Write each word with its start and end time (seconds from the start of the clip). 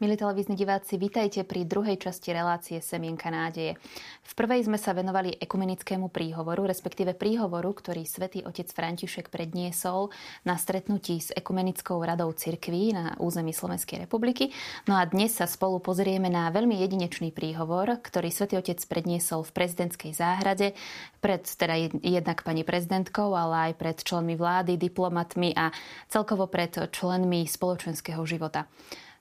Milí 0.00 0.16
televízni 0.16 0.56
diváci, 0.56 0.96
vítajte 0.96 1.44
pri 1.44 1.68
druhej 1.68 2.00
časti 2.00 2.32
relácie 2.32 2.80
Semienka 2.80 3.28
nádeje. 3.28 3.76
V 4.24 4.32
prvej 4.32 4.64
sme 4.64 4.80
sa 4.80 4.96
venovali 4.96 5.36
ekumenickému 5.36 6.08
príhovoru, 6.08 6.64
respektíve 6.64 7.12
príhovoru, 7.12 7.68
ktorý 7.76 8.08
svätý 8.08 8.40
otec 8.40 8.64
František 8.72 9.28
predniesol 9.28 10.08
na 10.48 10.56
stretnutí 10.56 11.20
s 11.20 11.36
ekumenickou 11.36 12.00
radou 12.00 12.32
cirkví 12.32 12.96
na 12.96 13.12
území 13.20 13.52
Slovenskej 13.52 14.08
republiky. 14.08 14.56
No 14.88 14.96
a 14.96 15.04
dnes 15.04 15.36
sa 15.36 15.44
spolu 15.44 15.84
pozrieme 15.84 16.32
na 16.32 16.48
veľmi 16.48 16.80
jedinečný 16.80 17.28
príhovor, 17.28 18.00
ktorý 18.00 18.32
svätý 18.32 18.56
otec 18.56 18.80
predniesol 18.88 19.44
v 19.44 19.52
prezidentskej 19.52 20.16
záhrade 20.16 20.72
pred 21.20 21.44
teda 21.44 21.76
jednak 22.00 22.40
pani 22.40 22.64
prezidentkou, 22.64 23.36
ale 23.36 23.68
aj 23.68 23.72
pred 23.76 24.00
členmi 24.00 24.32
vlády, 24.32 24.80
diplomatmi 24.80 25.52
a 25.52 25.68
celkovo 26.08 26.48
pred 26.48 26.88
členmi 26.88 27.44
spoločenského 27.44 28.24
života. 28.24 28.64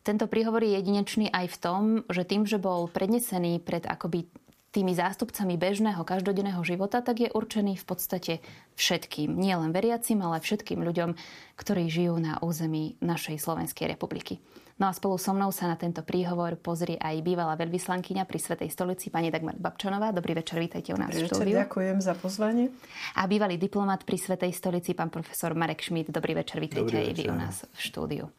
Tento 0.04 0.26
príhovor 0.32 0.64
je 0.64 0.80
jedinečný 0.80 1.28
aj 1.30 1.46
v 1.52 1.58
tom, 1.60 1.82
že 2.08 2.24
tým, 2.24 2.48
že 2.48 2.56
bol 2.56 2.88
prednesený 2.88 3.60
pred 3.60 3.84
akoby 3.84 4.32
tými 4.70 4.94
zástupcami 4.94 5.58
bežného 5.58 6.06
každodenného 6.06 6.62
života, 6.62 7.02
tak 7.02 7.26
je 7.26 7.30
určený 7.34 7.82
v 7.82 7.86
podstate 7.86 8.34
všetkým. 8.78 9.34
Nie 9.34 9.58
len 9.58 9.74
veriacim, 9.74 10.22
ale 10.22 10.40
všetkým 10.40 10.86
ľuďom, 10.86 11.18
ktorí 11.58 11.90
žijú 11.90 12.16
na 12.22 12.38
území 12.40 13.02
našej 13.02 13.42
Slovenskej 13.42 13.90
republiky. 13.90 14.38
No 14.80 14.88
a 14.88 14.96
spolu 14.96 15.20
so 15.20 15.36
mnou 15.36 15.52
sa 15.52 15.68
na 15.68 15.76
tento 15.76 16.00
príhovor 16.08 16.56
pozrie 16.56 16.96
aj 16.96 17.20
bývalá 17.20 17.60
veľvyslankyňa 17.60 18.24
pri 18.24 18.40
Svetej 18.40 18.70
stolici, 18.72 19.12
pani 19.12 19.28
Dagmar 19.28 19.60
Babčanová. 19.60 20.16
Dobrý 20.16 20.40
večer, 20.40 20.56
vítajte 20.56 20.96
u 20.96 21.00
nás 21.02 21.12
Dobrý 21.12 21.28
v 21.28 21.28
štúdiu. 21.28 21.58
Večer, 21.60 21.66
ďakujem 21.68 21.98
za 22.00 22.14
pozvanie. 22.16 22.72
A 23.20 23.28
bývalý 23.28 23.60
diplomat 23.60 24.08
pri 24.08 24.16
Svetej 24.16 24.56
stolici, 24.56 24.96
pán 24.96 25.12
profesor 25.12 25.52
Marek 25.52 25.84
Šmit. 25.84 26.08
Dobrý 26.08 26.32
večer, 26.32 26.64
vítajte 26.64 26.96
aj 26.96 27.12
vy 27.12 27.24
u 27.28 27.36
nás 27.36 27.68
v 27.68 27.80
štúdiu. 27.84 28.32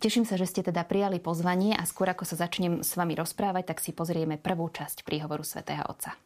Teším 0.00 0.28
sa, 0.28 0.36
že 0.36 0.48
ste 0.48 0.62
teda 0.64 0.84
prijali 0.84 1.20
pozvanie 1.20 1.76
a 1.76 1.84
skôr 1.88 2.10
ako 2.10 2.24
sa 2.28 2.36
začnem 2.46 2.84
s 2.84 2.96
vami 2.96 3.16
rozprávať, 3.16 3.74
tak 3.74 3.78
si 3.80 3.96
pozrieme 3.96 4.36
prvú 4.36 4.68
časť 4.68 5.04
príhovoru 5.04 5.44
svätého 5.44 5.84
Otca. 5.88 6.16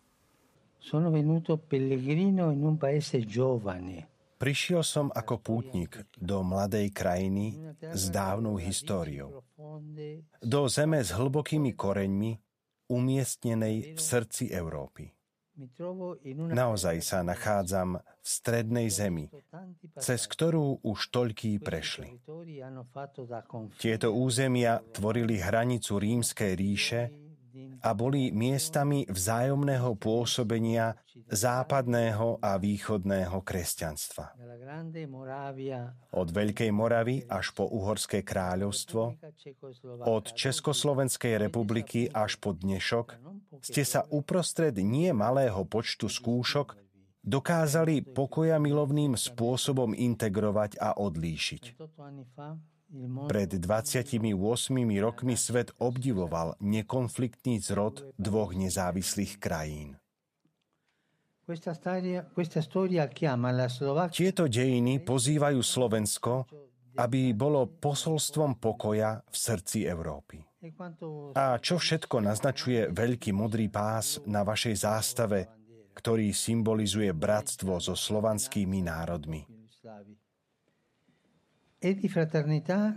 Sono 0.78 1.11
venuto 1.11 1.58
pellegrino 1.58 2.55
in 2.55 2.62
un 2.62 2.78
paese 2.78 3.20
giovane. 3.27 4.06
Prišiel 4.39 4.86
som 4.86 5.11
ako 5.11 5.42
pútnik 5.42 5.98
do 6.14 6.47
mladej 6.47 6.95
krajiny 6.95 7.75
s 7.83 8.06
dávnou 8.14 8.55
históriou. 8.62 9.42
Do 10.39 10.61
zeme 10.70 11.02
s 11.02 11.11
hlbokými 11.11 11.75
koreňmi, 11.75 12.39
umiestnenej 12.86 13.98
v 13.98 14.00
srdci 14.00 14.55
Európy. 14.55 15.17
Naozaj 16.55 16.97
sa 17.03 17.27
nachádzam 17.27 17.98
v 17.98 18.27
strednej 18.27 18.89
zemi, 18.95 19.27
cez 19.98 20.31
ktorú 20.31 20.78
už 20.87 21.11
toľkí 21.11 21.59
prešli. 21.59 22.14
Tieto 23.83 24.09
územia 24.14 24.79
tvorili 24.95 25.42
hranicu 25.42 25.98
rímskej 25.98 26.53
ríše 26.55 27.03
a 27.83 27.91
boli 27.95 28.34
miestami 28.34 29.06
vzájomného 29.09 29.95
pôsobenia 29.97 30.98
západného 31.28 32.39
a 32.42 32.56
východného 32.56 33.39
kresťanstva. 33.42 34.34
Od 36.14 36.29
Veľkej 36.29 36.70
Moravy 36.70 37.25
až 37.27 37.53
po 37.53 37.69
Uhorské 37.69 38.23
kráľovstvo, 38.27 39.17
od 40.05 40.25
Československej 40.33 41.39
republiky 41.39 42.09
až 42.11 42.36
po 42.41 42.55
dnešok, 42.55 43.19
ste 43.62 43.83
sa 43.83 44.06
uprostred 44.09 44.75
nie 44.79 45.11
malého 45.11 45.64
počtu 45.67 46.06
skúšok 46.06 46.89
dokázali 47.29 48.01
pokoja 48.03 48.56
milovným 48.56 49.19
spôsobom 49.19 49.92
integrovať 49.92 50.80
a 50.80 50.96
odlíšiť. 50.96 51.77
Pred 53.29 53.51
28 53.61 54.17
rokmi 54.97 55.37
svet 55.37 55.77
obdivoval 55.77 56.57
nekonfliktný 56.65 57.61
zrod 57.61 58.17
dvoch 58.17 58.57
nezávislých 58.57 59.37
krajín. 59.37 60.01
Tieto 64.13 64.45
dejiny 64.49 64.95
pozývajú 65.01 65.61
Slovensko, 65.61 66.33
aby 66.97 67.33
bolo 67.37 67.69
posolstvom 67.77 68.57
pokoja 68.57 69.20
v 69.20 69.37
srdci 69.37 69.85
Európy. 69.85 70.45
A 71.37 71.61
čo 71.61 71.77
všetko 71.79 72.25
naznačuje 72.25 72.89
veľký 72.93 73.31
modrý 73.37 73.69
pás 73.73 74.20
na 74.25 74.43
vašej 74.45 74.75
zástave, 74.81 75.49
ktorý 75.93 76.33
symbolizuje 76.33 77.13
bratstvo 77.13 77.81
so 77.81 77.93
slovanskými 77.93 78.81
národmi? 78.85 79.45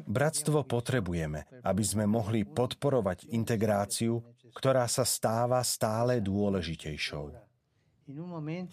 Bratstvo 0.09 0.65
potrebujeme, 0.65 1.45
aby 1.61 1.83
sme 1.85 2.09
mohli 2.09 2.41
podporovať 2.43 3.29
integráciu, 3.29 4.19
ktorá 4.51 4.89
sa 4.89 5.05
stáva 5.05 5.61
stále 5.61 6.19
dôležitejšou. 6.19 7.51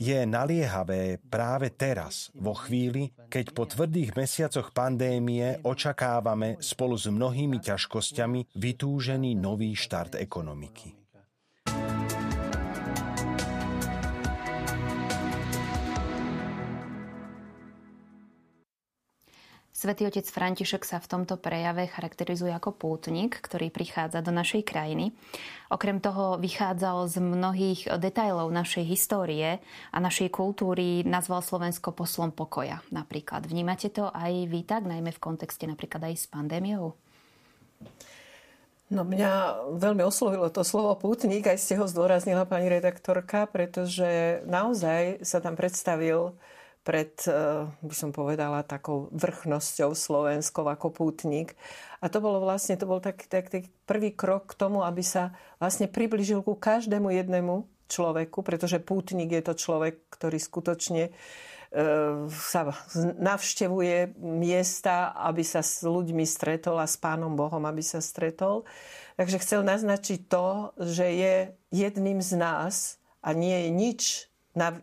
Je 0.03 0.21
naliehavé 0.27 1.23
práve 1.31 1.71
teraz, 1.71 2.35
vo 2.35 2.59
chvíli, 2.59 3.15
keď 3.31 3.55
po 3.55 3.71
tvrdých 3.71 4.19
mesiacoch 4.19 4.75
pandémie 4.75 5.63
očakávame 5.63 6.59
spolu 6.59 6.99
s 6.99 7.07
mnohými 7.07 7.63
ťažkosťami 7.63 8.59
vytúžený 8.59 9.39
nový 9.39 9.79
štart 9.79 10.19
ekonomiky. 10.19 10.98
Svetý 19.79 20.11
otec 20.11 20.27
František 20.27 20.83
sa 20.83 20.99
v 20.99 21.07
tomto 21.07 21.39
prejave 21.39 21.87
charakterizuje 21.87 22.51
ako 22.51 22.75
pútnik, 22.75 23.39
ktorý 23.39 23.71
prichádza 23.71 24.27
do 24.27 24.35
našej 24.35 24.67
krajiny. 24.67 25.15
Okrem 25.71 26.03
toho 26.03 26.35
vychádzal 26.35 27.07
z 27.07 27.23
mnohých 27.23 27.87
detailov 28.03 28.51
našej 28.51 28.83
histórie 28.83 29.63
a 29.95 29.99
našej 30.03 30.35
kultúry, 30.35 31.07
nazval 31.07 31.47
Slovensko 31.47 31.95
poslom 31.95 32.35
pokoja 32.35 32.83
napríklad. 32.91 33.47
Vnímate 33.47 33.95
to 33.95 34.11
aj 34.11 34.51
vy 34.51 34.67
tak, 34.67 34.83
najmä 34.83 35.15
v 35.15 35.23
kontexte 35.23 35.71
napríklad 35.71 36.11
aj 36.11 36.15
s 36.19 36.27
pandémiou? 36.27 36.99
No 38.91 39.07
mňa 39.07 39.63
veľmi 39.79 40.03
oslovilo 40.03 40.51
to 40.51 40.67
slovo 40.67 40.99
pútnik, 40.99 41.47
aj 41.47 41.55
ste 41.55 41.79
ho 41.79 41.87
zdôraznila 41.87 42.51
pani 42.51 42.67
redaktorka, 42.67 43.47
pretože 43.47 44.43
naozaj 44.43 45.23
sa 45.23 45.39
tam 45.39 45.55
predstavil 45.55 46.35
pred, 46.89 47.13
eh, 47.29 47.69
by 47.85 47.93
som 47.93 48.17
povedala, 48.17 48.65
takou 48.65 49.13
vrchnosťou 49.13 49.93
Slovenskou 49.93 50.65
ako 50.65 50.89
pútnik. 50.89 51.53
A 52.01 52.09
to 52.09 52.25
bolo 52.25 52.41
vlastne, 52.41 52.81
to 52.81 52.89
bol 52.89 53.05
taký 53.05 53.29
tak, 53.29 53.53
tak 53.53 53.69
prvý 53.85 54.17
krok 54.17 54.57
k 54.57 54.57
tomu, 54.57 54.81
aby 54.81 55.05
sa 55.05 55.37
vlastne 55.61 55.85
približil 55.85 56.41
ku 56.41 56.57
každému 56.57 57.13
jednému 57.13 57.69
človeku, 57.93 58.41
pretože 58.41 58.81
pútnik 58.81 59.37
je 59.37 59.45
to 59.45 59.53
človek, 59.53 60.01
ktorý 60.09 60.41
skutočne 60.41 61.13
eh, 61.13 62.17
sa 62.33 62.73
navštevuje 63.21 64.17
miesta, 64.25 65.13
aby 65.13 65.45
sa 65.45 65.61
s 65.61 65.85
ľuďmi 65.85 66.25
stretol 66.25 66.81
a 66.81 66.89
s 66.89 66.97
Pánom 66.97 67.37
Bohom, 67.37 67.69
aby 67.69 67.85
sa 67.85 68.01
stretol. 68.01 68.65
Takže 69.21 69.45
chcel 69.45 69.61
naznačiť 69.61 70.25
to, 70.25 70.73
že 70.81 71.05
je 71.05 71.35
jedným 71.69 72.25
z 72.25 72.33
nás 72.41 72.97
a 73.21 73.37
nie 73.37 73.69
je 73.69 73.71
nič 73.77 74.03
na, 74.59 74.75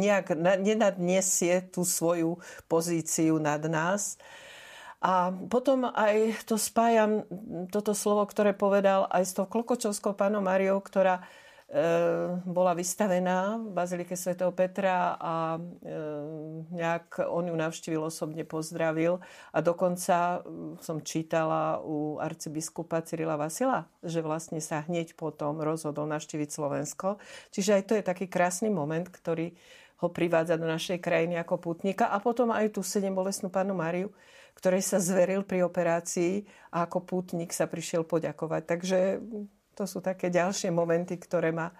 nejak 0.00 0.32
na, 0.32 0.56
nenadnesie 0.56 1.60
tú 1.68 1.84
svoju 1.84 2.40
pozíciu 2.64 3.36
nad 3.36 3.60
nás. 3.68 4.16
A 5.04 5.28
potom 5.52 5.84
aj 5.92 6.48
to 6.48 6.56
spájam, 6.56 7.28
toto 7.68 7.92
slovo, 7.92 8.24
ktoré 8.24 8.56
povedal 8.56 9.04
aj 9.12 9.22
s 9.28 9.36
tou 9.36 9.44
Klokočovskou 9.44 10.16
pánom 10.16 10.40
Mariou, 10.40 10.80
ktorá 10.80 11.28
bola 12.46 12.70
vystavená 12.70 13.58
v 13.58 13.74
Bazilike 13.74 14.14
svätého 14.14 14.54
Petra 14.54 15.18
a 15.18 15.58
e, 15.58 15.60
nejak 16.70 17.26
on 17.26 17.50
ju 17.50 17.56
navštívil, 17.58 17.98
osobne 17.98 18.46
pozdravil. 18.46 19.18
A 19.50 19.58
dokonca 19.58 20.46
som 20.78 21.02
čítala 21.02 21.82
u 21.82 22.22
arcibiskupa 22.22 23.02
Cyrila 23.02 23.34
Vasila, 23.34 23.90
že 24.06 24.22
vlastne 24.22 24.62
sa 24.62 24.86
hneď 24.86 25.18
potom 25.18 25.58
rozhodol 25.58 26.06
navštíviť 26.06 26.48
Slovensko. 26.54 27.18
Čiže 27.50 27.70
aj 27.74 27.82
to 27.90 27.92
je 27.98 28.06
taký 28.06 28.30
krásny 28.30 28.70
moment, 28.70 29.10
ktorý 29.10 29.50
ho 29.98 30.08
privádza 30.14 30.54
do 30.54 30.70
našej 30.70 31.02
krajiny 31.02 31.42
ako 31.42 31.58
putníka. 31.58 32.06
A 32.06 32.22
potom 32.22 32.54
aj 32.54 32.70
tú 32.70 32.86
sedem 32.86 33.10
bolestnú 33.10 33.50
pánu 33.50 33.74
Máriu, 33.74 34.14
ktorej 34.54 34.86
sa 34.86 35.02
zveril 35.02 35.42
pri 35.42 35.66
operácii 35.66 36.46
a 36.70 36.86
ako 36.86 37.02
pútnik 37.02 37.50
sa 37.50 37.66
prišiel 37.66 38.06
poďakovať. 38.06 38.62
Takže 38.62 38.98
to 39.74 39.84
sú 39.84 39.98
také 39.98 40.30
ďalšie 40.30 40.70
momenty, 40.70 41.18
ktoré 41.18 41.50
ma, 41.50 41.74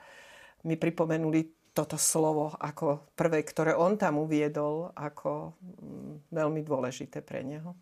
mi 0.67 0.75
pripomenuli 0.75 1.73
toto 1.75 1.99
slovo 1.99 2.55
ako 2.55 3.11
prvé, 3.19 3.43
ktoré 3.43 3.75
on 3.75 3.99
tam 3.99 4.23
uviedol, 4.23 4.95
ako 4.95 5.59
mm, 5.59 6.31
veľmi 6.31 6.61
dôležité 6.63 7.19
pre 7.23 7.43
neho. 7.43 7.75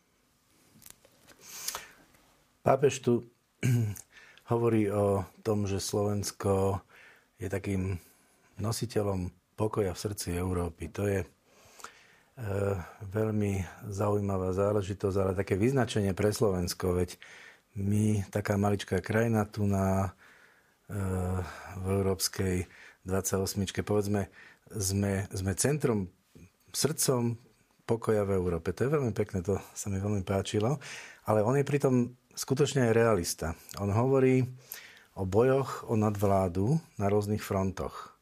Pápež 2.65 3.05
tu 3.05 3.27
hovorí 4.53 4.89
o 4.89 5.29
tom, 5.45 5.69
že 5.69 5.77
Slovensko 5.77 6.81
je 7.37 7.53
takým 7.53 8.01
nositeľom 8.57 9.29
pokoja 9.59 9.93
v 9.93 10.03
srdci 10.09 10.29
Európy. 10.39 10.89
To 10.95 11.05
je 11.05 11.21
e, 11.21 11.29
veľmi 13.13 13.53
zaujímavá 13.91 14.57
záležitosť, 14.57 15.17
ale 15.19 15.33
také 15.37 15.59
vyznačenie 15.59 16.17
pre 16.17 16.33
Slovensko, 16.33 16.97
veď 16.97 17.19
My, 17.73 18.21
taká 18.29 18.61
maličká 18.61 19.01
krajina 19.01 19.49
tu 19.49 19.65
na, 19.65 20.13
e, 20.89 20.99
v 21.81 21.87
Európskej 21.89 22.69
28. 23.09 23.81
povedzme, 23.81 24.29
sme, 24.69 25.25
sme 25.33 25.53
centrom, 25.57 26.13
srdcom 26.73 27.37
pokoja 27.89 28.29
v 28.29 28.37
Európe. 28.37 28.77
To 28.77 28.85
je 28.85 28.95
veľmi 28.95 29.13
pekné, 29.17 29.41
to 29.41 29.57
sa 29.73 29.89
mi 29.89 30.01
veľmi 30.01 30.25
páčilo. 30.25 30.81
Ale 31.25 31.41
on 31.41 31.57
je 31.57 31.65
pritom 31.65 32.13
skutočne 32.37 32.89
aj 32.89 32.97
realista. 32.97 33.49
On 33.81 33.89
hovorí 33.89 34.45
o 35.17 35.29
bojoch 35.29 35.85
o 35.89 35.97
nadvládu 35.97 36.81
na 36.97 37.09
rôznych 37.13 37.45
frontoch. 37.45 38.17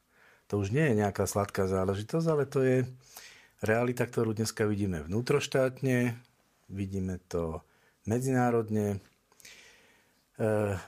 To 0.51 0.59
už 0.59 0.75
nie 0.75 0.91
je 0.91 0.99
nejaká 0.99 1.23
sladká 1.23 1.67
záležitosť, 1.67 2.27
ale 2.27 2.43
to 2.43 2.59
je 2.59 2.77
realita, 3.63 4.03
ktorú 4.03 4.35
dneska 4.35 4.67
vidíme 4.67 4.99
vnútroštátne, 4.99 6.19
vidíme 6.67 7.23
to 7.31 7.63
medzinárodne, 8.03 8.99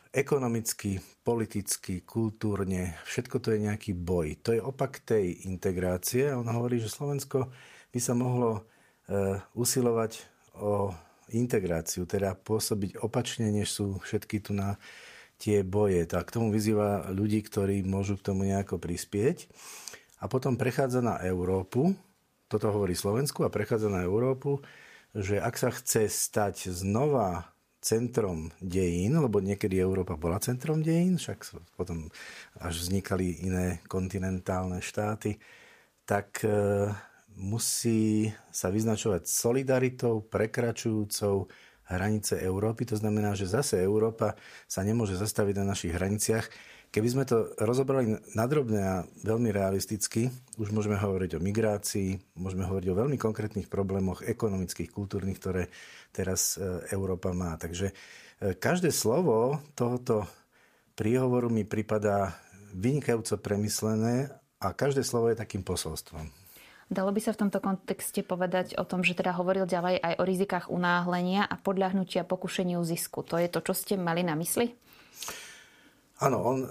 ekonomicky, 0.10 0.98
politicky, 1.22 2.02
kultúrne, 2.02 2.98
všetko 3.06 3.38
to 3.38 3.54
je 3.54 3.60
nejaký 3.70 3.92
boj. 3.94 4.40
To 4.42 4.50
je 4.56 4.62
opak 4.62 5.06
tej 5.06 5.46
integrácie. 5.46 6.34
On 6.34 6.46
hovorí, 6.48 6.82
že 6.82 6.90
Slovensko 6.90 7.54
by 7.94 8.00
sa 8.02 8.18
mohlo 8.18 8.60
e, 8.60 8.62
usilovať 9.54 10.26
o 10.58 10.92
integráciu, 11.32 12.10
teda 12.10 12.34
pôsobiť 12.34 13.00
opačne, 13.06 13.54
než 13.54 13.72
sú 13.72 14.02
všetky 14.02 14.42
tu 14.42 14.58
na 14.58 14.82
tie 15.38 15.62
boje. 15.62 16.04
Tak 16.10 16.34
tomu 16.34 16.50
vyzýva 16.50 17.14
ľudí, 17.14 17.46
ktorí 17.46 17.86
môžu 17.86 18.18
k 18.18 18.26
tomu 18.34 18.50
nejako 18.50 18.82
prispieť. 18.82 19.48
A 20.24 20.32
potom 20.32 20.58
prechádza 20.58 21.04
na 21.04 21.20
Európu, 21.22 21.94
toto 22.50 22.72
hovorí 22.74 22.98
Slovensku 22.98 23.46
a 23.46 23.54
prechádza 23.54 23.92
na 23.92 24.02
Európu, 24.02 24.64
že 25.14 25.38
ak 25.38 25.56
sa 25.62 25.70
chce 25.70 26.10
stať 26.10 26.74
znova 26.74 27.53
centrom 27.84 28.48
dejín, 28.64 29.20
lebo 29.20 29.44
niekedy 29.44 29.76
Európa 29.76 30.16
bola 30.16 30.40
centrom 30.40 30.80
dejín, 30.80 31.20
však 31.20 31.44
potom 31.76 32.08
až 32.64 32.80
vznikali 32.80 33.44
iné 33.44 33.84
kontinentálne 33.92 34.80
štáty, 34.80 35.36
tak 36.08 36.48
e, 36.48 36.88
musí 37.36 38.32
sa 38.56 38.72
vyznačovať 38.72 39.28
solidaritou 39.28 40.24
prekračujúcou 40.24 41.52
hranice 41.92 42.40
Európy. 42.40 42.88
To 42.88 42.96
znamená, 42.96 43.36
že 43.36 43.52
zase 43.52 43.84
Európa 43.84 44.40
sa 44.66 44.82
nemôže 44.88 45.20
zastaviť 45.20 45.56
na 45.60 45.76
našich 45.76 45.92
hraniciach 45.92 46.48
Keby 46.94 47.10
sme 47.10 47.26
to 47.26 47.58
rozobrali 47.58 48.22
nadrobne 48.38 48.78
a 48.78 48.96
veľmi 49.26 49.50
realisticky, 49.50 50.30
už 50.62 50.70
môžeme 50.70 50.94
hovoriť 50.94 51.36
o 51.36 51.42
migrácii, 51.42 52.38
môžeme 52.38 52.70
hovoriť 52.70 52.88
o 52.94 53.00
veľmi 53.02 53.18
konkrétnych 53.18 53.66
problémoch 53.66 54.22
ekonomických, 54.22 54.94
kultúrnych, 54.94 55.42
ktoré 55.42 55.74
teraz 56.14 56.54
e, 56.54 56.86
Európa 56.94 57.34
má. 57.34 57.58
Takže 57.58 57.90
e, 57.90 57.94
každé 58.54 58.94
slovo 58.94 59.58
tohoto 59.74 60.30
príhovoru 60.94 61.50
mi 61.50 61.66
pripadá 61.66 62.38
vynikajúco 62.78 63.42
premyslené 63.42 64.30
a 64.62 64.78
každé 64.78 65.02
slovo 65.02 65.34
je 65.34 65.42
takým 65.42 65.66
posolstvom. 65.66 66.30
Dalo 66.94 67.10
by 67.10 67.26
sa 67.26 67.34
v 67.34 67.42
tomto 67.42 67.58
kontexte 67.58 68.22
povedať 68.22 68.78
o 68.78 68.86
tom, 68.86 69.02
že 69.02 69.18
teda 69.18 69.34
hovoril 69.34 69.66
ďalej 69.66 69.98
aj 69.98 70.14
o 70.22 70.24
rizikách 70.30 70.66
unáhlenia 70.70 71.42
a 71.42 71.58
podľahnutia 71.58 72.22
pokušeniu 72.22 72.86
zisku. 72.86 73.26
To 73.26 73.42
je 73.42 73.50
to, 73.50 73.66
čo 73.66 73.74
ste 73.74 73.98
mali 73.98 74.22
na 74.22 74.38
mysli? 74.38 74.78
Áno, 76.24 76.40
on 76.40 76.64
e, 76.64 76.68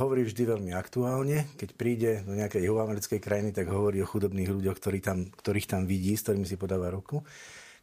hovorí 0.00 0.24
vždy 0.24 0.56
veľmi 0.56 0.72
aktuálne. 0.72 1.52
Keď 1.60 1.70
príde 1.76 2.24
do 2.24 2.32
nejakej 2.32 2.64
juhoamerickej 2.64 3.20
krajiny, 3.20 3.52
tak 3.52 3.68
hovorí 3.68 4.00
o 4.00 4.08
chudobných 4.08 4.48
ľuďoch, 4.48 4.80
ktorí 4.80 5.04
tam, 5.04 5.28
ktorých 5.28 5.68
tam 5.68 5.84
vidí, 5.84 6.16
s 6.16 6.24
ktorými 6.24 6.48
si 6.48 6.56
podáva 6.56 6.88
ruku. 6.88 7.20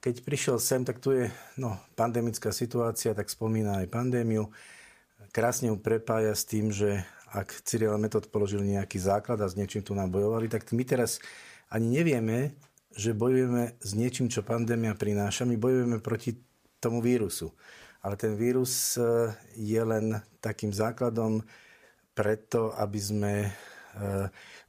Keď 0.01 0.25
prišiel 0.25 0.57
sem, 0.57 0.81
tak 0.81 0.98
tu 0.98 1.13
je 1.13 1.30
no, 1.62 1.78
pandemická 1.94 2.50
situácia, 2.50 3.13
tak 3.13 3.30
spomína 3.30 3.86
aj 3.86 3.94
pandémiu. 3.94 4.50
Krásne 5.30 5.69
ju 5.69 5.78
prepája 5.78 6.33
s 6.33 6.50
tým, 6.50 6.74
že 6.74 7.06
ak 7.30 7.62
Cyril 7.62 7.94
Metod 8.01 8.33
položil 8.33 8.66
nejaký 8.66 8.98
základ 8.98 9.38
a 9.38 9.45
s 9.45 9.54
niečím 9.54 9.86
tu 9.86 9.94
nám 9.94 10.10
bojovali, 10.10 10.50
tak 10.50 10.66
my 10.74 10.81
teraz 10.81 11.22
ani 11.69 12.01
nevieme, 12.01 12.57
že 12.98 13.13
bojujeme 13.13 13.78
s 13.78 13.94
niečím, 13.94 14.33
čo 14.33 14.42
pandémia 14.42 14.98
prináša. 14.98 15.45
My 15.45 15.62
bojujeme 15.62 16.01
proti 16.01 16.42
tomu 16.81 17.06
vírusu 17.06 17.54
ale 18.01 18.15
ten 18.18 18.33
vírus 18.33 18.98
e, 18.98 19.31
je 19.57 19.81
len 19.81 20.18
takým 20.42 20.74
základom 20.74 21.42
preto, 22.18 22.74
aby 22.75 23.00
sme 23.00 23.33
e, 23.45 23.50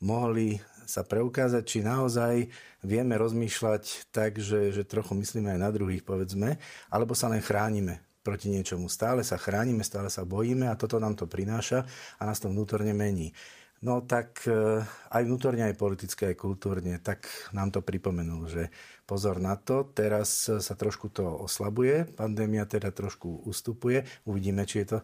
mohli 0.04 0.60
sa 0.84 1.02
preukázať, 1.06 1.62
či 1.64 1.78
naozaj 1.80 2.52
vieme 2.84 3.16
rozmýšľať 3.16 4.12
tak, 4.12 4.36
že, 4.36 4.76
že 4.76 4.84
trochu 4.84 5.16
myslíme 5.16 5.56
aj 5.56 5.60
na 5.60 5.70
druhých, 5.72 6.04
povedzme, 6.04 6.60
alebo 6.92 7.16
sa 7.16 7.32
len 7.32 7.40
chránime 7.40 8.04
proti 8.22 8.52
niečomu. 8.52 8.86
Stále 8.86 9.26
sa 9.26 9.40
chránime, 9.40 9.82
stále 9.82 10.12
sa 10.12 10.22
bojíme 10.22 10.70
a 10.70 10.78
toto 10.78 11.00
nám 11.00 11.18
to 11.18 11.26
prináša 11.26 11.88
a 12.20 12.22
nás 12.28 12.38
to 12.38 12.52
vnútorne 12.52 12.94
mení. 12.94 13.34
No 13.82 13.98
tak 14.06 14.46
e, 14.46 14.78
aj 15.10 15.22
vnútorne, 15.26 15.66
aj 15.66 15.74
politické, 15.74 16.30
aj 16.30 16.38
kultúrne, 16.38 17.02
tak 17.02 17.26
nám 17.50 17.74
to 17.74 17.82
pripomenul, 17.82 18.46
že 18.46 18.70
pozor 19.12 19.44
na 19.44 19.60
to, 19.60 19.84
teraz 19.92 20.48
sa 20.48 20.72
trošku 20.72 21.12
to 21.12 21.44
oslabuje, 21.44 22.08
pandémia 22.16 22.64
teda 22.64 22.88
trošku 22.88 23.44
ustupuje, 23.44 24.08
uvidíme, 24.24 24.64
či 24.64 24.80
je 24.80 24.96
to 24.96 24.98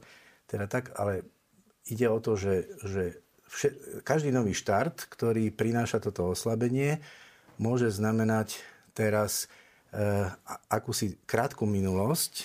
teda 0.49 0.65
tak, 0.65 0.97
ale 0.97 1.29
ide 1.93 2.09
o 2.09 2.17
to, 2.17 2.41
že, 2.41 2.73
že 2.89 3.21
vše, 3.45 4.01
každý 4.01 4.33
nový 4.33 4.57
štart, 4.57 5.05
ktorý 5.13 5.53
prináša 5.53 6.01
toto 6.01 6.33
oslabenie, 6.33 7.05
môže 7.61 7.93
znamenať 7.93 8.65
teraz 8.97 9.45
e, 9.93 10.25
akúsi 10.73 11.21
krátku 11.29 11.69
minulosť, 11.69 12.33
e, 12.41 12.45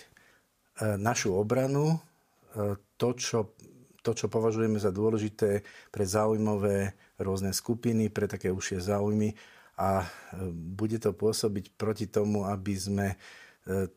našu 0.99 1.31
obranu, 1.31 1.95
e, 1.95 2.75
to, 2.99 3.15
čo 3.15 3.55
to, 4.03 4.11
čo 4.11 4.27
považujeme 4.27 4.75
za 4.83 4.91
dôležité 4.91 5.63
pre 5.87 6.03
záujmové 6.03 6.91
rôzne 7.23 7.55
skupiny, 7.55 8.11
pre 8.11 8.27
také 8.27 8.51
užšie 8.51 8.83
záujmy 8.83 9.31
a 9.77 10.03
e, 10.03 10.07
bude 10.53 11.01
to 11.01 11.13
pôsobiť 11.13 11.73
proti 11.73 12.05
tomu, 12.05 12.45
aby 12.45 12.73
sme 12.77 13.07
e, 13.13 13.17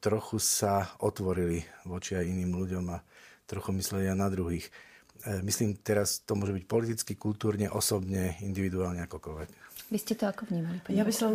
trochu 0.01 0.41
sa 0.41 0.97
otvorili 1.05 1.61
voči 1.85 2.17
aj 2.17 2.25
iným 2.25 2.57
ľuďom 2.57 2.85
a 2.93 3.03
trochu 3.45 3.77
mysleli 3.77 4.09
aj 4.09 4.17
na 4.17 4.29
druhých. 4.33 4.67
E, 4.67 5.41
myslím, 5.45 5.77
teraz 5.77 6.25
to 6.25 6.33
môže 6.33 6.57
byť 6.57 6.65
politicky, 6.65 7.13
kultúrne, 7.15 7.69
osobne, 7.69 8.41
individuálne, 8.41 9.05
akokoľvek. 9.05 9.49
Vy 9.93 9.99
ste 10.01 10.19
to 10.19 10.27
ako 10.27 10.49
vnímali? 10.49 10.83
Ja 10.91 11.07
by 11.07 11.15
som 11.15 11.31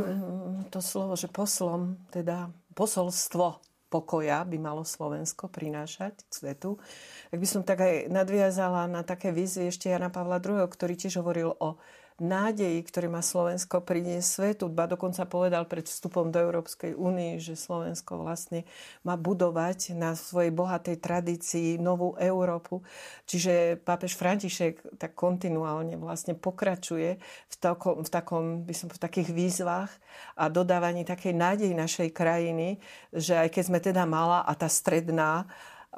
to 0.68 0.84
slovo, 0.84 1.16
že 1.16 1.32
poslom, 1.32 2.02
teda 2.12 2.52
posolstvo 2.76 3.72
pokoja 3.92 4.48
by 4.48 4.56
malo 4.56 4.88
Slovensko 4.88 5.52
prinášať 5.52 6.24
k 6.24 6.32
svetu. 6.32 6.80
Tak 7.28 7.38
by 7.44 7.48
som 7.48 7.62
tak 7.68 7.84
aj 7.84 8.08
nadviazala 8.08 8.88
na 8.88 9.04
také 9.04 9.36
výzvy 9.36 9.68
ešte 9.68 9.92
Jana 9.92 10.08
Pavla 10.08 10.40
II, 10.40 10.64
ktorý 10.64 10.96
tiež 10.96 11.20
hovoril 11.20 11.52
o 11.60 11.76
nádeji, 12.22 12.86
ktorý 12.86 13.10
má 13.10 13.26
Slovensko 13.26 13.82
priniesť 13.82 14.30
svetu. 14.30 14.70
Ba 14.70 14.86
dokonca 14.86 15.26
povedal 15.26 15.66
pred 15.66 15.90
vstupom 15.90 16.30
do 16.30 16.38
Európskej 16.38 16.94
únie, 16.94 17.42
že 17.42 17.58
Slovensko 17.58 18.22
vlastne 18.22 18.64
má 19.02 19.18
budovať 19.18 19.98
na 19.98 20.14
svojej 20.14 20.54
bohatej 20.54 21.02
tradícii 21.02 21.82
novú 21.82 22.14
Európu. 22.22 22.86
Čiže 23.26 23.82
pápež 23.82 24.14
František 24.14 25.02
tak 25.02 25.18
kontinuálne 25.18 25.98
vlastne 25.98 26.38
pokračuje 26.38 27.18
v 27.50 27.56
takom, 27.58 28.06
v 28.06 28.10
takom 28.14 28.44
by 28.64 28.74
som 28.78 28.88
v 28.94 29.02
takých 29.02 29.34
výzvach 29.34 29.90
a 30.38 30.48
dodávaní 30.48 31.02
takej 31.02 31.34
nádeji 31.34 31.74
našej 31.74 32.10
krajiny, 32.14 32.78
že 33.10 33.34
aj 33.34 33.50
keď 33.50 33.64
sme 33.66 33.80
teda 33.82 34.06
malá 34.06 34.46
a 34.46 34.54
tá 34.54 34.70
stredná, 34.70 35.50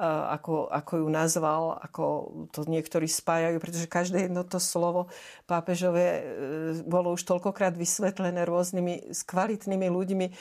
ako, 0.02 0.66
ako 0.74 1.06
ju 1.06 1.08
nazval, 1.08 1.78
ako 1.78 2.04
to 2.50 2.66
niektorí 2.66 3.06
spájajú, 3.06 3.62
pretože 3.62 3.86
každé 3.86 4.26
jedno 4.26 4.42
to 4.42 4.58
slovo 4.58 5.06
pápežové 5.46 6.06
e, 6.18 6.22
bolo 6.82 7.14
už 7.14 7.22
toľkokrát 7.22 7.78
vysvetlené 7.78 8.42
rôznymi 8.42 9.14
kvalitnými 9.14 9.86
ľuďmi, 9.86 10.26
e, 10.26 10.32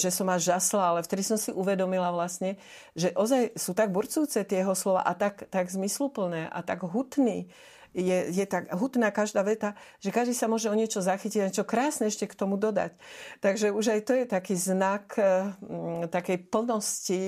že 0.00 0.08
som 0.08 0.32
až 0.32 0.56
žasla, 0.56 0.96
ale 0.96 1.00
vtedy 1.04 1.20
som 1.20 1.36
si 1.36 1.52
uvedomila 1.52 2.16
vlastne, 2.16 2.56
že 2.96 3.12
ozaj 3.12 3.52
sú 3.60 3.76
tak 3.76 3.92
burcúce 3.92 4.40
tie 4.40 4.64
jeho 4.64 4.72
slova 4.72 5.04
a 5.04 5.12
tak, 5.12 5.52
tak 5.52 5.68
zmysluplné 5.68 6.48
a 6.48 6.64
tak 6.64 6.88
hutný, 6.88 7.52
je, 7.94 8.18
je 8.34 8.44
tak 8.44 8.68
hutná 8.74 9.14
každá 9.14 9.46
veta, 9.46 9.78
že 10.02 10.10
každý 10.10 10.34
sa 10.34 10.50
môže 10.50 10.66
o 10.66 10.74
niečo 10.74 10.98
zachytiť 10.98 11.38
a 11.40 11.48
niečo 11.48 11.64
krásne 11.64 12.10
ešte 12.10 12.26
k 12.26 12.34
tomu 12.34 12.58
dodať. 12.58 12.98
Takže 13.38 13.70
už 13.70 13.94
aj 13.94 14.00
to 14.02 14.12
je 14.18 14.26
taký 14.26 14.58
znak 14.58 15.14
mm, 15.14 16.10
takej 16.10 16.50
plnosti 16.50 17.22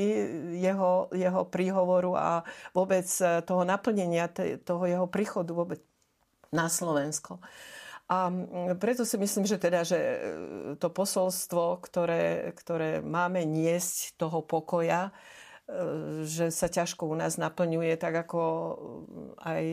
jeho, 0.58 1.08
jeho 1.14 1.42
príhovoru 1.46 2.18
a 2.18 2.28
vôbec 2.74 3.06
e, 3.22 3.40
toho 3.46 3.62
naplnenia 3.62 4.28
toho 4.66 4.84
jeho 4.84 5.06
príchodu 5.06 5.54
vôbec 5.54 5.80
na 6.50 6.66
Slovensko. 6.66 7.38
A 8.06 8.30
preto 8.78 9.02
si 9.02 9.18
myslím, 9.18 9.50
že 9.50 9.58
teda, 9.58 9.82
že 9.82 9.98
e, 9.98 10.18
to 10.78 10.90
posolstvo, 10.90 11.82
ktoré, 11.82 12.54
ktoré 12.54 13.02
máme 13.02 13.42
niesť 13.42 14.14
toho 14.14 14.46
pokoja, 14.46 15.10
že 16.22 16.54
sa 16.54 16.70
ťažko 16.70 17.10
u 17.10 17.18
nás 17.18 17.42
naplňuje, 17.42 17.98
tak 17.98 18.14
ako 18.14 18.42
aj 19.42 19.64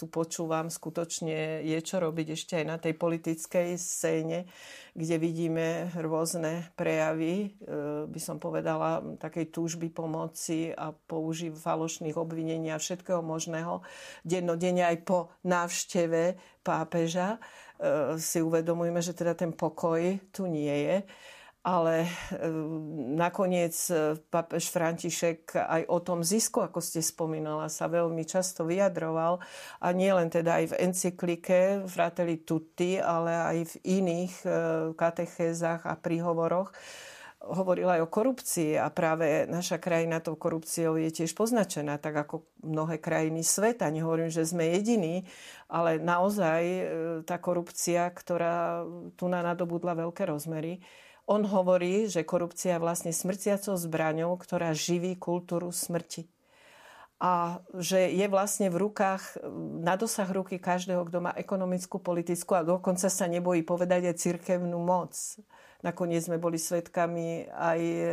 tu 0.00 0.08
počúvam, 0.08 0.72
skutočne 0.72 1.60
je 1.60 1.76
čo 1.84 2.00
robiť 2.00 2.32
ešte 2.32 2.52
aj 2.56 2.64
na 2.64 2.80
tej 2.80 2.96
politickej 2.96 3.76
scéne, 3.76 4.48
kde 4.96 5.16
vidíme 5.20 5.92
rôzne 6.00 6.72
prejavy, 6.72 7.52
e, 7.52 8.08
by 8.08 8.16
som 8.16 8.40
povedala, 8.40 9.04
takej 9.20 9.52
túžby 9.52 9.92
pomoci 9.92 10.72
a 10.72 10.96
použiť 10.96 11.52
falošných 11.52 12.16
obvinení 12.16 12.72
a 12.72 12.80
všetkého 12.80 13.20
možného. 13.20 13.84
Dennodenne 14.24 14.88
aj 14.88 15.04
po 15.04 15.36
návšteve 15.44 16.40
pápeža 16.64 17.36
e, 17.36 17.38
si 18.16 18.40
uvedomujeme, 18.40 19.04
že 19.04 19.12
teda 19.12 19.36
ten 19.36 19.52
pokoj 19.52 20.00
tu 20.32 20.48
nie 20.48 20.72
je 20.88 20.96
ale 21.66 22.06
e, 22.06 22.08
nakoniec 23.18 23.74
e, 23.90 24.14
papež 24.30 24.70
František 24.70 25.58
aj 25.58 25.82
o 25.90 25.98
tom 25.98 26.22
zisku, 26.22 26.62
ako 26.62 26.78
ste 26.78 27.02
spomínala, 27.02 27.66
sa 27.66 27.90
veľmi 27.90 28.22
často 28.22 28.62
vyjadroval 28.62 29.42
a 29.82 29.86
nie 29.90 30.14
len 30.14 30.30
teda 30.30 30.62
aj 30.62 30.66
v 30.70 30.78
encyklike 30.86 31.58
Fratelli 31.90 32.46
Tutti, 32.46 33.02
ale 33.02 33.34
aj 33.34 33.58
v 33.66 33.74
iných 33.98 34.34
e, 34.46 34.48
katechézach 34.94 35.90
a 35.90 35.98
príhovoroch 35.98 36.70
hovorila 37.36 37.98
aj 37.98 38.02
o 38.06 38.10
korupcii 38.14 38.78
a 38.78 38.86
práve 38.90 39.46
naša 39.50 39.82
krajina 39.82 40.22
tou 40.22 40.38
korupciou 40.38 40.98
je 40.98 41.10
tiež 41.10 41.34
poznačená, 41.34 41.98
tak 41.98 42.14
ako 42.14 42.46
mnohé 42.62 42.98
krajiny 42.98 43.46
sveta. 43.46 43.86
Nehovorím, 43.90 44.34
že 44.34 44.42
sme 44.42 44.74
jediní, 44.74 45.22
ale 45.70 46.02
naozaj 46.02 46.62
tá 47.22 47.38
korupcia, 47.38 48.10
ktorá 48.10 48.82
tu 49.14 49.30
na 49.30 49.46
nadobudla 49.46 49.94
veľké 49.94 50.26
rozmery, 50.26 50.82
on 51.26 51.42
hovorí, 51.42 52.06
že 52.06 52.22
korupcia 52.22 52.78
je 52.78 52.82
vlastne 52.82 53.10
smrtiacou 53.10 53.74
zbraňou, 53.74 54.38
ktorá 54.38 54.70
živí 54.70 55.18
kultúru 55.18 55.74
smrti. 55.74 56.30
A 57.16 57.64
že 57.72 58.12
je 58.12 58.26
vlastne 58.28 58.68
v 58.68 58.86
rukách, 58.86 59.40
na 59.80 59.96
dosah 59.96 60.28
ruky 60.28 60.60
každého, 60.60 61.02
kto 61.08 61.18
má 61.24 61.32
ekonomickú, 61.32 61.96
politickú 61.96 62.54
a 62.54 62.66
dokonca 62.66 63.08
sa 63.08 63.26
nebojí 63.26 63.64
povedať 63.64 64.12
aj 64.12 64.20
cirkevnú 64.20 64.76
moc. 64.76 65.16
Nakoniec 65.80 66.28
sme 66.28 66.36
boli 66.36 66.60
svetkami 66.60 67.48
aj 67.52 67.80
e, 67.80 68.04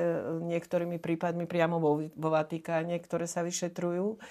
niektorými 0.48 1.03
prípadmi 1.03 1.43
priamo 1.48 1.84
vo, 1.84 2.08
vo 2.08 2.29
Vatikáne, 2.32 2.96
ktoré 3.00 3.27
sa 3.27 3.43
vyšetrujú. 3.43 4.24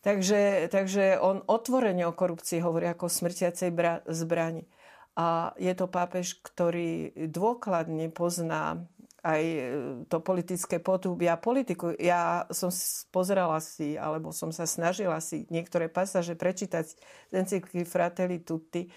Takže, 0.00 0.72
takže 0.72 1.20
on 1.20 1.44
otvorene 1.44 2.08
o 2.08 2.16
korupcii 2.16 2.64
hovorí 2.64 2.88
ako 2.90 3.06
o 3.06 3.14
smrtiacej 3.14 3.70
bra- 3.70 4.02
zbrani. 4.08 4.64
A 5.20 5.52
je 5.60 5.72
to 5.76 5.84
pápež, 5.84 6.40
ktorý 6.40 7.12
dôkladne 7.28 8.08
pozná 8.08 8.88
aj 9.20 9.42
e, 9.44 9.60
to 10.08 10.24
politické 10.24 10.80
potúby 10.80 11.28
a 11.28 11.36
politiku. 11.36 11.92
Ja 12.00 12.48
som 12.48 12.72
pozerala 13.12 13.60
si, 13.60 14.00
alebo 14.00 14.32
som 14.32 14.48
sa 14.48 14.64
snažila 14.64 15.20
si 15.20 15.44
niektoré 15.52 15.92
pasáže 15.92 16.32
prečítať 16.40 16.96
z 17.28 17.32
encykliky 17.36 17.84
Fratelli 17.84 18.40
Tutti. 18.40 18.88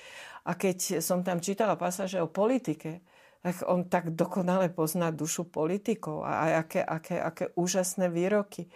A 0.48 0.56
keď 0.56 1.04
som 1.04 1.28
tam 1.28 1.44
čítala 1.44 1.76
pasáže 1.76 2.24
o 2.24 2.32
politike, 2.32 3.04
tak 3.44 3.68
on 3.68 3.92
tak 3.92 4.16
dokonale 4.16 4.72
pozná 4.72 5.12
dušu 5.12 5.52
politikov 5.52 6.24
a 6.24 6.48
aj 6.48 6.52
aké, 6.64 6.82
aké, 6.88 7.16
aké 7.20 7.46
úžasné 7.60 8.08
výroky 8.08 8.72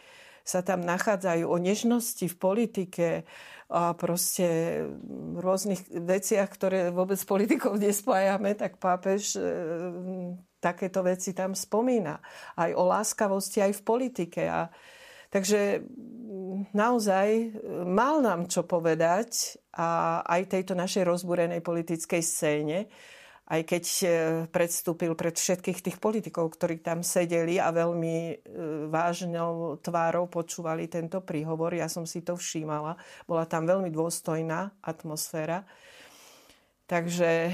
sa 0.47 0.63
tam 0.63 0.79
nachádzajú 0.83 1.43
o 1.43 1.57
nežnosti 1.59 2.23
v 2.23 2.35
politike 2.39 3.07
a 3.67 3.91
proste 3.99 4.79
v 5.35 5.37
rôznych 5.43 5.91
veciach, 5.91 6.47
ktoré 6.47 6.87
vôbec 6.87 7.19
s 7.19 7.27
politikou 7.27 7.75
nespájame, 7.75 8.55
tak 8.55 8.79
pápež 8.79 9.35
e, 9.35 9.43
takéto 10.63 11.03
veci 11.03 11.35
tam 11.35 11.51
spomína. 11.51 12.23
Aj 12.55 12.71
o 12.71 12.83
láskavosti 12.87 13.59
aj 13.59 13.75
v 13.75 13.81
politike. 13.83 14.47
A, 14.47 14.71
takže 15.27 15.83
naozaj 16.71 17.27
e, 17.27 17.47
mal 17.83 18.23
nám 18.23 18.47
čo 18.47 18.63
povedať 18.63 19.59
a 19.75 20.23
aj 20.23 20.57
tejto 20.57 20.71
našej 20.71 21.03
rozbúrenej 21.03 21.59
politickej 21.59 22.23
scéne 22.23 22.87
aj 23.47 23.61
keď 23.63 23.85
e, 24.03 24.07
predstúpil 24.51 25.15
pred 25.15 25.31
všetkých 25.31 25.79
tých 25.79 25.97
politikov, 26.03 26.51
ktorí 26.51 26.83
tam 26.83 26.99
sedeli 26.99 27.55
a 27.55 27.71
veľmi 27.71 28.15
e, 28.19 28.33
vážnou 28.91 29.79
tvárou 29.79 30.27
počúvali 30.27 30.91
tento 30.91 31.23
príhovor. 31.23 31.71
Ja 31.71 31.87
som 31.87 32.03
si 32.03 32.19
to 32.27 32.35
všímala. 32.35 32.99
Bola 33.23 33.47
tam 33.47 33.63
veľmi 33.63 33.87
dôstojná 33.87 34.83
atmosféra. 34.83 35.63
Takže 36.91 37.31
e, 37.47 37.53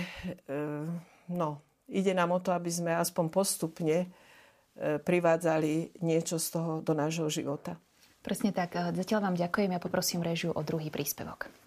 no, 1.29 1.61
ide 1.85 2.13
nám 2.17 2.33
o 2.33 2.41
to, 2.41 2.49
aby 2.57 2.73
sme 2.73 2.97
aspoň 2.97 3.25
postupne 3.29 4.09
privádzali 4.81 6.01
niečo 6.01 6.41
z 6.41 6.47
toho 6.49 6.71
do 6.81 6.97
nášho 6.97 7.29
života. 7.29 7.77
Presne 8.25 8.49
tak. 8.49 8.73
Zatiaľ 8.73 9.29
vám 9.29 9.37
ďakujem. 9.37 9.69
Ja 9.69 9.77
poprosím 9.77 10.25
režiu 10.25 10.49
o 10.49 10.65
druhý 10.65 10.89
príspevok. 10.89 11.62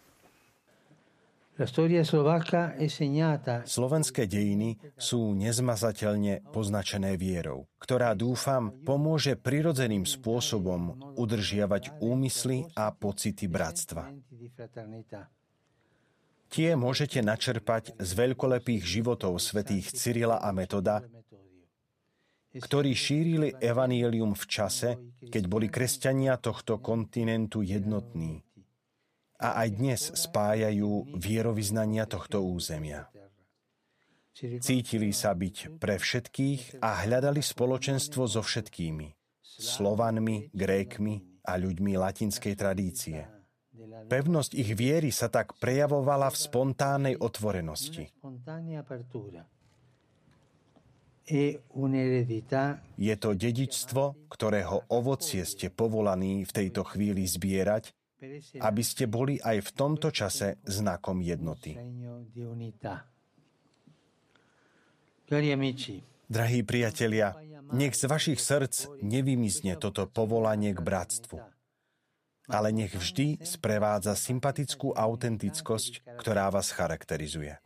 Slovenské 3.64 4.28
dejiny 4.28 4.76
sú 5.00 5.32
nezmazateľne 5.32 6.52
poznačené 6.52 7.16
vierou, 7.16 7.64
ktorá 7.80 8.12
dúfam 8.12 8.76
pomôže 8.84 9.40
prirodzeným 9.40 10.04
spôsobom 10.04 11.16
udržiavať 11.16 11.96
úmysly 12.04 12.68
a 12.76 12.92
pocity 12.92 13.48
bratstva. 13.48 14.12
Tie 16.52 16.76
môžete 16.76 17.24
načerpať 17.24 17.96
z 17.96 18.10
veľkolepých 18.12 18.82
životov 18.84 19.40
svätých 19.40 19.96
Cyrila 19.96 20.44
a 20.44 20.52
Metoda, 20.52 21.00
ktorí 22.52 22.92
šírili 22.92 23.56
evanielium 23.60 24.36
v 24.36 24.44
čase, 24.44 24.96
keď 25.24 25.42
boli 25.48 25.72
kresťania 25.72 26.36
tohto 26.36 26.80
kontinentu 26.84 27.64
jednotní 27.64 28.45
a 29.36 29.64
aj 29.64 29.68
dnes 29.76 30.00
spájajú 30.12 31.16
vierovýznania 31.16 32.08
tohto 32.08 32.44
územia. 32.44 33.08
Cítili 34.36 35.16
sa 35.16 35.32
byť 35.32 35.80
pre 35.80 35.96
všetkých 35.96 36.84
a 36.84 37.08
hľadali 37.08 37.40
spoločenstvo 37.40 38.28
so 38.28 38.44
všetkými, 38.44 39.08
Slovanmi, 39.40 40.52
Grékmi 40.52 41.40
a 41.48 41.56
ľuďmi 41.56 41.96
latinskej 41.96 42.52
tradície. 42.52 43.24
Pevnosť 44.12 44.52
ich 44.52 44.76
viery 44.76 45.08
sa 45.08 45.32
tak 45.32 45.56
prejavovala 45.56 46.28
v 46.28 46.36
spontánnej 46.36 47.14
otvorenosti. 47.16 48.12
Je 53.00 53.14
to 53.16 53.30
dedičstvo, 53.32 54.02
ktorého 54.28 54.76
ovocie 54.92 55.42
ste 55.48 55.72
povolaní 55.72 56.44
v 56.44 56.52
tejto 56.52 56.84
chvíli 56.84 57.24
zbierať 57.24 57.95
aby 58.60 58.82
ste 58.82 59.04
boli 59.04 59.36
aj 59.40 59.60
v 59.60 59.70
tomto 59.76 60.08
čase 60.08 60.56
znakom 60.64 61.20
jednoty. 61.20 61.76
Drahí 66.26 66.60
priatelia, 66.62 67.34
nech 67.74 67.94
z 67.94 68.04
vašich 68.06 68.38
srdc 68.38 69.02
nevymizne 69.02 69.74
toto 69.78 70.06
povolanie 70.06 70.74
k 70.74 70.80
bratstvu, 70.82 71.38
ale 72.46 72.68
nech 72.70 72.94
vždy 72.94 73.42
sprevádza 73.42 74.14
sympatickú 74.14 74.94
autentickosť, 74.94 76.18
ktorá 76.18 76.50
vás 76.50 76.70
charakterizuje. 76.70 77.58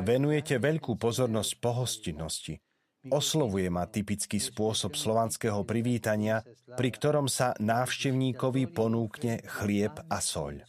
Venujete 0.00 0.56
veľkú 0.56 0.96
pozornosť 0.96 1.52
pohostinnosti, 1.60 2.64
Oslovuje 3.10 3.66
ma 3.66 3.90
typický 3.90 4.38
spôsob 4.38 4.94
slovanského 4.94 5.66
privítania, 5.66 6.46
pri 6.78 6.90
ktorom 6.94 7.26
sa 7.26 7.50
návštevníkovi 7.58 8.70
ponúkne 8.70 9.42
chlieb 9.42 9.98
a 10.06 10.18
soľ. 10.22 10.62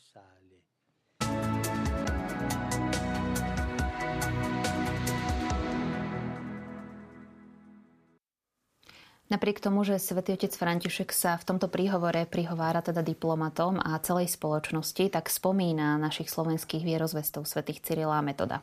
Napriek 9.34 9.66
tomu, 9.66 9.82
že 9.82 9.98
svätý 9.98 10.38
otec 10.38 10.54
František 10.54 11.10
sa 11.10 11.42
v 11.42 11.48
tomto 11.50 11.66
príhovore 11.66 12.30
prihovára 12.30 12.86
teda 12.86 13.02
diplomatom 13.02 13.82
a 13.82 13.98
celej 13.98 14.30
spoločnosti, 14.30 15.10
tak 15.10 15.26
spomína 15.26 15.98
našich 15.98 16.30
slovenských 16.30 16.86
vierozvestov 16.86 17.50
svätých 17.50 17.82
Cyrila 17.82 18.22
a 18.22 18.26
Metoda. 18.26 18.62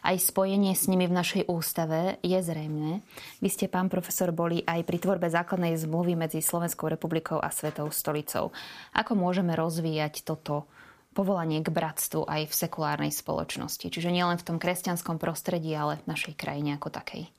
Aj 0.00 0.16
spojenie 0.16 0.72
s 0.72 0.88
nimi 0.88 1.04
v 1.04 1.12
našej 1.20 1.52
ústave 1.52 2.16
je 2.24 2.40
zrejme. 2.40 3.04
Vy 3.44 3.48
ste, 3.52 3.68
pán 3.68 3.92
profesor, 3.92 4.32
boli 4.32 4.64
aj 4.64 4.88
pri 4.88 5.04
tvorbe 5.04 5.28
základnej 5.28 5.76
zmluvy 5.76 6.16
medzi 6.16 6.40
Slovenskou 6.40 6.88
republikou 6.88 7.36
a 7.36 7.52
Svetou 7.52 7.92
stolicou. 7.92 8.56
Ako 8.96 9.12
môžeme 9.20 9.52
rozvíjať 9.52 10.24
toto 10.24 10.64
povolanie 11.12 11.60
k 11.60 11.68
bratstvu 11.68 12.24
aj 12.24 12.48
v 12.48 12.56
sekulárnej 12.56 13.12
spoločnosti? 13.12 13.92
Čiže 13.92 14.08
nielen 14.08 14.40
v 14.40 14.46
tom 14.48 14.56
kresťanskom 14.56 15.20
prostredí, 15.20 15.76
ale 15.76 16.00
v 16.00 16.08
našej 16.08 16.40
krajine 16.40 16.80
ako 16.80 16.88
takej. 16.88 17.35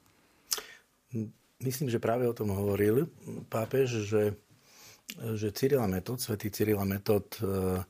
Myslím, 1.57 1.89
že 1.89 1.97
práve 1.97 2.29
o 2.29 2.37
tom 2.37 2.53
hovoril 2.53 3.09
pápež, 3.49 4.05
že, 4.05 4.37
že 5.33 5.49
Cyrila 5.49 5.89
Metod, 5.89 6.21
svätý 6.21 6.53
Cyrila 6.53 6.85
Metod, 6.85 7.33
e, 7.41 7.81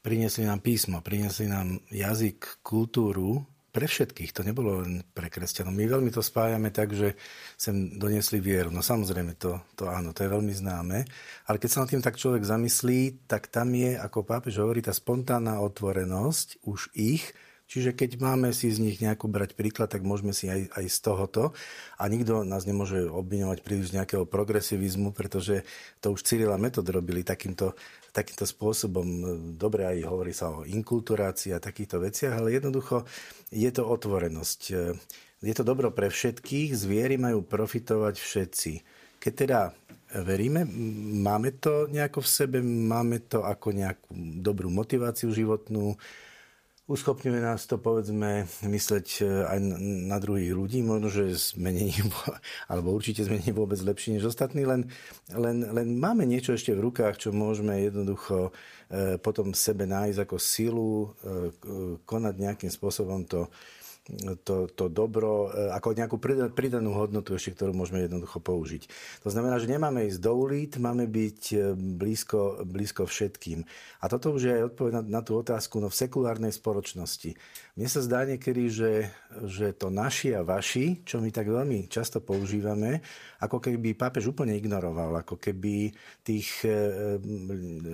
priniesli 0.00 0.48
nám 0.48 0.64
písmo, 0.64 1.04
priniesli 1.04 1.44
nám 1.44 1.84
jazyk, 1.92 2.64
kultúru, 2.64 3.44
pre 3.74 3.90
všetkých, 3.90 4.30
to 4.30 4.46
nebolo 4.46 4.86
len 4.86 5.02
pre 5.02 5.26
kresťanov. 5.26 5.74
My 5.74 5.90
veľmi 5.90 6.14
to 6.14 6.22
spájame 6.22 6.70
tak, 6.70 6.94
že 6.94 7.18
sem 7.58 7.98
doniesli 7.98 8.38
vieru. 8.38 8.70
No 8.70 8.86
samozrejme, 8.86 9.34
to, 9.34 9.58
to 9.74 9.90
áno, 9.90 10.14
to 10.14 10.22
je 10.22 10.30
veľmi 10.30 10.54
známe. 10.54 11.02
Ale 11.50 11.58
keď 11.58 11.68
sa 11.74 11.82
nad 11.82 11.90
tým 11.90 11.98
tak 11.98 12.14
človek 12.14 12.46
zamyslí, 12.46 13.26
tak 13.26 13.50
tam 13.50 13.74
je, 13.74 13.98
ako 13.98 14.22
pápež 14.22 14.62
hovorí, 14.62 14.78
tá 14.78 14.94
spontánna 14.94 15.58
otvorenosť 15.58 16.62
už 16.62 16.94
ich, 16.94 17.34
Čiže 17.64 17.96
keď 17.96 18.20
máme 18.20 18.52
si 18.52 18.68
z 18.68 18.78
nich 18.78 19.00
nejakú 19.00 19.24
brať 19.24 19.56
príklad, 19.56 19.88
tak 19.88 20.04
môžeme 20.04 20.36
si 20.36 20.52
aj, 20.52 20.68
aj 20.76 20.84
z 20.84 20.98
tohoto. 21.00 21.42
A 21.96 22.06
nikto 22.12 22.44
nás 22.44 22.68
nemôže 22.68 23.08
obviňovať 23.08 23.64
príliš 23.64 23.90
z 23.90 23.96
nejakého 23.98 24.28
progresivizmu, 24.28 25.16
pretože 25.16 25.64
to 26.04 26.12
už 26.12 26.22
Cyril 26.22 26.52
a 26.52 26.60
Metod 26.60 26.84
robili 26.86 27.24
takýmto, 27.24 27.72
takýmto 28.12 28.44
spôsobom. 28.44 29.06
Dobre 29.56 29.88
aj 29.88 29.98
hovorí 30.06 30.36
sa 30.36 30.52
o 30.52 30.68
inkulturácii 30.68 31.56
a 31.56 31.64
takýchto 31.64 32.04
veciach, 32.04 32.36
ale 32.36 32.52
jednoducho 32.52 33.08
je 33.48 33.70
to 33.72 33.82
otvorenosť. 33.88 34.60
Je 35.44 35.54
to 35.56 35.64
dobro 35.64 35.88
pre 35.88 36.12
všetkých, 36.12 36.76
zviery 36.76 37.16
majú 37.16 37.44
profitovať 37.44 38.14
všetci. 38.20 38.72
Keď 39.24 39.32
teda 39.32 39.72
veríme, 40.20 40.68
máme 41.24 41.56
to 41.58 41.88
nejako 41.88 42.20
v 42.22 42.28
sebe, 42.28 42.58
máme 42.62 43.24
to 43.24 43.40
ako 43.42 43.72
nejakú 43.72 44.12
dobrú 44.38 44.68
motiváciu 44.68 45.32
životnú, 45.32 45.96
Uschopňuje 46.84 47.40
nás 47.40 47.64
to, 47.64 47.80
povedzme, 47.80 48.44
mysleť 48.60 49.24
e, 49.24 49.48
aj 49.48 49.58
na 50.04 50.20
druhých 50.20 50.52
ľudí. 50.52 50.84
Možno, 50.84 51.08
že 51.08 51.32
zmenení, 51.32 51.96
alebo 52.70 52.92
určite 52.92 53.24
zmenení 53.24 53.56
vôbec 53.56 53.80
lepšie 53.80 54.20
než 54.20 54.28
ostatní, 54.28 54.68
len, 54.68 54.92
len, 55.32 55.64
len 55.64 55.96
máme 55.96 56.28
niečo 56.28 56.52
ešte 56.52 56.76
v 56.76 56.84
rukách, 56.84 57.16
čo 57.16 57.32
môžeme 57.32 57.88
jednoducho 57.88 58.52
e, 58.92 59.16
potom 59.16 59.56
sebe 59.56 59.88
nájsť 59.88 60.28
ako 60.28 60.36
silu, 60.36 61.16
e, 61.24 61.56
konať 62.04 62.34
nejakým 62.36 62.68
spôsobom 62.68 63.24
to, 63.24 63.48
to, 64.44 64.68
to 64.68 64.92
dobro 64.92 65.48
e, 65.48 65.72
ako 65.72 65.96
nejakú 65.96 66.16
pridanú 66.52 66.92
hodnotu 66.92 67.32
ešte, 67.32 67.56
ktorú 67.56 67.72
môžeme 67.72 68.04
jednoducho 68.04 68.36
použiť. 68.36 68.82
To 69.24 69.32
znamená, 69.32 69.56
že 69.56 69.72
nemáme 69.72 70.04
ísť 70.12 70.20
do 70.20 70.32
ulít, 70.36 70.76
máme 70.76 71.08
byť 71.08 71.40
e, 71.56 71.56
blízko, 71.72 72.68
blízko 72.68 73.08
všetkým. 73.08 73.64
A 74.00 74.04
toto 74.12 74.36
už 74.36 74.42
je 74.44 74.52
aj 74.60 74.66
odpoveď 74.76 74.92
na, 75.00 75.02
na 75.18 75.20
tú 75.24 75.40
otázku 75.40 75.80
no 75.80 75.88
v 75.88 75.96
sekulárnej 75.96 76.52
spoločnosti. 76.52 77.32
Mne 77.74 77.90
sa 77.90 78.06
zdá 78.06 78.22
niekedy, 78.22 78.70
že, 78.70 79.10
že 79.50 79.74
to 79.74 79.90
naši 79.90 80.30
a 80.30 80.46
vaši, 80.46 81.02
čo 81.02 81.18
my 81.18 81.34
tak 81.34 81.50
veľmi 81.50 81.90
často 81.90 82.22
používame, 82.22 83.02
ako 83.42 83.58
keby 83.58 83.98
pápež 83.98 84.30
úplne 84.30 84.54
ignoroval, 84.54 85.10
ako 85.18 85.42
keby 85.42 85.90
tých 86.22 86.62
e, 86.62 87.18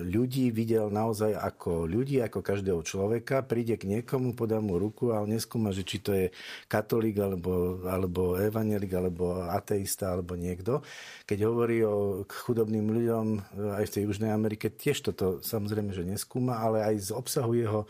ľudí 0.05 0.53
videl 0.53 0.93
naozaj 0.93 1.33
ako 1.33 1.89
ľudí, 1.89 2.21
ako 2.21 2.45
každého 2.45 2.85
človeka, 2.85 3.41
príde 3.41 3.73
k 3.81 3.89
niekomu, 3.89 4.37
podá 4.37 4.61
mu 4.61 4.77
ruku 4.77 5.17
a 5.17 5.25
on 5.25 5.33
neskúma, 5.33 5.73
že 5.73 5.81
či 5.81 5.97
to 5.97 6.13
je 6.13 6.29
katolík, 6.69 7.17
alebo, 7.17 7.81
alebo 7.89 8.37
evanelik, 8.37 8.93
alebo 8.93 9.49
ateista, 9.49 10.13
alebo 10.13 10.37
niekto. 10.37 10.85
Keď 11.25 11.41
hovorí 11.41 11.81
o 11.81 12.21
chudobným 12.29 12.85
ľuďom 12.85 13.25
e, 13.33 13.39
aj 13.81 13.89
v 13.89 13.93
tej 13.97 14.03
Južnej 14.05 14.29
Amerike, 14.29 14.69
tiež 14.69 15.01
toto 15.09 15.41
samozrejme, 15.41 15.89
že 15.89 16.05
neskúma, 16.05 16.61
ale 16.61 16.85
aj 16.85 16.95
z 17.01 17.09
obsahu 17.17 17.57
jeho 17.57 17.81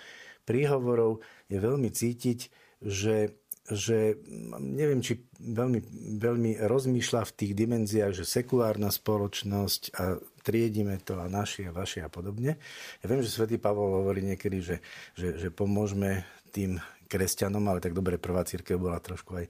príhovorov 0.42 1.22
je 1.52 1.60
veľmi 1.60 1.92
cítiť, 1.92 2.40
že 2.82 3.36
že 3.72 4.18
neviem, 4.60 5.00
či 5.00 5.22
veľmi, 5.38 5.80
veľmi 6.18 6.52
rozmýšľa 6.66 7.22
v 7.30 7.36
tých 7.38 7.54
dimenziách, 7.54 8.14
že 8.18 8.26
sekulárna 8.28 8.90
spoločnosť 8.90 9.82
a 9.96 10.18
triedime 10.42 10.98
to 11.00 11.22
a 11.22 11.30
naši 11.30 11.70
a 11.70 11.72
vaši 11.72 12.02
a 12.02 12.10
podobne. 12.10 12.58
Ja 13.00 13.06
viem, 13.06 13.22
že 13.22 13.30
svätý 13.30 13.62
Pavol 13.62 14.02
hovorí 14.02 14.26
niekedy, 14.26 14.60
že, 14.60 14.78
že, 15.14 15.38
že 15.38 15.54
pomôžeme 15.54 16.26
tým 16.52 16.82
kresťanom, 17.06 17.64
ale 17.70 17.80
tak 17.80 17.94
dobre, 17.94 18.18
prvá 18.18 18.44
církev 18.44 18.82
bola 18.82 18.98
trošku 18.98 19.40
aj 19.40 19.46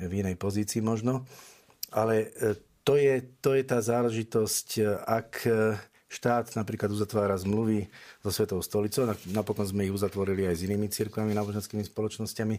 v 0.00 0.12
inej 0.12 0.40
pozícii 0.40 0.80
možno. 0.80 1.28
Ale 1.92 2.32
e, 2.32 2.56
to 2.82 2.96
je, 2.96 3.20
to 3.44 3.52
je 3.52 3.62
tá 3.68 3.78
záležitosť, 3.84 4.68
ak 5.06 5.30
štát 6.12 6.52
napríklad 6.52 6.92
uzatvára 6.92 7.40
zmluvy 7.40 7.88
so 8.20 8.28
Svetou 8.28 8.60
stolicou, 8.60 9.08
napokon 9.32 9.64
sme 9.64 9.88
ich 9.88 9.94
uzatvorili 9.96 10.44
aj 10.44 10.60
s 10.60 10.64
inými 10.68 10.92
cirkvami, 10.92 11.32
náboženskými 11.32 11.80
spoločnosťami, 11.88 12.56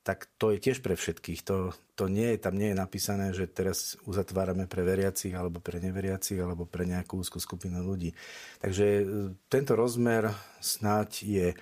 tak 0.00 0.26
to 0.40 0.56
je 0.56 0.58
tiež 0.58 0.80
pre 0.80 0.96
všetkých. 0.96 1.44
To, 1.46 1.76
to 1.92 2.08
nie 2.08 2.34
je, 2.34 2.38
tam 2.40 2.56
nie 2.56 2.72
je 2.72 2.80
napísané, 2.80 3.36
že 3.36 3.46
teraz 3.46 4.00
uzatvárame 4.08 4.64
pre 4.64 4.80
veriacich 4.80 5.30
alebo 5.36 5.60
pre 5.60 5.76
neveriacich 5.76 6.40
alebo 6.40 6.64
pre 6.64 6.88
nejakú 6.88 7.20
úzkú 7.20 7.36
skupinu 7.36 7.84
ľudí. 7.84 8.16
Takže 8.64 8.84
e, 8.84 9.04
tento 9.52 9.76
rozmer 9.76 10.32
snáď 10.58 11.10
je 11.22 11.48
e, 11.52 11.56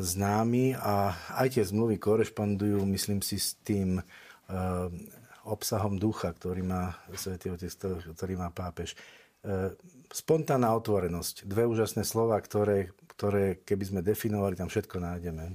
známy 0.00 0.80
a 0.80 1.12
aj 1.38 1.60
tie 1.60 1.64
zmluvy 1.68 2.00
korešpondujú, 2.00 2.80
myslím 2.88 3.20
si, 3.20 3.36
s 3.36 3.60
tým 3.60 4.00
e, 4.00 4.02
obsahom 5.44 6.00
ducha, 6.00 6.32
ktorý 6.32 6.64
má 6.64 6.96
Svetý 7.14 7.52
Otec, 7.52 7.72
ktorý 8.16 8.34
má 8.40 8.48
pápež 8.48 8.96
spontánna 10.12 10.72
otvorenosť. 10.76 11.44
Dve 11.44 11.68
úžasné 11.68 12.04
slova, 12.04 12.40
ktoré, 12.40 12.92
ktoré 13.16 13.60
keby 13.62 13.84
sme 13.84 14.00
definovali, 14.00 14.56
tam 14.56 14.72
všetko 14.72 14.96
nájdeme. 14.98 15.54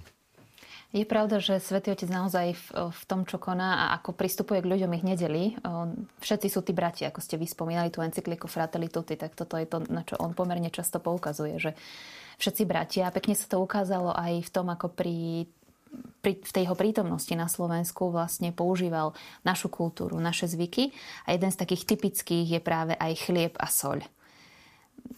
Je 0.94 1.10
pravda, 1.10 1.42
že 1.42 1.58
Svetý 1.58 1.90
Otec 1.90 2.06
naozaj 2.06 2.54
v, 2.54 2.66
v 2.94 3.02
tom, 3.10 3.26
čo 3.26 3.42
koná 3.42 3.90
a 3.90 3.98
ako 3.98 4.14
pristupuje 4.14 4.62
k 4.62 4.70
ľuďom, 4.78 4.94
ich 4.94 5.02
nedeli. 5.02 5.58
Všetci 6.22 6.48
sú 6.54 6.62
tí 6.62 6.70
bratia, 6.70 7.10
ako 7.10 7.18
ste 7.18 7.42
vyspomínali 7.42 7.90
tú 7.90 8.06
encykliku 8.06 8.46
Fratelli 8.46 8.94
Tutti, 8.94 9.18
tak 9.18 9.34
toto 9.34 9.58
je 9.58 9.66
to, 9.66 9.82
na 9.90 10.06
čo 10.06 10.22
on 10.22 10.38
pomerne 10.38 10.70
často 10.70 11.02
poukazuje, 11.02 11.58
že 11.58 11.74
všetci 12.38 12.70
bratia. 12.70 13.10
Pekne 13.10 13.34
sa 13.34 13.50
to 13.50 13.58
ukázalo 13.58 14.14
aj 14.14 14.46
v 14.46 14.50
tom, 14.54 14.70
ako 14.70 14.94
pri 14.94 15.50
pri, 16.22 16.42
v 16.42 16.52
tej 16.52 16.64
jeho 16.66 16.78
prítomnosti 16.78 17.34
na 17.38 17.46
Slovensku 17.46 18.10
vlastne 18.10 18.50
používal 18.50 19.14
našu 19.46 19.70
kultúru, 19.70 20.18
naše 20.18 20.50
zvyky 20.50 20.90
a 21.30 21.38
jeden 21.38 21.54
z 21.54 21.60
takých 21.60 21.86
typických 21.86 22.48
je 22.58 22.62
práve 22.64 22.98
aj 22.98 23.30
chlieb 23.30 23.54
a 23.62 23.70
soľ. 23.70 24.02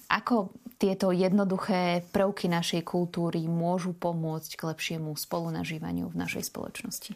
Ako 0.09 0.53
tieto 0.75 1.15
jednoduché 1.15 2.03
prvky 2.11 2.51
našej 2.51 2.83
kultúry 2.83 3.47
môžu 3.47 3.95
pomôcť 3.95 4.51
k 4.59 4.61
lepšiemu 4.75 5.15
spolunažívaniu 5.15 6.11
v 6.11 6.19
našej 6.19 6.51
spoločnosti? 6.51 7.15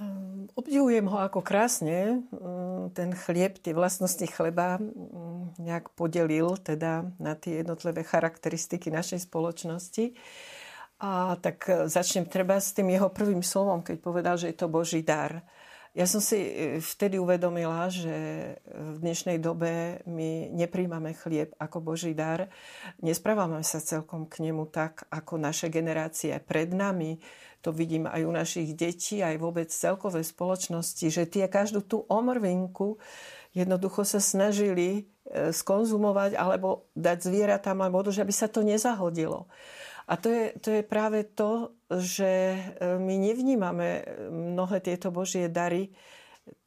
Ehm, 0.00 0.48
obdivujem 0.56 1.04
ho 1.04 1.20
ako 1.20 1.44
krásne 1.44 2.24
mm, 2.32 2.96
ten 2.96 3.12
chlieb, 3.12 3.60
tie 3.60 3.76
vlastnosti 3.76 4.24
chleba 4.24 4.80
mm, 4.80 5.60
nejak 5.60 5.92
podelil 5.92 6.56
teda 6.56 7.12
na 7.20 7.36
tie 7.36 7.60
jednotlivé 7.60 8.00
charakteristiky 8.00 8.88
našej 8.88 9.28
spoločnosti. 9.28 10.16
A 11.02 11.36
tak 11.36 11.68
e, 11.68 11.92
začnem 11.92 12.24
treba 12.24 12.56
s 12.56 12.72
tým 12.72 12.88
jeho 12.88 13.12
prvým 13.12 13.44
slovom, 13.44 13.84
keď 13.84 13.96
povedal, 14.00 14.34
že 14.40 14.48
je 14.48 14.56
to 14.56 14.72
Boží 14.72 15.04
dar. 15.04 15.44
Ja 15.92 16.08
som 16.08 16.24
si 16.24 16.40
e, 16.40 16.80
vtedy 16.80 17.20
uvedomila, 17.20 17.92
že 17.92 18.08
v 18.72 18.96
dnešnej 19.04 19.36
dobe 19.36 20.00
my 20.08 20.48
nepríjmame 20.48 21.12
chlieb 21.12 21.52
ako 21.60 21.84
Boží 21.84 22.16
dar. 22.16 22.48
Nesprávame 23.04 23.60
sa 23.60 23.76
celkom 23.76 24.24
k 24.24 24.40
nemu 24.40 24.72
tak, 24.72 25.04
ako 25.12 25.36
naše 25.36 25.68
generácie 25.68 26.32
pred 26.40 26.72
nami. 26.72 27.20
To 27.60 27.76
vidím 27.76 28.08
aj 28.08 28.24
u 28.24 28.32
našich 28.32 28.72
detí, 28.72 29.20
aj 29.20 29.36
vôbec 29.36 29.68
celkovej 29.68 30.32
spoločnosti, 30.32 31.12
že 31.12 31.28
tie 31.28 31.44
každú 31.44 31.84
tú 31.84 32.08
omrvinku 32.08 32.96
jednoducho 33.52 34.08
sa 34.08 34.16
snažili 34.16 35.12
e, 35.28 35.52
skonzumovať 35.52 36.40
alebo 36.40 36.88
dať 36.96 37.20
zvieratám, 37.20 37.76
alebo 37.84 38.00
aby 38.00 38.32
sa 38.32 38.48
to 38.48 38.64
nezahodilo. 38.64 39.44
A 40.08 40.18
to 40.18 40.28
je, 40.30 40.44
to 40.58 40.68
je 40.74 40.82
práve 40.82 41.22
to, 41.36 41.78
že 41.90 42.30
e, 42.56 42.58
my 42.98 43.14
nevnímame 43.18 44.02
mnohé 44.30 44.82
tieto 44.82 45.14
Božie 45.14 45.46
dary 45.46 45.94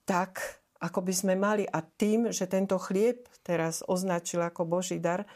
tak, 0.07 0.61
ako 0.79 1.01
by 1.01 1.13
sme 1.13 1.33
mali. 1.35 1.65
A 1.67 1.81
tým, 1.81 2.31
že 2.31 2.47
tento 2.47 2.79
chlieb 2.79 3.27
teraz 3.41 3.81
označil 3.83 4.45
ako 4.45 4.63
Boží 4.63 5.01
dar, 5.01 5.27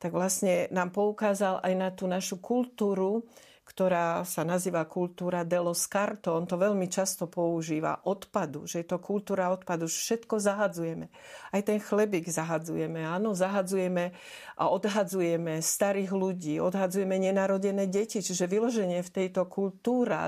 tak 0.00 0.16
vlastne 0.16 0.70
nám 0.72 0.94
poukázal 0.96 1.60
aj 1.60 1.74
na 1.76 1.88
tú 1.92 2.08
našu 2.08 2.40
kultúru, 2.40 3.28
ktorá 3.70 4.26
sa 4.26 4.42
nazýva 4.42 4.82
kultúra 4.90 5.46
dello 5.46 5.70
scarto. 5.70 6.34
On 6.34 6.42
to 6.42 6.58
veľmi 6.58 6.90
často 6.90 7.30
používa. 7.30 8.02
Odpadu, 8.02 8.66
že 8.66 8.82
je 8.82 8.86
to 8.90 8.98
kultúra 8.98 9.54
odpadu. 9.54 9.86
Všetko 9.86 10.42
zahadzujeme. 10.42 11.06
Aj 11.54 11.62
ten 11.62 11.78
chlebík 11.78 12.26
zahadzujeme. 12.26 13.06
Áno, 13.06 13.30
zahadzujeme 13.30 14.10
a 14.58 14.74
odhadzujeme 14.74 15.62
starých 15.62 16.10
ľudí, 16.10 16.58
odhadzujeme 16.58 17.14
nenarodené 17.14 17.86
deti. 17.86 18.18
Čiže 18.18 18.50
vyloženie 18.50 19.06
v 19.06 19.14
tejto 19.14 19.46
kultúra 19.46 20.26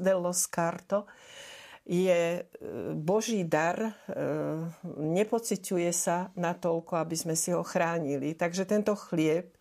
dello 0.00 0.32
scarto 0.32 1.04
je 1.84 2.40
e, 2.40 2.42
Boží 2.96 3.44
dar, 3.44 3.76
e, 3.80 3.92
nepociťuje 4.96 5.90
sa 5.92 6.32
natoľko, 6.36 7.04
aby 7.04 7.16
sme 7.16 7.36
si 7.36 7.52
ho 7.52 7.60
chránili. 7.60 8.32
Takže 8.32 8.64
tento 8.64 8.96
chlieb 8.96 9.57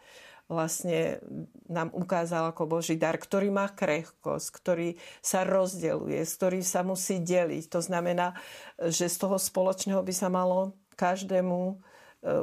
vlastne 0.47 1.19
nám 1.67 1.91
ukázal 1.91 2.55
ako 2.55 2.79
Boží 2.79 2.95
dar, 2.95 3.19
ktorý 3.19 3.51
má 3.51 3.67
krehkosť, 3.67 4.47
ktorý 4.55 4.95
sa 5.19 5.43
rozdeluje, 5.43 6.23
z 6.23 6.31
ktorý 6.39 6.59
sa 6.63 6.87
musí 6.87 7.19
deliť. 7.19 7.67
To 7.67 7.83
znamená, 7.83 8.31
že 8.79 9.11
z 9.11 9.17
toho 9.19 9.35
spoločného 9.35 9.99
by 9.99 10.13
sa 10.15 10.31
malo 10.31 10.71
každému 10.95 11.83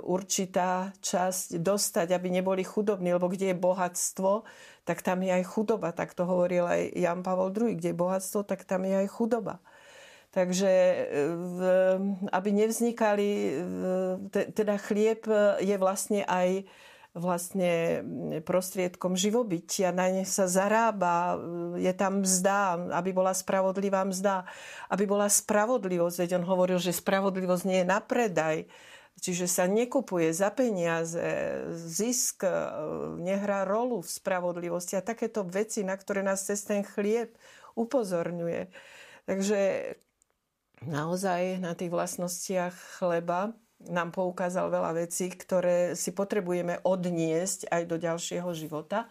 určitá 0.05 0.95
časť 1.03 1.59
dostať, 1.59 2.15
aby 2.15 2.31
neboli 2.31 2.63
chudobní, 2.63 3.11
lebo 3.11 3.27
kde 3.27 3.53
je 3.53 3.59
bohatstvo, 3.59 4.47
tak 4.87 5.03
tam 5.03 5.25
je 5.25 5.35
aj 5.35 5.45
chudoba. 5.51 5.91
Tak 5.91 6.15
to 6.15 6.29
hovoril 6.29 6.69
aj 6.69 6.95
Jan 6.95 7.27
Pavol 7.27 7.51
II. 7.51 7.75
Kde 7.75 7.91
je 7.91 7.97
bohatstvo, 7.97 8.47
tak 8.47 8.63
tam 8.69 8.87
je 8.87 9.01
aj 9.01 9.09
chudoba. 9.11 9.59
Takže 10.31 10.73
aby 12.31 12.49
nevznikali, 12.55 13.29
teda 14.31 14.79
chlieb 14.83 15.27
je 15.59 15.77
vlastne 15.79 16.23
aj 16.27 16.67
vlastne 17.15 18.03
prostriedkom 18.43 19.15
živobytia, 19.15 19.95
na 19.95 20.11
ne 20.11 20.27
sa 20.27 20.51
zarába, 20.51 21.39
je 21.79 21.93
tam 21.95 22.27
mzda, 22.27 22.91
aby 22.91 23.15
bola 23.15 23.31
spravodlivá 23.31 24.03
mzda, 24.03 24.43
aby 24.91 25.07
bola 25.07 25.31
spravodlivosť, 25.31 26.27
veď 26.27 26.31
on 26.43 26.45
hovoril, 26.51 26.83
že 26.83 26.91
spravodlivosť 26.91 27.65
nie 27.71 27.79
je 27.83 27.87
na 27.87 28.03
predaj, 28.03 28.67
čiže 29.23 29.47
sa 29.47 29.71
nekupuje 29.71 30.35
za 30.35 30.51
peniaze, 30.51 31.23
zisk 31.71 32.43
e, 32.43 32.51
nehrá 33.23 33.63
rolu 33.63 34.03
v 34.03 34.11
spravodlivosti 34.11 34.99
a 34.99 35.07
takéto 35.07 35.47
veci, 35.47 35.87
na 35.87 35.95
ktoré 35.95 36.27
nás 36.27 36.43
cez 36.43 36.67
ten 36.67 36.83
chlieb 36.83 37.31
upozorňuje. 37.79 38.75
Takže 39.31 39.61
naozaj 40.83 41.63
na 41.63 41.79
tých 41.79 41.95
vlastnostiach 41.95 42.75
chleba 42.99 43.55
nám 43.81 44.15
poukázal 44.15 44.71
veľa 44.71 45.07
vecí, 45.07 45.29
ktoré 45.33 45.99
si 45.99 46.15
potrebujeme 46.15 46.81
odniesť 46.85 47.69
aj 47.69 47.83
do 47.85 47.97
ďalšieho 48.01 48.51
života. 48.57 49.11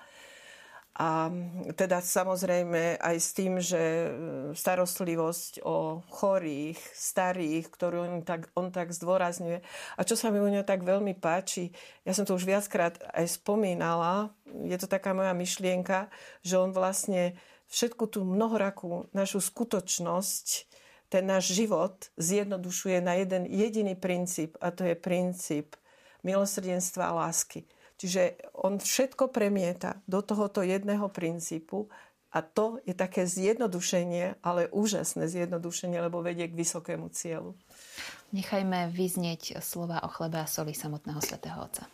A 0.93 1.25
teda 1.73 2.05
samozrejme 2.05 3.01
aj 3.01 3.17
s 3.17 3.29
tým, 3.33 3.57
že 3.57 4.13
starostlivosť 4.53 5.65
o 5.65 6.05
chorých, 6.05 6.77
starých, 6.93 7.65
ktorú 7.73 7.97
on 8.05 8.13
tak, 8.21 8.53
on 8.53 8.69
tak 8.69 8.93
zdôrazňuje. 8.93 9.65
A 9.97 10.01
čo 10.05 10.13
sa 10.13 10.29
mi 10.29 10.37
u 10.37 10.45
neho 10.45 10.61
tak 10.61 10.85
veľmi 10.85 11.17
páči, 11.17 11.73
ja 12.05 12.13
som 12.13 12.29
to 12.29 12.37
už 12.37 12.45
viackrát 12.45 13.01
aj 13.09 13.25
spomínala, 13.25 14.37
je 14.69 14.77
to 14.77 14.85
taká 14.85 15.17
moja 15.17 15.33
myšlienka, 15.33 16.13
že 16.45 16.61
on 16.61 16.69
vlastne 16.69 17.33
všetku 17.73 18.13
tú 18.13 18.21
mnohorakú 18.21 19.09
našu 19.17 19.41
skutočnosť 19.41 20.69
ten 21.13 21.29
náš 21.29 21.53
život 21.53 22.09
zjednodušuje 22.17 22.97
na 23.05 23.13
jeden 23.21 23.45
jediný 23.45 23.93
princíp 23.93 24.57
a 24.57 24.73
to 24.73 24.81
je 24.81 24.97
princíp 24.97 25.77
milosrdenstva 26.25 27.13
a 27.13 27.29
lásky. 27.29 27.69
Čiže 28.01 28.49
on 28.57 28.81
všetko 28.81 29.29
premieta 29.29 30.01
do 30.09 30.25
tohoto 30.25 30.65
jedného 30.65 31.05
princípu 31.13 31.85
a 32.33 32.41
to 32.41 32.81
je 32.89 32.97
také 32.97 33.29
zjednodušenie, 33.29 34.41
ale 34.41 34.65
úžasné 34.73 35.29
zjednodušenie, 35.29 36.01
lebo 36.01 36.25
vedie 36.25 36.49
k 36.49 36.57
vysokému 36.57 37.13
cieľu. 37.13 37.53
Nechajme 38.33 38.89
vyznieť 38.89 39.61
slova 39.61 40.01
o 40.01 40.09
chlebe 40.09 40.41
a 40.41 40.49
soli 40.49 40.73
samotného 40.73 41.21
svätého 41.21 41.61
Otca. 41.61 41.85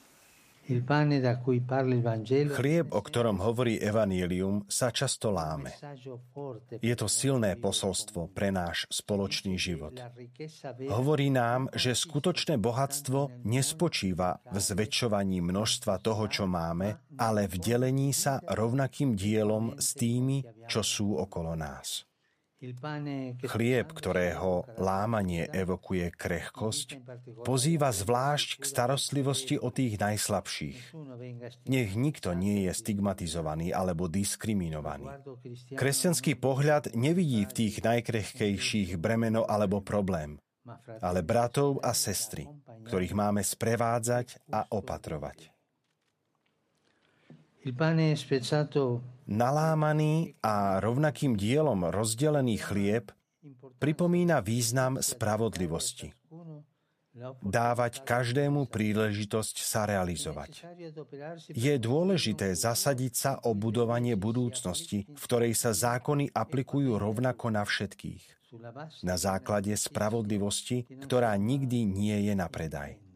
Chlieb, 2.53 2.87
o 2.93 3.01
ktorom 3.01 3.41
hovorí 3.41 3.81
Evangelium, 3.81 4.69
sa 4.69 4.93
často 4.93 5.33
láme. 5.33 5.73
Je 6.77 6.93
to 6.93 7.09
silné 7.09 7.57
posolstvo 7.57 8.29
pre 8.29 8.53
náš 8.53 8.85
spoločný 8.93 9.57
život. 9.57 9.97
Hovorí 10.93 11.33
nám, 11.33 11.73
že 11.73 11.97
skutočné 11.97 12.61
bohatstvo 12.61 13.45
nespočíva 13.45 14.41
v 14.45 14.57
zväčšovaní 14.61 15.41
množstva 15.41 15.97
toho, 16.01 16.29
čo 16.29 16.45
máme, 16.45 17.01
ale 17.17 17.49
v 17.49 17.55
delení 17.57 18.13
sa 18.13 18.37
rovnakým 18.45 19.17
dielom 19.17 19.77
s 19.81 19.97
tými, 19.97 20.45
čo 20.69 20.85
sú 20.85 21.17
okolo 21.17 21.57
nás. 21.57 22.08
Chlieb, 23.39 23.87
ktorého 23.95 24.67
lámanie 24.75 25.47
evokuje 25.47 26.11
krehkosť, 26.11 26.99
pozýva 27.47 27.87
zvlášť 27.95 28.59
k 28.59 28.63
starostlivosti 28.67 29.55
o 29.55 29.71
tých 29.71 29.95
najslabších. 29.95 30.91
Nech 31.71 31.91
nikto 31.95 32.35
nie 32.35 32.67
je 32.67 32.75
stigmatizovaný 32.75 33.71
alebo 33.71 34.11
diskriminovaný. 34.11 35.07
Kresťanský 35.71 36.35
pohľad 36.35 36.99
nevidí 36.99 37.47
v 37.47 37.55
tých 37.55 37.79
najkrehkejších 37.79 38.99
bremeno 38.99 39.47
alebo 39.47 39.79
problém, 39.79 40.35
ale 40.99 41.23
bratov 41.23 41.79
a 41.79 41.95
sestry, 41.95 42.43
ktorých 42.91 43.15
máme 43.15 43.39
sprevádzať 43.39 44.51
a 44.51 44.67
opatrovať. 44.67 45.47
Nalámaný 49.29 50.33
a 50.41 50.81
rovnakým 50.81 51.37
dielom 51.37 51.85
rozdelený 51.93 52.57
chlieb 52.57 53.13
pripomína 53.77 54.41
význam 54.41 54.97
spravodlivosti. 55.05 56.17
Dávať 57.45 58.07
každému 58.07 58.71
príležitosť 58.73 59.55
sa 59.61 59.85
realizovať. 59.85 60.65
Je 61.51 61.73
dôležité 61.77 62.57
zasadiť 62.57 63.13
sa 63.13 63.31
o 63.45 63.53
budovanie 63.53 64.17
budúcnosti, 64.17 65.05
v 65.05 65.21
ktorej 65.21 65.53
sa 65.53 65.77
zákony 65.77 66.33
aplikujú 66.33 66.97
rovnako 66.97 67.53
na 67.53 67.61
všetkých. 67.67 68.23
Na 69.05 69.13
základe 69.13 69.77
spravodlivosti, 69.77 70.89
ktorá 71.05 71.37
nikdy 71.37 71.85
nie 71.85 72.17
je 72.25 72.33
na 72.33 72.49
predaj. 72.49 73.08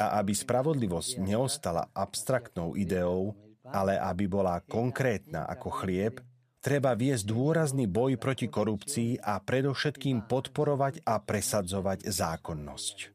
A 0.00 0.06
aby 0.18 0.32
spravodlivosť 0.32 1.20
neostala 1.20 1.88
abstraktnou 1.92 2.74
ideou, 2.74 3.36
ale 3.64 3.96
aby 3.96 4.28
bola 4.28 4.60
konkrétna 4.64 5.48
ako 5.48 5.68
chlieb, 5.84 6.20
treba 6.64 6.96
viesť 6.96 7.24
dôrazný 7.28 7.84
boj 7.88 8.16
proti 8.16 8.48
korupcii 8.48 9.20
a 9.20 9.40
predovšetkým 9.40 10.24
podporovať 10.28 11.04
a 11.04 11.20
presadzovať 11.20 12.08
zákonnosť. 12.08 13.13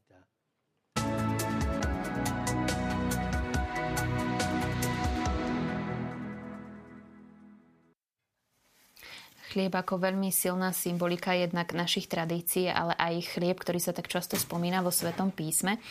Chlieb 9.49 9.73
ako 9.73 9.97
veľmi 9.97 10.29
silná 10.29 10.69
symbolika 10.69 11.33
jednak 11.33 11.73
našich 11.73 12.05
tradícií, 12.05 12.69
ale 12.69 12.93
aj 12.93 13.33
chlieb, 13.33 13.57
ktorý 13.57 13.81
sa 13.81 13.97
tak 13.97 14.05
často 14.05 14.37
spomína 14.37 14.85
vo 14.85 14.93
Svetom 14.93 15.33
písme. 15.33 15.81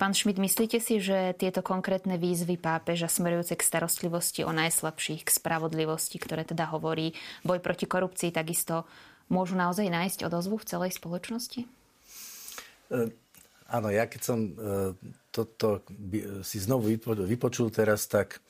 Pán 0.00 0.16
Šmit, 0.16 0.40
myslíte 0.40 0.80
si, 0.80 1.00
že 1.00 1.36
tieto 1.36 1.60
konkrétne 1.60 2.16
výzvy 2.16 2.56
pápeža 2.56 3.08
smerujúce 3.08 3.56
k 3.56 3.64
starostlivosti 3.64 4.48
o 4.48 4.52
najslabších, 4.52 5.28
k 5.28 5.30
spravodlivosti, 5.32 6.16
ktoré 6.16 6.48
teda 6.48 6.68
hovorí 6.72 7.12
boj 7.44 7.60
proti 7.60 7.84
korupcii, 7.84 8.32
takisto 8.32 8.88
môžu 9.28 9.56
naozaj 9.56 9.88
nájsť 9.88 10.28
odozvu 10.28 10.56
v 10.56 10.68
celej 10.68 10.96
spoločnosti? 10.96 11.64
E, 11.64 12.98
áno, 13.72 13.88
ja 13.92 14.04
keď 14.08 14.20
som 14.20 14.38
e, 14.40 14.52
toto 15.32 15.84
si 16.44 16.60
znovu 16.60 16.92
vypočul 17.28 17.68
teraz, 17.72 18.08
tak 18.08 18.40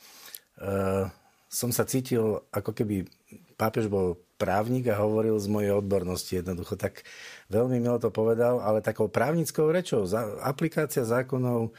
e, 0.58 1.10
som 1.46 1.70
sa 1.70 1.86
cítil, 1.86 2.42
ako 2.50 2.74
keby 2.74 3.06
pápež 3.54 3.86
bol 3.86 4.18
právnik 4.36 4.92
a 4.92 5.00
hovoril 5.00 5.36
z 5.40 5.48
mojej 5.48 5.72
odbornosti 5.74 6.38
jednoducho. 6.40 6.76
Tak 6.76 7.02
veľmi 7.48 7.80
milo 7.80 7.96
to 7.96 8.12
povedal, 8.12 8.60
ale 8.60 8.84
takou 8.84 9.08
právnickou 9.08 9.72
rečou. 9.72 10.04
Aplikácia 10.44 11.02
zákonov 11.02 11.72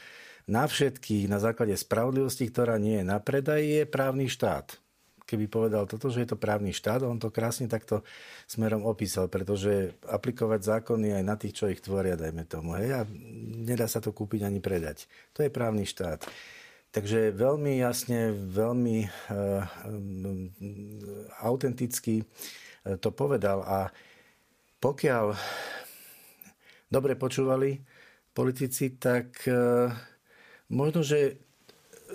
na 0.48 0.64
všetkých 0.64 1.28
na 1.28 1.38
základe 1.38 1.76
spravodlivosti, 1.76 2.48
ktorá 2.48 2.80
nie 2.80 3.00
je 3.00 3.06
na 3.06 3.20
predaj, 3.20 3.60
je 3.60 3.82
právny 3.84 4.26
štát. 4.32 4.80
Keby 5.28 5.44
povedal 5.44 5.84
toto, 5.84 6.08
že 6.08 6.24
je 6.24 6.32
to 6.32 6.40
právny 6.40 6.72
štát, 6.72 7.04
on 7.04 7.20
to 7.20 7.28
krásne 7.28 7.68
takto 7.68 8.00
smerom 8.48 8.88
opísal, 8.88 9.28
pretože 9.28 9.92
aplikovať 10.08 10.64
zákony 10.64 11.20
aj 11.20 11.24
na 11.28 11.36
tých, 11.36 11.52
čo 11.52 11.68
ich 11.68 11.84
tvoria, 11.84 12.16
dajme 12.16 12.48
tomu. 12.48 12.72
Hej, 12.80 12.96
a 12.96 13.00
nedá 13.60 13.84
sa 13.84 14.00
to 14.00 14.08
kúpiť 14.08 14.48
ani 14.48 14.64
predať. 14.64 15.04
To 15.36 15.44
je 15.44 15.52
právny 15.52 15.84
štát. 15.84 16.24
Takže 16.88 17.36
veľmi 17.36 17.84
jasne, 17.84 18.32
veľmi 18.32 19.04
uh, 19.04 19.60
autenticky 21.44 22.24
eh, 22.24 22.96
to 22.96 23.12
povedal 23.12 23.60
a 23.60 23.92
pokiaľ 24.80 25.36
dobre 26.88 27.12
počúvali 27.18 27.76
politici, 28.32 28.96
tak 28.96 29.44
uh, 29.50 29.92
možno, 30.72 31.04
že, 31.04 31.36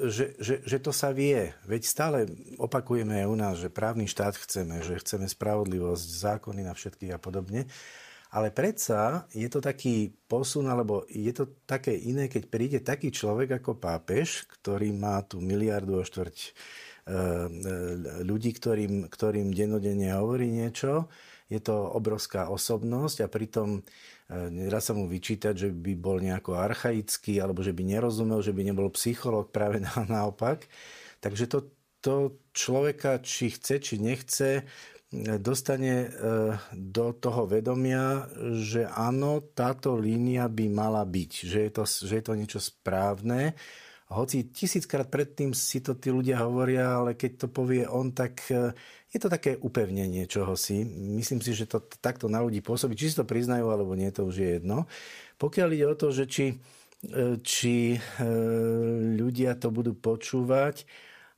že, 0.09 0.33
že, 0.41 0.65
že 0.65 0.77
to 0.81 0.89
sa 0.89 1.13
vie. 1.13 1.53
Veď 1.69 1.81
stále 1.85 2.17
opakujeme 2.57 3.21
aj 3.21 3.27
u 3.29 3.37
nás, 3.37 3.55
že 3.61 3.69
právny 3.69 4.09
štát 4.09 4.33
chceme, 4.41 4.81
že 4.81 4.97
chceme 4.97 5.29
spravodlivosť, 5.29 6.05
zákony 6.23 6.65
na 6.65 6.73
všetkých 6.73 7.13
a 7.13 7.19
podobne. 7.21 7.69
Ale 8.33 8.49
predsa 8.49 9.29
je 9.29 9.45
to 9.45 9.61
taký 9.61 10.09
posun, 10.25 10.65
alebo 10.65 11.05
je 11.05 11.29
to 11.29 11.53
také 11.69 11.93
iné, 11.93 12.25
keď 12.25 12.43
príde 12.49 12.79
taký 12.81 13.13
človek 13.13 13.61
ako 13.61 13.77
pápež, 13.77 14.49
ktorý 14.49 14.89
má 14.89 15.21
tu 15.21 15.37
miliardu 15.37 16.01
o 16.01 16.03
štvrť 16.03 16.37
e, 16.41 16.49
e, 16.49 16.53
ľudí, 18.25 18.57
ktorým, 18.57 19.05
ktorým 19.05 19.53
denodenne 19.53 20.17
hovorí 20.17 20.49
niečo. 20.49 21.13
Je 21.45 21.61
to 21.61 21.77
obrovská 21.93 22.49
osobnosť 22.49 23.21
a 23.21 23.29
pritom 23.29 23.77
e, 23.77 23.81
nedá 24.49 24.81
sa 24.81 24.97
mu 24.97 25.05
vyčítať, 25.05 25.53
že 25.53 25.69
by 25.69 25.93
bol 25.93 26.17
nejako 26.17 26.57
archaický 26.57 27.37
alebo 27.37 27.61
že 27.61 27.69
by 27.69 27.85
nerozumel, 27.85 28.41
že 28.41 28.49
by 28.49 28.65
nebol 28.65 28.89
psychológ, 28.97 29.53
práve 29.53 29.77
naopak. 30.09 30.65
Takže 31.21 31.45
to, 31.45 31.69
to 32.01 32.41
človeka, 32.49 33.21
či 33.21 33.53
chce, 33.53 33.77
či 33.77 34.01
nechce, 34.01 34.65
dostane 35.37 36.09
do 36.73 37.13
toho 37.13 37.45
vedomia, 37.45 38.25
že 38.57 38.89
áno, 38.89 39.53
táto 39.53 39.93
línia 39.93 40.49
by 40.49 40.65
mala 40.73 41.05
byť, 41.05 41.31
že 41.45 41.59
je 41.69 41.71
to, 41.71 41.83
že 41.85 42.13
je 42.17 42.23
to 42.25 42.33
niečo 42.33 42.59
správne 42.59 43.53
hoci 44.13 44.53
tisíckrát 44.53 45.09
predtým 45.09 45.57
si 45.57 45.81
to 45.81 45.97
tí 45.97 46.13
ľudia 46.13 46.45
hovoria, 46.45 47.01
ale 47.01 47.17
keď 47.17 47.45
to 47.45 47.47
povie 47.49 47.83
on, 47.89 48.13
tak 48.13 48.45
e, 48.53 48.69
je 49.09 49.17
to 49.17 49.25
také 49.25 49.57
upevnenie 49.57 50.29
čohosi. 50.29 50.85
Myslím 51.17 51.41
si, 51.41 51.57
že 51.57 51.65
to 51.65 51.81
takto 51.81 52.29
na 52.29 52.45
ľudí 52.45 52.61
pôsobí. 52.61 52.93
Či 52.93 53.13
si 53.13 53.17
to 53.17 53.25
priznajú, 53.25 53.73
alebo 53.73 53.97
nie, 53.97 54.13
to 54.13 54.29
už 54.29 54.35
je 54.37 54.49
jedno. 54.61 54.85
Pokiaľ 55.41 55.67
ide 55.73 55.85
o 55.89 55.97
to, 55.97 56.13
že 56.13 56.29
či, 56.29 56.45
e, 56.53 56.55
či 57.41 57.97
e, 57.97 57.99
ľudia 59.17 59.57
to 59.57 59.73
budú 59.73 59.97
počúvať, 59.97 60.85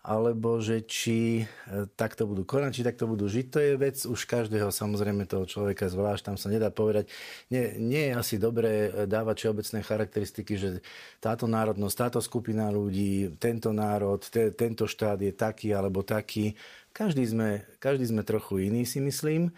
alebo 0.05 0.61
že 0.61 0.85
či 0.85 1.41
e, 1.41 1.89
takto 1.97 2.29
budú 2.29 2.45
konať, 2.45 2.71
či 2.77 2.85
takto 2.85 3.09
budú 3.09 3.25
žiť. 3.25 3.45
To 3.49 3.57
je 3.57 3.73
vec 3.73 3.97
už 4.05 4.21
každého, 4.29 4.69
samozrejme 4.69 5.25
toho 5.25 5.49
človeka 5.49 5.89
zvlášť, 5.89 6.29
tam 6.29 6.37
sa 6.37 6.53
nedá 6.53 6.69
povedať. 6.69 7.09
Nie, 7.49 7.73
nie 7.81 8.13
je 8.13 8.13
asi 8.13 8.35
dobré 8.37 8.93
e, 8.93 9.09
dávať 9.09 9.41
všeobecné 9.41 9.79
charakteristiky, 9.81 10.53
že 10.61 10.69
táto 11.17 11.49
národnosť, 11.49 11.95
táto 11.97 12.19
skupina 12.21 12.69
ľudí, 12.69 13.33
tento 13.41 13.73
národ, 13.73 14.21
te, 14.21 14.53
tento 14.53 14.85
štát 14.85 15.17
je 15.25 15.33
taký 15.33 15.73
alebo 15.73 16.05
taký. 16.05 16.53
Každý 16.93 17.25
sme, 17.25 17.49
každý 17.81 18.05
sme 18.05 18.21
trochu 18.21 18.69
iný, 18.69 18.85
si 18.85 19.01
myslím 19.01 19.49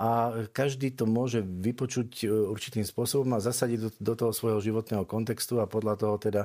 a 0.00 0.32
každý 0.56 0.96
to 0.96 1.04
môže 1.04 1.44
vypočuť 1.44 2.24
e, 2.24 2.32
určitým 2.32 2.88
spôsobom 2.88 3.36
a 3.36 3.44
zasadiť 3.44 3.78
do, 3.84 3.90
do 4.00 4.14
toho 4.16 4.32
svojho 4.32 4.64
životného 4.64 5.04
kontextu 5.04 5.60
a 5.60 5.68
podľa 5.68 6.00
toho 6.00 6.16
teda 6.16 6.42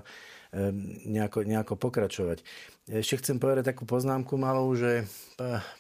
nejako, 1.06 1.44
nejako 1.44 1.76
pokračovať. 1.76 2.40
Ešte 2.88 3.20
chcem 3.20 3.38
povedať 3.42 3.76
takú 3.76 3.84
poznámku 3.84 4.40
malú, 4.40 4.72
že 4.78 5.04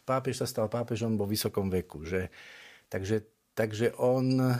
pápež 0.03 0.43
sa 0.43 0.47
stal 0.49 0.67
pápežom 0.67 1.15
vo 1.15 1.23
vysokom 1.23 1.71
veku. 1.71 2.03
Že, 2.03 2.27
takže, 2.91 3.23
takže 3.55 3.95
on 3.95 4.35
uh, 4.35 4.59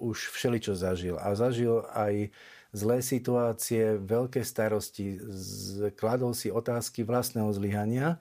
už 0.00 0.32
všeličo 0.32 0.72
zažil. 0.78 1.20
A 1.20 1.36
zažil 1.36 1.84
aj 1.92 2.32
zlé 2.72 3.04
situácie, 3.04 4.00
veľké 4.00 4.44
starosti, 4.44 5.20
kladol 5.96 6.32
si 6.32 6.48
otázky 6.52 7.04
vlastného 7.04 7.48
zlyhania. 7.52 8.20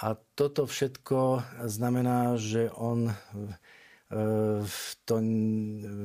A 0.00 0.16
toto 0.34 0.64
všetko 0.64 1.44
znamená, 1.68 2.40
že 2.40 2.72
on 2.72 3.12
to 5.06 5.16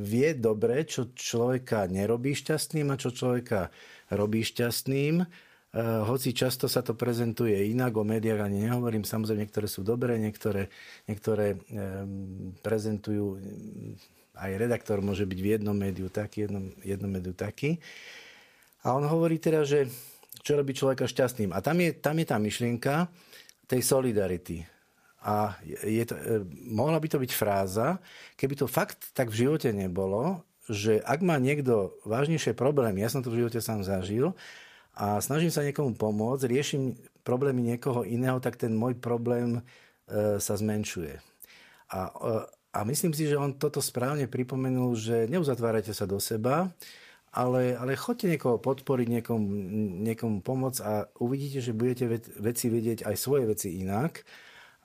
vie 0.05 0.29
dobre, 0.37 0.85
čo 0.85 1.15
človeka 1.15 1.89
nerobí 1.89 2.37
šťastným 2.37 2.93
a 2.93 2.99
čo 3.01 3.09
človeka 3.09 3.73
robí 4.13 4.45
šťastným. 4.45 5.25
Hoci 6.05 6.29
často 6.31 6.69
sa 6.71 6.85
to 6.85 6.93
prezentuje 6.95 7.55
inak, 7.67 7.97
o 7.97 8.05
médiách 8.05 8.45
ani 8.45 8.69
nehovorím, 8.69 9.03
samozrejme 9.03 9.43
niektoré 9.43 9.67
sú 9.67 9.81
dobré, 9.83 10.21
niektoré, 10.21 10.71
niektoré 11.09 11.59
prezentujú 12.63 13.41
aj 14.35 14.51
redaktor 14.59 14.99
môže 14.99 15.23
byť 15.23 15.39
v 15.39 15.51
jednom 15.55 15.75
médiu 15.75 16.11
taký, 16.11 16.47
jednom, 16.47 16.71
jednom 16.83 17.11
médiu 17.11 17.31
taký. 17.31 17.79
A 18.83 18.93
on 18.93 19.07
hovorí 19.07 19.39
teda, 19.39 19.63
že 19.63 19.87
čo 20.43 20.59
robí 20.59 20.75
človeka 20.77 21.07
šťastným. 21.07 21.55
A 21.55 21.63
tam 21.63 21.79
je, 21.81 21.95
tam 21.95 22.15
je 22.21 22.25
tá 22.27 22.37
myšlienka 22.37 23.09
tej 23.65 23.81
solidarity 23.81 24.65
a 25.25 25.57
je 25.81 26.05
to, 26.05 26.13
e, 26.13 26.45
mohla 26.69 27.01
by 27.01 27.07
to 27.09 27.17
byť 27.17 27.31
fráza, 27.33 27.97
keby 28.37 28.53
to 28.53 28.69
fakt 28.69 29.09
tak 29.17 29.33
v 29.33 29.49
živote 29.49 29.73
nebolo, 29.73 30.45
že 30.69 31.01
ak 31.01 31.25
má 31.25 31.41
niekto 31.41 31.97
vážnejšie 32.05 32.53
problémy, 32.53 33.01
ja 33.01 33.09
som 33.09 33.25
to 33.25 33.33
v 33.33 33.41
živote 33.41 33.57
sám 33.57 33.81
zažil, 33.81 34.37
a 34.95 35.19
snažím 35.19 35.51
sa 35.51 35.65
niekomu 35.65 35.97
pomôcť, 35.97 36.47
riešim 36.47 36.95
problémy 37.25 37.75
niekoho 37.75 38.07
iného, 38.07 38.39
tak 38.39 38.55
ten 38.55 38.71
môj 38.71 38.95
problém 38.95 39.59
e, 39.59 39.61
sa 40.39 40.55
zmenšuje. 40.55 41.19
A, 41.89 41.99
e, 42.13 42.31
a 42.71 42.79
myslím 42.85 43.11
si, 43.11 43.25
že 43.25 43.35
on 43.35 43.57
toto 43.57 43.81
správne 43.81 44.29
pripomenul, 44.29 44.93
že 44.93 45.25
neuzatvárajte 45.27 45.91
sa 45.91 46.05
do 46.05 46.21
seba, 46.21 46.69
ale, 47.35 47.75
ale 47.75 47.99
chodte 47.99 48.31
niekoho 48.31 48.55
podporiť, 48.63 49.07
niekomu, 49.19 49.45
niekomu 50.07 50.39
pomôcť 50.39 50.79
a 50.87 51.11
uvidíte, 51.19 51.59
že 51.59 51.75
budete 51.75 52.07
veci 52.39 52.71
vedieť 52.71 53.03
aj 53.03 53.15
svoje 53.19 53.43
veci 53.51 53.75
inak 53.83 54.23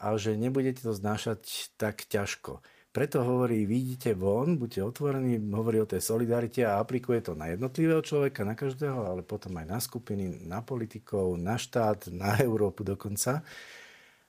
a 0.02 0.18
že 0.18 0.34
nebudete 0.34 0.82
to 0.82 0.90
znášať 0.90 1.72
tak 1.78 2.10
ťažko. 2.10 2.58
Preto 2.90 3.22
hovorí, 3.22 3.70
vidíte 3.70 4.18
von, 4.18 4.58
buďte 4.58 4.82
otvorení, 4.82 5.38
hovorí 5.54 5.78
o 5.78 5.86
tej 5.86 6.02
solidarite 6.02 6.66
a 6.66 6.82
aplikuje 6.82 7.22
to 7.22 7.38
na 7.38 7.54
jednotlivého 7.54 8.02
človeka, 8.02 8.42
na 8.42 8.58
každého, 8.58 9.06
ale 9.06 9.22
potom 9.22 9.54
aj 9.62 9.66
na 9.70 9.78
skupiny, 9.78 10.42
na 10.42 10.58
politikov, 10.58 11.38
na 11.38 11.54
štát, 11.54 12.10
na 12.10 12.34
Európu 12.42 12.82
dokonca. 12.82 13.46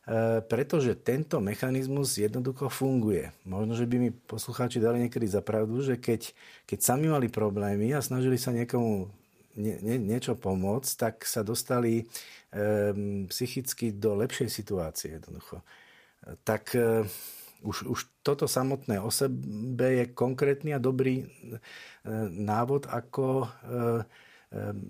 E, 0.01 0.41
pretože 0.41 0.97
tento 0.97 1.37
mechanizmus 1.37 2.17
jednoducho 2.17 2.73
funguje. 2.73 3.29
Možno, 3.45 3.77
že 3.77 3.85
by 3.85 3.95
mi 4.01 4.09
poslucháči 4.09 4.81
dali 4.81 5.05
niekedy 5.05 5.29
za 5.29 5.45
pravdu, 5.45 5.77
že 5.85 6.01
keď, 6.01 6.33
keď 6.65 6.79
sami 6.81 7.05
mali 7.05 7.29
problémy 7.29 7.93
a 7.93 8.01
snažili 8.01 8.41
sa 8.41 8.49
niekomu 8.49 9.13
nie, 9.53 9.77
nie, 9.83 9.99
niečo 9.99 10.33
pomôcť, 10.33 10.91
tak 10.97 11.15
sa 11.27 11.45
dostali 11.45 12.01
e, 12.01 12.03
psychicky 13.29 13.93
do 13.93 14.17
lepšej 14.17 14.49
situácie 14.49 15.21
jednoducho. 15.21 15.61
Tak 16.47 16.73
e, 16.73 17.05
už, 17.61 17.85
už 17.85 17.99
toto 18.25 18.49
samotné 18.49 18.97
o 18.97 19.13
sebe 19.13 20.01
je 20.01 20.05
konkrétny 20.09 20.73
a 20.73 20.81
dobrý 20.81 21.21
e, 21.21 21.25
návod, 22.31 22.89
ako 22.89 23.45
e, 23.45 23.47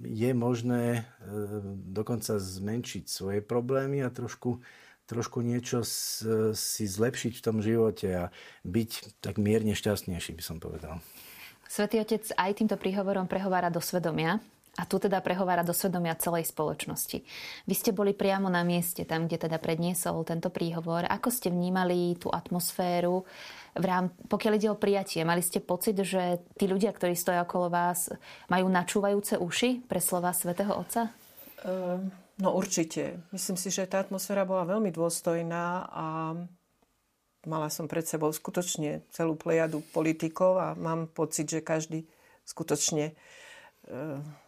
je 0.07 0.31
možné 0.31 0.85
e, 0.97 1.01
dokonca 1.91 2.39
zmenšiť 2.39 3.03
svoje 3.05 3.39
problémy 3.43 4.01
a 4.01 4.09
trošku, 4.09 4.63
trošku 5.11 5.43
niečo 5.43 5.83
si 6.55 6.83
zlepšiť 6.87 7.33
v 7.35 7.43
tom 7.43 7.59
živote 7.59 8.07
a 8.07 8.23
byť 8.63 9.19
tak 9.19 9.35
mierne 9.35 9.75
šťastnejší, 9.75 10.39
by 10.39 10.43
som 10.43 10.63
povedal. 10.63 11.03
Svetý 11.67 11.99
Otec 11.99 12.31
aj 12.31 12.51
týmto 12.55 12.79
príhovorom 12.79 13.27
prehovára 13.27 13.67
do 13.67 13.83
svedomia. 13.83 14.39
A 14.79 14.87
tu 14.87 15.03
teda 15.03 15.19
prehovára 15.19 15.67
do 15.67 15.75
svedomia 15.75 16.15
celej 16.15 16.47
spoločnosti. 16.47 17.27
Vy 17.67 17.73
ste 17.75 17.91
boli 17.91 18.15
priamo 18.15 18.47
na 18.47 18.63
mieste, 18.63 19.03
tam, 19.03 19.27
kde 19.27 19.43
teda 19.43 19.59
predniesol 19.59 20.23
tento 20.23 20.47
príhovor. 20.47 21.03
Ako 21.11 21.27
ste 21.27 21.51
vnímali 21.51 22.15
tú 22.15 22.31
atmosféru, 22.31 23.27
v 23.71 23.83
rám, 23.87 24.11
pokiaľ 24.27 24.53
ide 24.59 24.67
o 24.71 24.79
prijatie? 24.79 25.23
Mali 25.23 25.39
ste 25.39 25.63
pocit, 25.63 25.95
že 26.03 26.43
tí 26.59 26.67
ľudia, 26.67 26.91
ktorí 26.91 27.15
stojí 27.15 27.39
okolo 27.39 27.71
vás, 27.71 28.11
majú 28.51 28.67
načúvajúce 28.67 29.39
uši 29.39 29.83
pre 29.87 30.03
slova 30.03 30.35
svätého 30.35 30.75
Otca? 30.75 31.11
Ehm, 31.63 32.11
no 32.41 32.57
určite. 32.57 33.21
Myslím 33.29 33.55
si, 33.55 33.69
že 33.69 33.85
tá 33.85 34.01
atmosféra 34.01 34.49
bola 34.49 34.65
veľmi 34.65 34.89
dôstojná 34.89 35.85
a 35.85 36.05
mala 37.45 37.69
som 37.69 37.85
pred 37.85 38.01
sebou 38.01 38.33
skutočne 38.33 39.05
celú 39.13 39.37
plejadu 39.37 39.85
politikov 39.93 40.57
a 40.57 40.73
mám 40.73 41.05
pocit, 41.05 41.45
že 41.45 41.61
každý 41.61 42.09
skutočne 42.41 43.13
e, 43.13 43.13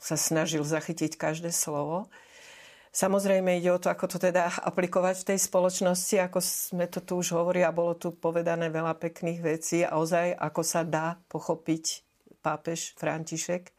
sa 0.02 0.16
snažil 0.18 0.66
zachytiť 0.66 1.14
každé 1.14 1.54
slovo. 1.54 2.10
Samozrejme 2.94 3.58
ide 3.58 3.74
o 3.74 3.82
to, 3.82 3.90
ako 3.90 4.06
to 4.06 4.18
teda 4.22 4.54
aplikovať 4.70 5.26
v 5.26 5.28
tej 5.34 5.40
spoločnosti, 5.50 6.16
ako 6.22 6.40
sme 6.42 6.86
to 6.86 7.02
tu 7.02 7.18
už 7.18 7.34
hovorili 7.34 7.66
a 7.66 7.74
bolo 7.74 7.98
tu 7.98 8.14
povedané 8.14 8.70
veľa 8.70 8.94
pekných 9.02 9.42
vecí 9.42 9.82
a 9.82 9.98
ozaj, 9.98 10.38
ako 10.38 10.62
sa 10.62 10.86
dá 10.86 11.18
pochopiť 11.26 12.06
pápež 12.46 12.94
František 12.94 13.74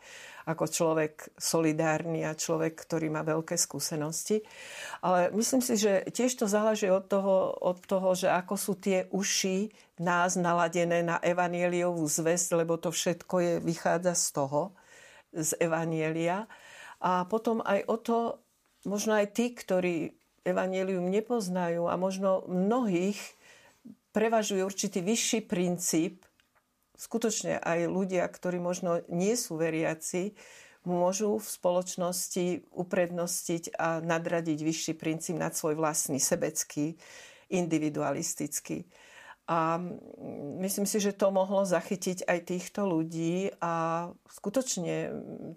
ako 0.45 0.65
človek 0.69 1.33
solidárny 1.41 2.25
a 2.29 2.37
človek, 2.37 2.77
ktorý 2.77 3.09
má 3.09 3.25
veľké 3.25 3.57
skúsenosti. 3.57 4.45
Ale 5.01 5.33
myslím 5.33 5.65
si, 5.65 5.81
že 5.81 6.05
tiež 6.13 6.37
to 6.37 6.47
záleží 6.47 6.93
od 6.93 7.09
toho, 7.09 7.57
od 7.65 7.81
toho 7.85 8.13
že 8.13 8.29
ako 8.29 8.55
sú 8.55 8.73
tie 8.77 9.09
uši 9.09 9.73
nás 10.05 10.37
naladené 10.37 11.01
na 11.01 11.17
evanieliovú 11.25 12.05
zväzť, 12.05 12.61
lebo 12.61 12.77
to 12.77 12.93
všetko 12.93 13.35
je, 13.41 13.53
vychádza 13.65 14.15
z 14.15 14.27
toho, 14.37 14.61
z 15.33 15.51
evanielia. 15.59 16.45
A 17.01 17.25
potom 17.25 17.65
aj 17.65 17.81
o 17.89 17.97
to, 17.97 18.19
možno 18.85 19.17
aj 19.17 19.33
tí, 19.33 19.53
ktorí 19.57 20.13
evanielium 20.45 21.09
nepoznajú 21.09 21.89
a 21.89 21.97
možno 21.97 22.45
mnohých 22.47 23.19
prevažuje 24.15 24.63
určitý 24.63 25.03
vyšší 25.03 25.41
princíp, 25.49 26.23
skutočne 26.95 27.59
aj 27.59 27.91
ľudia, 27.91 28.25
ktorí 28.27 28.63
možno 28.63 29.03
nie 29.11 29.35
sú 29.35 29.59
veriaci, 29.59 30.35
môžu 30.85 31.41
v 31.41 31.49
spoločnosti 31.49 32.47
uprednostiť 32.71 33.75
a 33.81 34.05
nadradiť 34.05 34.59
vyšší 34.61 34.93
princíp 34.95 35.41
nad 35.41 35.57
svoj 35.57 35.81
vlastný 35.81 36.21
sebecký, 36.21 37.01
individualistický. 37.49 38.85
A 39.45 39.77
myslím 40.65 40.89
si, 40.89 41.01
že 41.01 41.13
to 41.13 41.29
mohlo 41.29 41.69
zachytiť 41.69 42.25
aj 42.25 42.39
týchto 42.49 42.89
ľudí 42.89 43.53
a 43.61 44.09
skutočne 44.29 44.97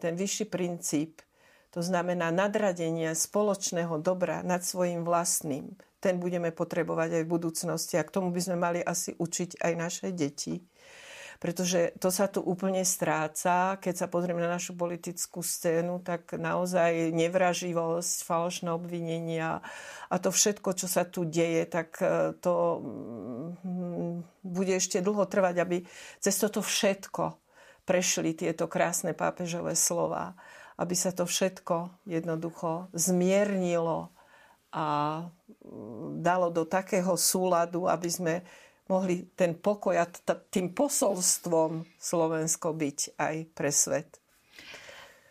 ten 0.03 0.13
vyšší 0.19 0.51
princíp, 0.51 1.23
to 1.71 1.79
znamená 1.79 2.31
nadradenie 2.31 3.15
spoločného 3.15 3.99
dobra 3.99 4.43
nad 4.43 4.63
svojim 4.63 5.07
vlastným, 5.07 5.75
ten 6.03 6.19
budeme 6.19 6.51
potrebovať 6.51 7.19
aj 7.19 7.23
v 7.23 7.31
budúcnosti 7.31 7.95
a 7.95 8.03
k 8.03 8.11
tomu 8.11 8.31
by 8.31 8.41
sme 8.43 8.57
mali 8.59 8.79
asi 8.83 9.15
učiť 9.15 9.63
aj 9.63 9.73
naše 9.75 10.07
deti 10.11 10.67
pretože 11.37 11.93
to 12.01 12.09
sa 12.09 12.25
tu 12.25 12.41
úplne 12.41 12.81
stráca. 12.81 13.77
Keď 13.77 13.93
sa 13.93 14.07
pozrieme 14.09 14.41
na 14.41 14.57
našu 14.57 14.73
politickú 14.73 15.45
scénu, 15.45 16.01
tak 16.01 16.33
naozaj 16.33 17.13
nevraživosť, 17.13 18.25
falošné 18.25 18.69
obvinenia 18.73 19.61
a 20.07 20.15
to 20.17 20.31
všetko, 20.31 20.69
čo 20.73 20.87
sa 20.87 21.03
tu 21.03 21.27
deje, 21.27 21.67
tak 21.67 21.99
e, 21.99 22.31
to 22.39 22.79
mm, 22.79 24.15
bude 24.47 24.73
ešte 24.79 25.03
dlho 25.03 25.27
trvať, 25.27 25.55
aby 25.59 25.77
cez 26.23 26.35
toto 26.39 26.63
všetko 26.63 27.35
prešli 27.83 28.31
tieto 28.35 28.71
krásne 28.71 29.11
pápežové 29.11 29.75
slova, 29.75 30.35
aby 30.79 30.95
sa 30.95 31.11
to 31.11 31.27
všetko 31.27 32.07
jednoducho 32.07 32.87
zmiernilo 32.95 34.15
a 34.71 34.85
mm, 35.27 36.23
dalo 36.23 36.55
do 36.55 36.63
takého 36.63 37.19
súladu, 37.19 37.91
aby 37.91 38.07
sme 38.07 38.33
mohli 38.87 39.29
ten 39.35 39.55
pokoj 39.55 39.95
a 39.95 40.07
tým 40.51 40.73
posolstvom 40.73 41.85
Slovensko 41.99 42.73
byť 42.73 43.19
aj 43.19 43.35
pre 43.51 43.71
svet. 43.71 44.19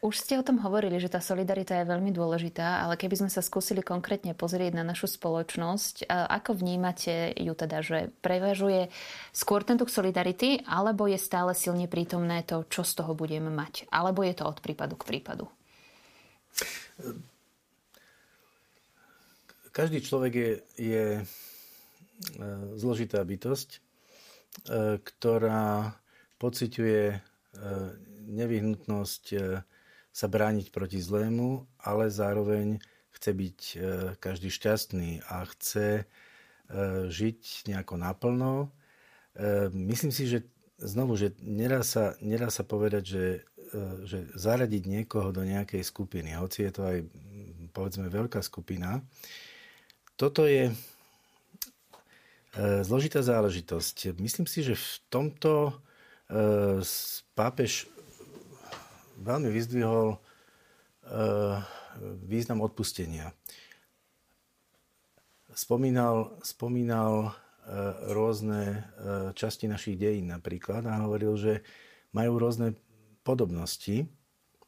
Už 0.05 0.23
ste 0.23 0.39
o 0.39 0.45
tom 0.45 0.61
hovorili, 0.61 1.01
že 1.01 1.11
tá 1.11 1.19
solidarita 1.19 1.83
je 1.83 1.89
veľmi 1.89 2.15
dôležitá, 2.15 2.85
ale 2.85 2.95
keby 3.01 3.17
sme 3.27 3.31
sa 3.33 3.43
skúsili 3.43 3.81
konkrétne 3.81 4.37
pozrieť 4.37 4.77
na 4.77 4.85
našu 4.87 5.09
spoločnosť, 5.09 6.07
ako 6.07 6.53
vnímate 6.53 7.33
ju 7.35 7.57
teda, 7.57 7.81
že 7.83 8.13
prevažuje 8.23 8.93
skôr 9.33 9.67
ten 9.67 9.81
duch 9.81 9.91
solidarity, 9.91 10.63
alebo 10.69 11.09
je 11.11 11.19
stále 11.19 11.57
silne 11.57 11.89
prítomné 11.91 12.45
to, 12.47 12.69
čo 12.69 12.87
z 12.87 13.03
toho 13.03 13.17
budeme 13.19 13.51
mať? 13.51 13.89
Alebo 13.91 14.23
je 14.23 14.37
to 14.37 14.45
od 14.47 14.61
prípadu 14.63 14.95
k 15.01 15.09
prípadu? 15.17 15.49
Každý 19.73 20.05
človek 20.05 20.33
je, 20.33 20.51
je 20.77 21.05
zložitá 22.77 23.21
bytosť, 23.25 23.71
e, 23.77 23.81
ktorá 25.01 25.97
pociťuje 26.37 27.05
e, 27.13 27.19
nevyhnutnosť 28.27 29.25
sa 30.11 30.27
brániť 30.27 30.73
proti 30.73 30.99
zlému, 30.99 31.69
ale 31.79 32.09
zároveň 32.09 32.81
chce 33.13 33.31
byť 33.33 33.61
každý 34.17 34.49
šťastný 34.49 35.25
a 35.29 35.45
chce 35.45 36.09
žiť 37.07 37.71
nejako 37.71 37.95
naplno. 38.01 38.73
Myslím 39.73 40.11
si, 40.11 40.27
že 40.27 40.49
znovu, 40.81 41.15
že 41.21 41.37
nedá 41.39 41.85
sa, 41.87 42.17
nedá 42.19 42.49
sa 42.49 42.65
povedať, 42.67 43.05
že, 43.05 43.27
že 44.09 44.19
zaradiť 44.35 44.83
niekoho 44.89 45.31
do 45.37 45.47
nejakej 45.47 45.85
skupiny, 45.85 46.35
hoci 46.35 46.67
je 46.67 46.73
to 46.73 46.83
aj 46.83 46.99
povedzme 47.71 48.09
veľká 48.09 48.43
skupina. 48.43 49.05
Toto 50.17 50.49
je 50.49 50.73
E, 50.73 50.96
zložitá 52.57 53.21
záležitosť. 53.21 54.17
Myslím 54.17 54.49
si, 54.49 54.65
že 54.65 54.75
v 54.75 54.89
tomto 55.13 55.53
e, 55.69 55.73
pápež 57.37 57.85
veľmi 59.21 59.53
vyzdvihol 59.53 60.17
e, 60.17 60.19
význam 62.25 62.65
odpustenia. 62.65 63.33
Spomínal, 65.57 66.37
spomínal 66.45 67.33
rôzne 68.13 68.87
časti 69.35 69.67
našich 69.67 69.99
dejín 69.99 70.31
napríklad 70.31 70.87
a 70.87 71.03
hovoril, 71.03 71.35
že 71.35 71.53
majú 72.15 72.39
rôzne 72.39 72.79
podobnosti, 73.27 74.07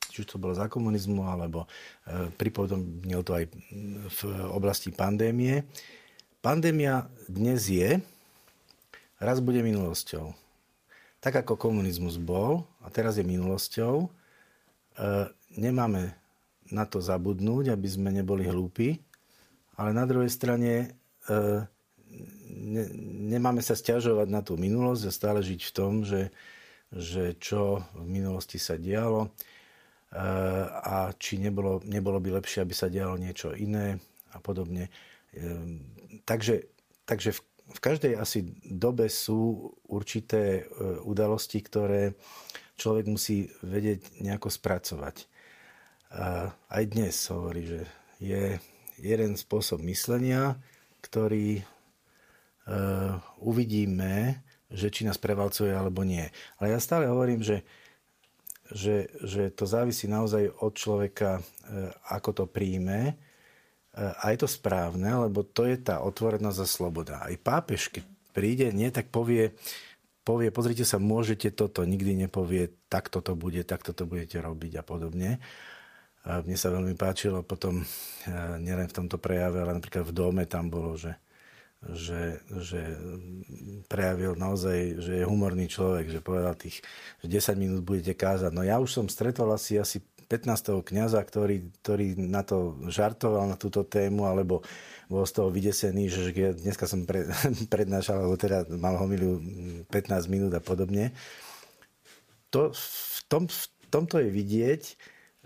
či 0.09 0.17
už 0.19 0.27
to 0.27 0.41
bolo 0.41 0.57
za 0.57 0.67
komunizmu, 0.67 1.29
alebo 1.29 1.71
pripodobnil 2.41 3.23
to 3.23 3.39
aj 3.39 3.45
v 4.09 4.21
oblasti 4.51 4.91
pandémie. 4.91 5.63
Pandémia 6.39 7.11
dnes 7.27 7.67
je, 7.67 7.99
raz 9.19 9.43
bude 9.43 9.59
minulosťou. 9.59 10.39
Tak 11.19 11.43
ako 11.43 11.59
komunizmus 11.59 12.15
bol 12.15 12.63
a 12.79 12.95
teraz 12.95 13.19
je 13.19 13.27
minulosťou, 13.27 14.07
e, 14.07 14.09
nemáme 15.59 16.15
na 16.71 16.87
to 16.87 17.03
zabudnúť, 17.03 17.75
aby 17.75 17.89
sme 17.91 18.15
neboli 18.15 18.47
hlúpi, 18.47 19.03
ale 19.75 19.91
na 19.91 20.07
druhej 20.07 20.31
strane 20.31 20.95
e, 21.27 21.37
ne, 22.55 22.85
nemáme 23.35 23.59
sa 23.59 23.75
stiažovať 23.75 24.31
na 24.31 24.39
tú 24.39 24.55
minulosť 24.55 25.11
a 25.11 25.17
stále 25.19 25.43
žiť 25.43 25.61
v 25.67 25.75
tom, 25.75 26.07
že, 26.07 26.31
že 26.95 27.35
čo 27.43 27.83
v 27.99 28.07
minulosti 28.07 28.63
sa 28.63 28.79
dialo 28.79 29.27
e, 29.27 29.31
a 30.87 31.11
či 31.19 31.43
nebolo, 31.43 31.83
nebolo 31.83 32.23
by 32.23 32.39
lepšie, 32.39 32.63
aby 32.63 32.75
sa 32.79 32.87
dialo 32.87 33.19
niečo 33.19 33.59
iné 33.59 33.99
a 34.31 34.39
podobne. 34.39 34.87
Takže, 36.29 36.69
takže 37.09 37.33
v, 37.33 37.41
v 37.73 37.81
každej 37.81 38.13
asi 38.21 38.53
dobe 38.61 39.09
sú 39.09 39.73
určité 39.89 40.61
e, 40.61 40.63
udalosti, 41.09 41.65
ktoré 41.65 42.13
človek 42.77 43.09
musí 43.09 43.49
vedieť 43.65 44.21
nejako 44.21 44.53
spracovať. 44.53 45.25
A 46.13 46.53
aj 46.69 46.85
dnes 46.93 47.17
hovorí, 47.33 47.65
že 47.65 47.81
je 48.21 48.61
jeden 49.01 49.41
spôsob 49.41 49.85
myslenia, 49.85 50.57
ktorý 51.05 51.61
uh, 51.61 53.21
uvidíme, 53.45 54.41
že 54.73 54.89
či 54.89 55.05
nás 55.05 55.21
prevalcuje 55.21 55.69
alebo 55.69 56.03
nie. 56.03 56.25
Ale 56.57 56.73
ja 56.73 56.81
stále 56.81 57.07
hovorím, 57.13 57.45
že, 57.45 57.61
že, 58.73 59.13
že 59.21 59.53
to 59.53 59.69
závisí 59.69 60.09
naozaj 60.09 60.49
od 60.65 60.73
človeka, 60.75 61.45
uh, 61.45 61.93
ako 62.09 62.31
to 62.33 62.45
príjme 62.49 63.21
a 63.99 64.25
je 64.31 64.39
to 64.39 64.49
správne, 64.49 65.11
lebo 65.27 65.43
to 65.43 65.67
je 65.67 65.75
tá 65.83 65.99
otvorenosť 66.01 66.59
a 66.63 66.69
sloboda. 66.69 67.15
Aj 67.27 67.35
pápež, 67.35 67.91
keď 67.91 68.05
príde, 68.31 68.67
nie, 68.71 68.87
tak 68.95 69.11
povie, 69.11 69.59
povie, 70.23 70.55
pozrite 70.55 70.87
sa, 70.87 71.03
môžete 71.03 71.51
toto, 71.51 71.83
nikdy 71.83 72.15
nepovie, 72.15 72.71
tak 72.87 73.11
toto 73.11 73.35
bude, 73.35 73.67
tak 73.67 73.83
toto 73.83 74.07
budete 74.07 74.39
robiť 74.39 74.73
a 74.79 74.83
podobne. 74.87 75.43
A 76.29 76.45
mne 76.45 76.55
sa 76.55 76.71
veľmi 76.71 76.95
páčilo 76.95 77.43
potom, 77.43 77.83
e, 77.83 77.87
nielen 78.63 78.87
v 78.87 78.97
tomto 79.03 79.19
prejave, 79.19 79.65
ale 79.65 79.75
napríklad 79.81 80.05
v 80.07 80.15
dome 80.15 80.45
tam 80.45 80.69
bolo, 80.69 80.95
že, 80.95 81.17
že, 81.81 82.45
že 82.61 82.81
prejavil 83.89 84.37
naozaj, 84.37 85.01
že 85.01 85.13
je 85.23 85.25
humorný 85.25 85.67
človek, 85.67 86.13
že 86.13 86.21
povedal 86.21 86.55
tých, 86.55 86.85
že 87.25 87.27
10 87.27 87.57
minút 87.57 87.83
budete 87.83 88.13
kázať. 88.13 88.53
No 88.53 88.63
ja 88.63 88.77
už 88.77 88.93
som 88.93 89.07
stretol 89.09 89.49
asi, 89.55 89.81
asi 89.81 90.05
15. 90.29 90.85
kniaza, 90.85 91.25
ktorý, 91.25 91.73
ktorý 91.81 92.21
na 92.21 92.45
to 92.45 92.77
žartoval, 92.93 93.49
na 93.49 93.57
túto 93.57 93.81
tému, 93.89 94.29
alebo 94.29 94.61
bol 95.09 95.25
z 95.25 95.33
toho 95.41 95.49
vydesený, 95.49 96.13
že 96.13 96.21
ja 96.37 96.53
dneska 96.53 96.85
som 96.85 97.09
pre, 97.09 97.25
prednášal, 97.73 98.21
alebo 98.21 98.37
teda 98.37 98.69
mal 98.77 99.01
homiliu 99.01 99.41
15 99.89 100.29
minút 100.29 100.53
a 100.53 100.61
podobne. 100.61 101.17
To, 102.53 102.77
v, 102.77 103.21
tom, 103.29 103.49
v 103.49 103.65
tomto 103.89 104.21
je 104.21 104.29
vidieť, 104.29 104.83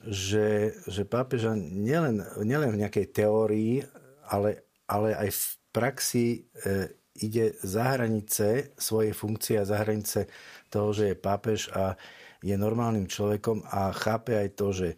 že, 0.02 0.74
že 0.90 1.06
pápeža 1.06 1.54
nielen, 1.54 2.26
nielen 2.42 2.74
v 2.74 2.80
nejakej 2.82 3.06
teórii, 3.14 3.86
ale, 4.26 4.66
ale 4.90 5.14
aj 5.14 5.30
v 5.30 5.42
praxi 5.70 6.26
e, 6.34 6.90
ide 7.22 7.54
za 7.62 7.94
hranice 7.94 8.74
svojej 8.74 9.14
funkcie 9.14 9.62
a 9.62 9.68
za 9.68 9.78
hranice 9.78 10.26
toho, 10.72 10.90
že 10.90 11.14
je 11.14 11.16
pápež 11.16 11.70
a 11.70 11.94
je 12.42 12.54
normálnym 12.58 13.06
človekom 13.06 13.62
a 13.70 13.94
chápe 13.94 14.34
aj 14.34 14.48
to, 14.58 14.68
že 14.74 14.88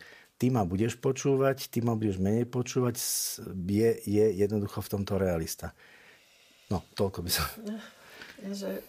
ty 0.41 0.49
ma 0.51 0.65
budeš 0.65 0.99
počúvať, 0.99 1.69
ty 1.71 1.85
ma 1.85 1.95
budeš 1.95 2.19
menej 2.19 2.49
počúvať, 2.49 2.97
je, 3.55 3.91
je 4.05 4.25
jednoducho 4.35 4.81
v 4.81 4.91
tomto 4.91 5.21
realista. 5.21 5.77
No, 6.73 6.83
toľko 6.97 7.21
by 7.23 7.31
som... 7.31 7.47
Že, 8.45 8.83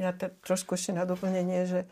ja 0.00 0.10
te, 0.16 0.32
trošku 0.42 0.74
ešte 0.74 0.96
na 0.96 1.04
doplnenie, 1.04 1.68
že 1.68 1.80
e, 1.84 1.88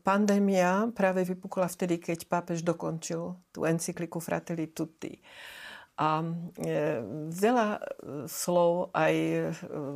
pandémia 0.00 0.88
práve 0.96 1.26
vypukla 1.26 1.68
vtedy, 1.68 2.00
keď 2.00 2.26
pápež 2.26 2.64
dokončil 2.64 3.36
tú 3.52 3.68
encykliku 3.68 4.22
Fratelli 4.22 4.70
Tutti. 4.72 5.20
A 5.96 6.20
e, 6.20 7.00
veľa 7.32 7.68
e, 7.72 7.80
slov 8.28 8.92
aj 8.92 9.14
e, 9.16 9.48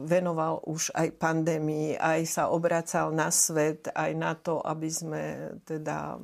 venoval 0.08 0.64
už 0.64 0.96
aj 0.96 1.12
pandémii, 1.20 2.00
aj 2.00 2.20
sa 2.24 2.48
obracal 2.48 3.12
na 3.12 3.28
svet, 3.28 3.92
aj 3.92 4.10
na 4.16 4.32
to, 4.32 4.64
aby 4.64 4.88
sme 4.88 5.22
teda 5.68 6.16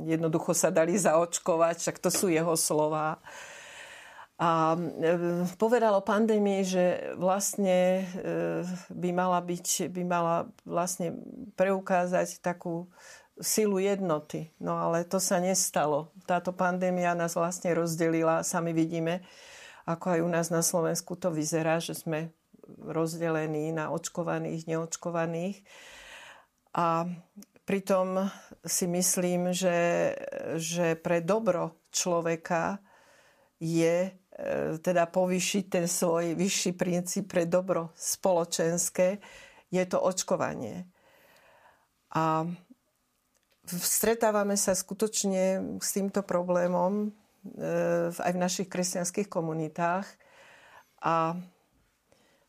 jednoducho 0.00 0.56
sa 0.56 0.72
dali 0.72 0.96
zaočkovať, 0.96 1.76
však 1.76 2.00
to 2.00 2.08
sú 2.08 2.32
jeho 2.32 2.56
slova. 2.56 3.20
A 4.38 4.78
povedal 5.58 5.98
o 5.98 6.06
pandémii, 6.06 6.62
že 6.62 7.10
vlastne 7.18 8.06
by 8.86 9.10
mala, 9.10 9.42
byť, 9.42 9.90
by 9.90 10.02
mala 10.06 10.46
vlastne 10.62 11.18
preukázať 11.58 12.38
takú 12.38 12.86
silu 13.40 13.78
jednoty. 13.78 14.50
No 14.58 14.78
ale 14.78 15.06
to 15.06 15.22
sa 15.22 15.38
nestalo. 15.38 16.10
Táto 16.26 16.50
pandémia 16.54 17.14
nás 17.14 17.34
vlastne 17.38 17.74
rozdelila. 17.74 18.46
Sami 18.46 18.74
vidíme, 18.74 19.22
ako 19.88 20.18
aj 20.18 20.20
u 20.20 20.28
nás 20.28 20.46
na 20.52 20.60
Slovensku 20.60 21.16
to 21.16 21.32
vyzerá, 21.32 21.80
že 21.80 21.96
sme 21.96 22.34
rozdelení 22.76 23.72
na 23.72 23.88
očkovaných, 23.88 24.68
neočkovaných. 24.68 25.64
A 26.76 27.08
pritom 27.64 28.28
si 28.60 28.84
myslím, 28.84 29.56
že, 29.56 30.12
že 30.60 30.94
pre 31.00 31.24
dobro 31.24 31.80
človeka 31.88 32.76
je 33.58 33.96
e, 34.06 34.10
teda 34.78 35.08
povýšiť 35.08 35.64
ten 35.66 35.86
svoj 35.88 36.36
vyšší 36.36 36.72
princíp 36.76 37.32
pre 37.32 37.48
dobro 37.48 37.90
spoločenské, 37.96 39.18
je 39.68 39.84
to 39.84 39.98
očkovanie. 40.00 40.86
A 42.14 42.44
stretávame 43.76 44.56
sa 44.56 44.72
skutočne 44.72 45.76
s 45.78 45.88
týmto 45.92 46.24
problémom 46.24 46.92
e, 47.04 47.08
aj 48.12 48.32
v 48.32 48.42
našich 48.42 48.68
kresťanských 48.68 49.28
komunitách. 49.28 50.08
A 51.04 51.38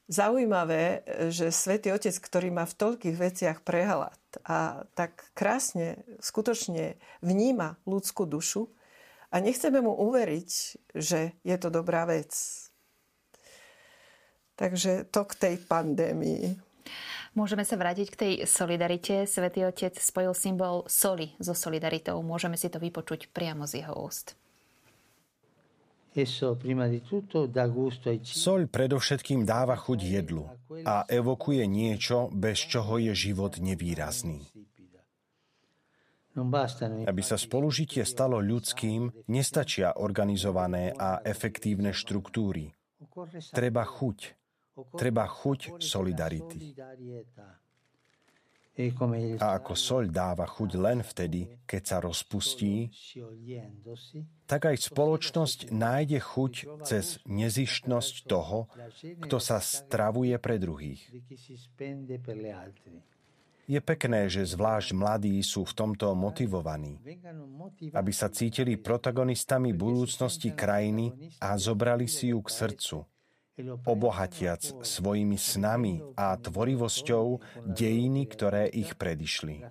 zaujímavé, 0.09 1.05
že 1.29 1.53
Svetý 1.53 1.93
Otec, 1.93 2.17
ktorý 2.17 2.49
má 2.49 2.65
v 2.65 2.77
toľkých 2.77 3.15
veciach 3.15 3.57
prehľad 3.61 4.17
a 4.41 4.83
tak 4.97 5.29
krásne, 5.37 6.01
skutočne 6.17 6.97
vníma 7.21 7.77
ľudskú 7.85 8.25
dušu 8.25 8.67
a 9.29 9.37
nechceme 9.37 9.79
mu 9.85 9.93
uveriť, 9.93 10.51
že 10.97 11.37
je 11.45 11.55
to 11.61 11.69
dobrá 11.69 12.09
vec. 12.09 12.33
Takže 14.57 15.07
to 15.07 15.23
k 15.23 15.33
tej 15.39 15.55
pandémii. 15.63 16.68
Môžeme 17.39 17.63
sa 17.63 17.79
vrátiť 17.79 18.07
k 18.11 18.19
tej 18.19 18.33
solidarite. 18.43 19.23
Svetý 19.23 19.63
Otec 19.63 19.95
spojil 19.95 20.35
symbol 20.35 20.83
soli 20.91 21.31
so 21.39 21.55
solidaritou. 21.55 22.19
Môžeme 22.19 22.59
si 22.59 22.67
to 22.67 22.83
vypočuť 22.83 23.31
priamo 23.31 23.63
z 23.63 23.79
jeho 23.79 23.95
úst. 23.95 24.35
Soľ 28.27 28.61
predovšetkým 28.67 29.47
dáva 29.47 29.79
chuť 29.79 29.99
jedlu 30.03 30.51
a 30.83 31.07
evokuje 31.07 31.63
niečo, 31.63 32.27
bez 32.33 32.59
čoho 32.59 32.99
je 32.99 33.15
život 33.15 33.55
nevýrazný. 33.55 34.43
Aby 37.07 37.23
sa 37.23 37.39
spolužitie 37.39 38.03
stalo 38.03 38.43
ľudským, 38.43 39.31
nestačia 39.31 39.95
organizované 39.95 40.91
a 40.91 41.23
efektívne 41.23 41.95
štruktúry. 41.95 42.75
Treba 43.55 43.87
chuť, 43.87 44.38
Treba 44.97 45.25
chuť 45.27 45.81
solidarity. 45.81 46.75
A 49.43 49.59
ako 49.59 49.75
soľ 49.75 50.07
dáva 50.07 50.47
chuť 50.47 50.71
len 50.79 51.03
vtedy, 51.03 51.51
keď 51.67 51.81
sa 51.83 51.97
rozpustí, 51.99 52.87
tak 54.47 54.71
aj 54.71 54.87
spoločnosť 54.87 55.75
nájde 55.75 56.19
chuť 56.23 56.53
cez 56.87 57.19
nezištnosť 57.27 58.13
toho, 58.23 58.71
kto 59.19 59.37
sa 59.43 59.59
stravuje 59.59 60.31
pre 60.39 60.55
druhých. 60.55 61.11
Je 63.69 63.79
pekné, 63.83 64.31
že 64.31 64.47
zvlášť 64.47 64.97
mladí 64.97 65.35
sú 65.43 65.61
v 65.67 65.75
tomto 65.75 66.15
motivovaní, 66.15 67.03
aby 67.91 68.11
sa 68.15 68.31
cítili 68.31 68.79
protagonistami 68.79 69.75
budúcnosti 69.75 70.55
krajiny 70.55 71.35
a 71.43 71.53
zobrali 71.59 72.07
si 72.07 72.31
ju 72.31 72.39
k 72.39 72.49
srdcu 72.49 73.18
obohatiac 73.85 74.61
svojimi 74.83 75.35
snami 75.35 76.01
a 76.15 76.35
tvorivosťou 76.39 77.25
dejiny, 77.67 78.23
ktoré 78.29 78.71
ich 78.71 78.95
predišli. 78.95 79.65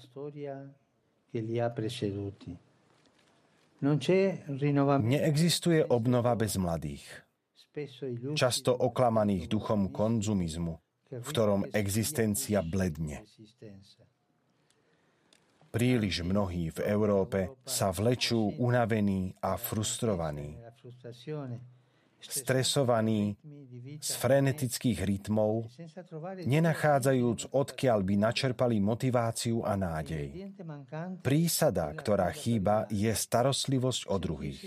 Neexistuje 4.98 5.80
obnova 5.86 6.32
bez 6.34 6.58
mladých. 6.58 7.06
Často 8.34 8.74
oklamaných 8.74 9.46
duchom 9.46 9.94
konzumizmu, 9.94 10.74
v 11.14 11.26
ktorom 11.30 11.62
existencia 11.70 12.58
bledne. 12.64 13.22
Príliš 15.68 16.24
mnohí 16.24 16.72
v 16.72 16.80
Európe 16.80 17.52
sa 17.68 17.92
vlečú 17.92 18.56
unavení 18.56 19.36
a 19.44 19.54
frustrovaní 19.60 20.56
stresovaní 22.20 23.38
z 23.98 24.10
frenetických 24.18 24.98
rytmov, 25.06 25.70
nenachádzajúc 26.44 27.54
odkiaľ 27.54 27.98
by 28.02 28.14
načerpali 28.18 28.82
motiváciu 28.82 29.62
a 29.62 29.78
nádej. 29.78 30.54
Prísada, 31.22 31.94
ktorá 31.94 32.30
chýba, 32.34 32.90
je 32.90 33.10
starostlivosť 33.10 34.10
o 34.10 34.16
druhých. 34.18 34.60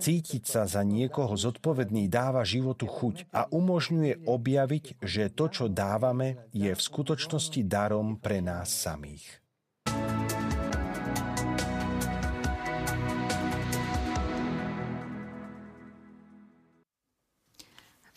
Cítiť 0.00 0.42
sa 0.48 0.64
za 0.64 0.80
niekoho 0.84 1.36
zodpovedný 1.36 2.08
dáva 2.08 2.44
životu 2.44 2.88
chuť 2.88 3.30
a 3.32 3.46
umožňuje 3.48 4.24
objaviť, 4.24 4.84
že 5.04 5.32
to, 5.32 5.46
čo 5.52 5.64
dávame, 5.68 6.48
je 6.52 6.72
v 6.72 6.80
skutočnosti 6.80 7.60
darom 7.68 8.16
pre 8.16 8.40
nás 8.40 8.72
samých. 8.72 9.24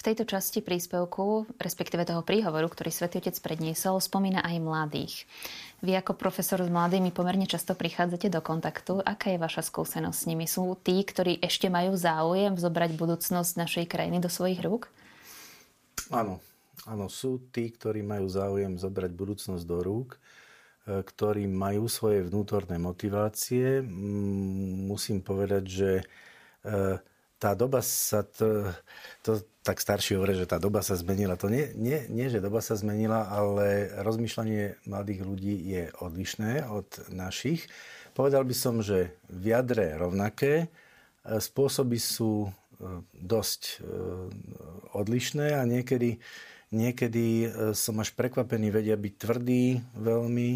V 0.02 0.10
tejto 0.10 0.26
časti 0.26 0.66
príspevku, 0.66 1.46
respektíve 1.62 2.02
toho 2.10 2.26
príhovoru, 2.26 2.66
ktorý 2.66 2.90
Svetý 2.90 3.22
Otec 3.22 3.38
predniesol, 3.38 4.02
spomína 4.02 4.42
aj 4.42 4.58
mladých. 4.58 5.30
Vy 5.86 5.94
ako 5.94 6.18
profesor 6.18 6.58
s 6.58 6.74
mladými 6.74 7.14
pomerne 7.14 7.46
často 7.46 7.78
prichádzate 7.78 8.34
do 8.34 8.42
kontaktu. 8.42 9.06
Aká 9.06 9.30
je 9.30 9.38
vaša 9.38 9.62
skúsenosť 9.62 10.18
s 10.18 10.26
nimi? 10.26 10.50
Sú 10.50 10.74
tí, 10.82 11.06
ktorí 11.06 11.38
ešte 11.46 11.70
majú 11.70 11.94
záujem 11.94 12.58
zobrať 12.58 12.98
budúcnosť 12.98 13.62
našej 13.62 13.86
krajiny 13.86 14.18
do 14.18 14.26
svojich 14.26 14.66
rúk? 14.66 14.90
Áno, 16.10 16.42
áno, 16.90 17.06
sú 17.06 17.38
tí, 17.54 17.70
ktorí 17.70 18.02
majú 18.02 18.26
záujem 18.26 18.82
zobrať 18.82 19.14
budúcnosť 19.14 19.62
do 19.70 19.86
rúk 19.86 20.18
e, 20.90 21.06
ktorí 21.06 21.46
majú 21.46 21.86
svoje 21.86 22.26
vnútorné 22.26 22.82
motivácie. 22.82 23.86
Musím 23.86 25.22
povedať, 25.22 25.64
že 25.70 25.92
e, 26.02 26.04
tá 27.42 27.58
doba 27.58 27.82
sa 27.82 28.22
to, 28.22 28.70
to 29.26 29.42
tak 29.66 29.82
starší 29.82 30.14
hovorí, 30.14 30.38
že 30.38 30.46
tá 30.46 30.62
doba 30.62 30.86
sa 30.86 30.94
zmenila. 30.94 31.34
To 31.42 31.50
nie, 31.50 31.74
nie, 31.74 32.06
nie, 32.14 32.30
že 32.30 32.38
doba 32.38 32.62
sa 32.62 32.78
zmenila, 32.78 33.34
ale 33.34 33.90
rozmýšľanie 34.06 34.86
mladých 34.86 35.22
ľudí 35.26 35.56
je 35.74 35.84
odlišné 35.98 36.70
od 36.70 36.86
našich. 37.10 37.66
Povedal 38.14 38.46
by 38.46 38.54
som, 38.54 38.86
že 38.86 39.18
v 39.26 39.58
jadre 39.58 39.98
rovnaké, 39.98 40.66
e, 40.66 41.38
spôsoby 41.42 41.98
sú 41.98 42.46
e, 42.46 42.50
dosť 43.18 43.62
e, 43.62 43.74
odlišné 44.94 45.58
a 45.58 45.66
niekedy, 45.66 46.22
niekedy 46.70 47.50
som 47.74 47.98
až 48.02 48.14
prekvapený, 48.14 48.70
vedia 48.70 48.98
byť 48.98 49.14
tvrdí 49.18 49.82
veľmi, 49.98 50.52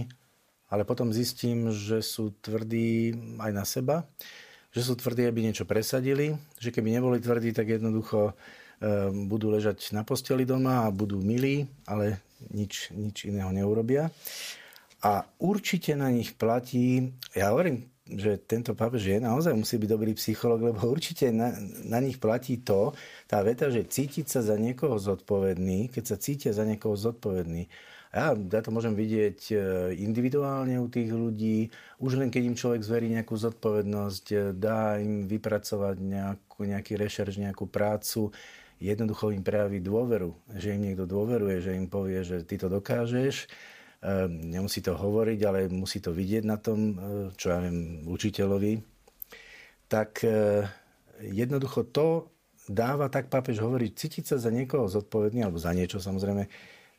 ale 0.69 0.83
potom 0.85 1.15
zistím, 1.15 1.73
že 1.73 2.05
sú 2.05 2.35
tvrdí 2.41 3.15
aj 3.41 3.51
na 3.53 3.65
seba 3.65 4.05
že 4.75 4.83
sú 4.83 4.99
tvrdí, 4.99 5.23
aby 5.23 5.39
niečo 5.39 5.63
presadili, 5.63 6.35
že 6.59 6.75
keby 6.75 6.99
neboli 6.99 7.23
tvrdí, 7.23 7.55
tak 7.55 7.71
jednoducho 7.71 8.31
e, 8.31 8.33
budú 9.31 9.55
ležať 9.55 9.95
na 9.95 10.03
posteli 10.03 10.43
doma 10.43 10.83
a 10.83 10.91
budú 10.91 11.23
milí, 11.23 11.63
ale 11.87 12.19
nič, 12.51 12.91
nič 12.91 13.31
iného 13.31 13.55
neurobia. 13.55 14.11
A 14.99 15.23
určite 15.39 15.95
na 15.95 16.11
nich 16.11 16.35
platí, 16.35 17.15
ja 17.31 17.55
hovorím, 17.55 17.87
že 18.05 18.37
tento 18.37 18.77
pápež 18.77 19.15
je 19.15 19.17
naozaj 19.17 19.55
musí 19.55 19.79
byť 19.79 19.89
dobrý 19.89 20.11
psycholog, 20.13 20.59
lebo 20.61 20.85
určite 20.85 21.31
na, 21.31 21.55
na 21.87 22.03
nich 22.03 22.19
platí 22.19 22.59
to, 22.59 22.91
tá 23.25 23.39
veta, 23.41 23.71
že 23.71 23.87
cítiť 23.87 24.27
sa 24.27 24.43
za 24.43 24.59
niekoho 24.59 24.99
zodpovedný, 24.99 25.89
keď 25.89 26.03
sa 26.03 26.17
cítia 26.19 26.51
za 26.51 26.67
niekoho 26.67 26.93
zodpovedný, 26.93 27.65
ja, 28.15 28.31
ja 28.31 28.61
to 28.63 28.71
môžem 28.71 28.95
vidieť 28.95 29.39
e, 29.51 29.55
individuálne 29.99 30.79
u 30.79 30.87
tých 30.87 31.11
ľudí. 31.11 31.67
Už 31.99 32.15
len 32.15 32.31
keď 32.31 32.43
im 32.47 32.55
človek 32.55 32.79
zverí 32.79 33.11
nejakú 33.11 33.35
zodpovednosť, 33.35 34.25
e, 34.31 34.35
dá 34.55 34.95
im 35.03 35.27
vypracovať 35.27 35.99
nejakú, 35.99 36.63
nejaký 36.63 36.95
rešerš, 36.95 37.43
nejakú 37.43 37.67
prácu, 37.67 38.31
jednoducho 38.79 39.35
im 39.35 39.43
prejaví 39.43 39.83
dôveru, 39.83 40.31
že 40.55 40.79
im 40.79 40.87
niekto 40.87 41.03
dôveruje, 41.03 41.59
že 41.59 41.75
im 41.75 41.91
povie, 41.91 42.23
že 42.23 42.47
ty 42.47 42.55
to 42.55 42.71
dokážeš. 42.71 43.35
E, 43.43 43.47
nemusí 44.31 44.79
to 44.79 44.95
hovoriť, 44.95 45.39
ale 45.43 45.67
musí 45.67 45.99
to 45.99 46.15
vidieť 46.15 46.47
na 46.47 46.55
tom, 46.55 46.95
čo 47.35 47.51
ja 47.51 47.59
viem, 47.59 48.07
učiteľovi. 48.07 48.79
Tak 49.91 50.23
jednoducho 51.19 51.85
to 51.91 52.31
dáva, 52.65 53.11
tak 53.11 53.29
pápež 53.29 53.61
hovorí, 53.61 53.93
cítiť 53.93 54.33
sa 54.33 54.35
za 54.41 54.49
niekoho 54.49 54.89
zodpovedný, 54.89 55.45
alebo 55.45 55.61
za 55.61 55.75
niečo 55.75 56.01
samozrejme, 56.01 56.49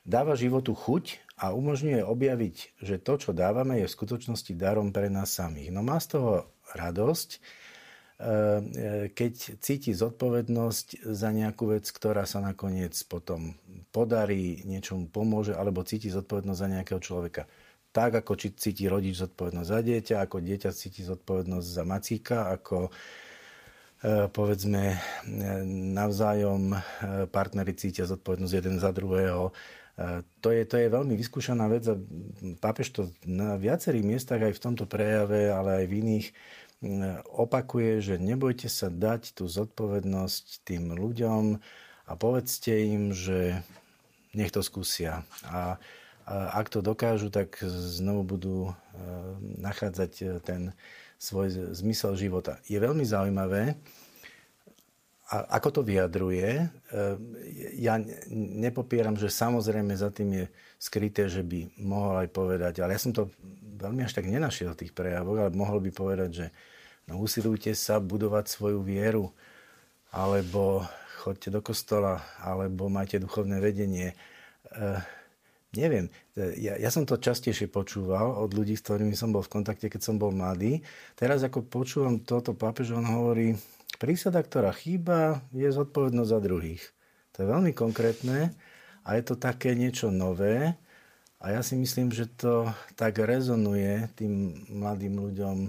dáva 0.07 0.39
životu 0.39 0.71
chuť 0.73 1.27
a 1.37 1.53
umožňuje 1.53 2.01
objaviť, 2.07 2.81
že 2.81 2.97
to, 3.03 3.19
čo 3.19 3.31
dávame, 3.37 3.83
je 3.83 3.91
v 3.91 3.97
skutočnosti 3.99 4.55
darom 4.55 4.95
pre 4.95 5.11
nás 5.11 5.35
samých. 5.35 5.75
No 5.75 5.83
má 5.83 5.99
z 5.99 6.17
toho 6.17 6.33
radosť, 6.73 7.31
e, 7.35 7.39
e, 7.39 7.43
keď 9.13 9.61
cíti 9.61 9.93
zodpovednosť 9.93 11.05
za 11.11 11.29
nejakú 11.35 11.75
vec, 11.77 11.85
ktorá 11.91 12.25
sa 12.25 12.39
nakoniec 12.41 12.95
potom 13.05 13.59
podarí, 13.91 14.63
niečomu 14.65 15.11
pomôže, 15.11 15.53
alebo 15.53 15.85
cíti 15.85 16.09
zodpovednosť 16.09 16.61
za 16.63 16.73
nejakého 16.73 17.01
človeka. 17.03 17.43
Tak, 17.91 18.23
ako 18.25 18.33
cíti 18.57 18.87
rodič 18.87 19.19
zodpovednosť 19.21 19.69
za 19.69 19.81
dieťa, 19.83 20.17
ako 20.23 20.37
dieťa 20.41 20.71
cíti 20.73 21.03
zodpovednosť 21.03 21.69
za 21.69 21.85
macíka, 21.85 22.39
ako 22.49 22.89
e, 22.89 22.91
povedzme 24.33 24.97
navzájom 25.93 26.73
partneri 27.29 27.77
cítia 27.77 28.09
zodpovednosť 28.09 28.55
jeden 28.57 28.77
za 28.81 28.89
druhého, 28.89 29.53
to 30.45 30.49
je, 30.53 30.63
to 30.69 30.77
je 30.77 30.93
veľmi 30.93 31.17
vyskúšaná 31.17 31.73
vec 31.73 31.89
a 31.89 31.97
pápež 32.61 32.93
to 32.93 33.03
na 33.25 33.57
viacerých 33.57 34.05
miestach 34.05 34.45
aj 34.45 34.53
v 34.53 34.63
tomto 34.63 34.85
prejave, 34.85 35.49
ale 35.49 35.83
aj 35.83 35.87
v 35.89 35.97
iných 36.05 36.27
opakuje, 37.33 38.05
že 38.05 38.15
nebojte 38.21 38.69
sa 38.69 38.93
dať 38.93 39.33
tú 39.33 39.49
zodpovednosť 39.49 40.69
tým 40.69 40.93
ľuďom 40.93 41.57
a 42.07 42.13
povedzte 42.13 42.77
im, 42.77 43.17
že 43.17 43.65
nech 44.37 44.53
to 44.53 44.61
skúsia. 44.61 45.25
A, 45.49 45.81
ak 46.29 46.69
to 46.69 46.83
dokážu, 46.83 47.31
tak 47.31 47.57
znovu 47.65 48.37
budú 48.37 48.57
nachádzať 49.63 50.43
ten 50.43 50.75
svoj 51.17 51.73
zmysel 51.73 52.19
života. 52.19 52.61
Je 52.69 52.77
veľmi 52.77 53.07
zaujímavé, 53.07 53.79
a 55.27 55.59
ako 55.59 55.69
to 55.75 55.81
vyjadruje, 55.83 56.71
ja 57.83 57.99
nepopieram, 58.31 59.19
že 59.19 59.27
samozrejme 59.27 59.91
za 59.99 60.15
tým 60.15 60.31
je 60.39 60.47
skryté, 60.79 61.27
že 61.27 61.43
by 61.43 61.83
mohol 61.83 62.23
aj 62.23 62.29
povedať, 62.31 62.75
ale 62.79 62.95
ja 62.95 63.03
som 63.03 63.11
to 63.11 63.27
veľmi 63.77 64.07
až 64.07 64.15
tak 64.15 64.31
nenašiel 64.31 64.73
v 64.73 64.87
tých 64.87 64.95
prejavoch, 64.95 65.35
ale 65.43 65.51
mohol 65.51 65.83
by 65.83 65.91
povedať, 65.91 66.31
že 66.31 66.47
no, 67.11 67.19
usilujte 67.19 67.75
sa 67.75 67.99
budovať 67.99 68.47
svoju 68.47 68.87
vieru, 68.87 69.35
alebo 70.15 70.87
chodte 71.27 71.51
do 71.51 71.59
kostola, 71.59 72.23
alebo 72.39 72.87
majte 72.87 73.19
duchovné 73.19 73.59
vedenie. 73.59 74.15
E, 74.15 74.87
neviem, 75.75 76.07
ja, 76.39 76.79
ja 76.79 76.91
som 76.95 77.03
to 77.03 77.19
častejšie 77.19 77.67
počúval 77.67 78.31
od 78.31 78.55
ľudí, 78.55 78.79
s 78.79 78.85
ktorými 78.87 79.19
som 79.19 79.35
bol 79.35 79.43
v 79.43 79.59
kontakte, 79.59 79.91
keď 79.91 80.07
som 80.07 80.17
bol 80.23 80.31
mladý. 80.31 80.87
Teraz 81.19 81.43
ako 81.43 81.67
počúvam 81.67 82.23
toto 82.23 82.55
pápež, 82.55 82.95
on 82.95 83.05
hovorí, 83.05 83.59
prísada, 83.97 84.41
ktorá 84.41 84.73
chýba, 84.73 85.45
je 85.53 85.69
zodpovednosť 85.69 86.31
za 86.31 86.41
druhých. 86.41 86.85
To 87.37 87.45
je 87.45 87.53
veľmi 87.53 87.73
konkrétne 87.77 88.53
a 89.05 89.09
je 89.17 89.23
to 89.23 89.37
také 89.37 89.77
niečo 89.77 90.09
nové. 90.09 90.75
A 91.37 91.53
ja 91.53 91.61
si 91.61 91.77
myslím, 91.77 92.11
že 92.11 92.33
to 92.33 92.73
tak 92.97 93.21
rezonuje 93.21 94.09
tým 94.17 94.65
mladým 94.73 95.21
ľuďom 95.21 95.69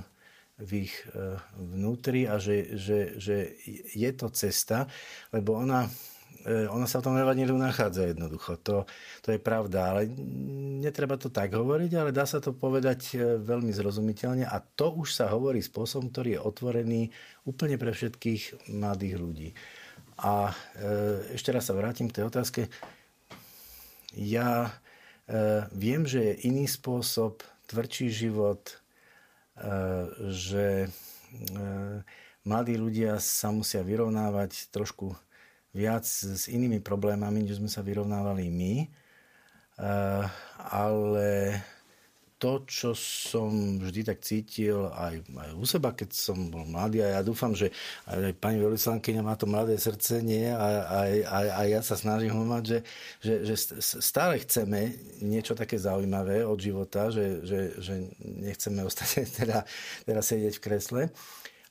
v 0.58 0.90
ich 0.90 0.94
e, 1.14 1.38
vnútri 1.54 2.26
a 2.26 2.42
že, 2.42 2.74
že, 2.74 3.20
že 3.20 3.54
je 3.94 4.10
to 4.16 4.34
cesta, 4.34 4.90
lebo 5.30 5.54
ona, 5.54 5.86
e, 6.48 6.66
ona 6.72 6.88
sa 6.88 7.04
v 7.04 7.12
tom 7.12 7.20
evaníliu 7.20 7.60
nachádza 7.60 8.08
jednoducho. 8.08 8.56
To, 8.64 8.88
to 9.20 9.36
je 9.36 9.40
pravda, 9.44 9.92
ale 9.92 10.08
netreba 10.80 11.20
to 11.20 11.28
tak 11.28 11.52
hovoriť, 11.52 11.92
ale 12.00 12.16
dá 12.16 12.24
sa 12.24 12.40
to 12.40 12.56
povedať 12.56 13.20
e, 13.20 13.36
veľmi 13.44 13.76
zrozumiteľne 13.76 14.48
a 14.48 14.58
to 14.64 14.96
už 14.96 15.12
sa 15.12 15.28
hovorí 15.28 15.60
spôsobom, 15.60 16.08
ktorý 16.08 16.40
je 16.40 16.44
otvorený 16.48 17.02
úplne 17.44 17.76
pre 17.76 17.92
všetkých 17.92 18.72
mladých 18.72 19.16
ľudí. 19.20 19.50
A 20.18 20.50
ešte 21.30 21.54
raz 21.54 21.70
sa 21.70 21.78
vrátim 21.78 22.10
k 22.10 22.18
tej 22.18 22.26
otázke. 22.26 22.74
Ja 24.18 24.74
viem, 25.70 26.10
že 26.10 26.34
je 26.34 26.50
iný 26.50 26.66
spôsob, 26.66 27.46
tvrdší 27.70 28.10
život, 28.10 28.82
že 30.30 30.88
e, 30.88 30.90
mladí 32.46 32.76
ľudia 32.78 33.18
sa 33.20 33.50
musia 33.50 33.82
vyrovnávať 33.82 34.72
trošku 34.72 35.18
viac 35.78 36.10
s 36.10 36.50
inými 36.50 36.82
problémami, 36.82 37.46
než 37.46 37.62
sme 37.62 37.70
sa 37.70 37.86
vyrovnávali 37.86 38.50
my. 38.50 38.74
E, 38.82 38.88
ale 40.58 41.30
to, 42.38 42.62
čo 42.70 42.94
som 42.94 43.82
vždy 43.82 44.14
tak 44.14 44.22
cítil 44.22 44.94
aj, 44.94 45.26
aj 45.26 45.50
u 45.58 45.66
seba, 45.66 45.90
keď 45.98 46.10
som 46.14 46.38
bol 46.54 46.70
mladý 46.70 47.02
a 47.02 47.18
ja 47.18 47.22
dúfam, 47.26 47.58
že 47.58 47.74
aj 48.06 48.38
pani 48.38 48.62
veľvyslankyňa 48.62 49.22
má 49.26 49.34
to 49.34 49.50
mladé 49.50 49.74
srdce, 49.82 50.22
nie? 50.22 50.46
A, 50.46 50.68
a, 50.86 51.00
a, 51.26 51.38
a 51.58 51.62
ja 51.66 51.82
sa 51.82 51.98
snažím 51.98 52.38
ho 52.38 52.46
mať, 52.46 52.64
že, 52.70 52.80
že, 53.26 53.34
že 53.54 53.56
stále 53.82 54.38
chceme 54.46 54.94
niečo 55.26 55.58
také 55.58 55.82
zaujímavé 55.82 56.46
od 56.46 56.62
života, 56.62 57.10
že, 57.10 57.42
že, 57.42 57.60
že 57.82 57.94
nechceme 58.22 58.86
ostať 58.90 59.34
teda, 59.34 59.66
teda 60.06 60.22
sedieť 60.22 60.54
v 60.62 60.64
kresle. 60.64 61.02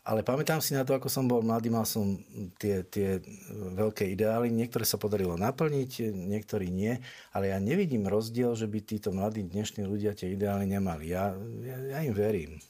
Ale 0.07 0.23
pamätám 0.23 0.63
si 0.63 0.79
na 0.79 0.87
to, 0.87 0.95
ako 0.95 1.11
som 1.11 1.27
bol 1.27 1.43
mladý, 1.43 1.67
mal 1.67 1.83
som 1.83 2.15
tie, 2.63 2.87
tie 2.87 3.19
veľké 3.75 4.07
ideály. 4.15 4.55
Niektoré 4.55 4.87
sa 4.87 5.03
podarilo 5.03 5.35
naplniť, 5.35 6.15
niektorí 6.15 6.71
nie. 6.71 6.95
Ale 7.35 7.51
ja 7.51 7.59
nevidím 7.59 8.07
rozdiel, 8.07 8.55
že 8.55 8.71
by 8.71 8.79
títo 8.87 9.11
mladí 9.11 9.43
dnešní 9.43 9.83
ľudia 9.83 10.15
tie 10.15 10.31
ideály 10.31 10.71
nemali. 10.71 11.11
Ja, 11.11 11.35
ja, 11.67 11.77
ja 11.91 11.99
im 12.07 12.15
verím. 12.15 12.63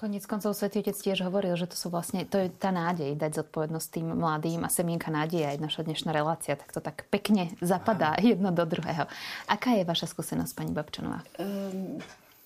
Konec 0.00 0.24
koncov 0.24 0.56
Svetý 0.56 0.80
Otec 0.80 0.96
tiež 0.96 1.28
hovoril, 1.28 1.52
že 1.60 1.68
to 1.68 1.76
sú 1.76 1.92
vlastne, 1.92 2.24
to 2.24 2.40
je 2.40 2.48
tá 2.48 2.72
nádej 2.72 3.20
dať 3.20 3.44
zodpovednosť 3.44 4.00
tým 4.00 4.16
mladým 4.16 4.64
a 4.64 4.72
semienka 4.72 5.12
nádeje 5.12 5.44
aj 5.44 5.60
naša 5.60 5.84
dnešná 5.84 6.08
relácia, 6.16 6.56
tak 6.56 6.72
to 6.72 6.80
tak 6.80 7.04
pekne 7.12 7.52
zapadá 7.60 8.16
Áno. 8.16 8.24
jedno 8.24 8.48
do 8.48 8.64
druhého. 8.64 9.04
Aká 9.44 9.76
je 9.76 9.84
vaša 9.84 10.08
skúsenosť, 10.08 10.56
pani 10.56 10.72
Babčanová? 10.72 11.20
Um, 11.36 12.00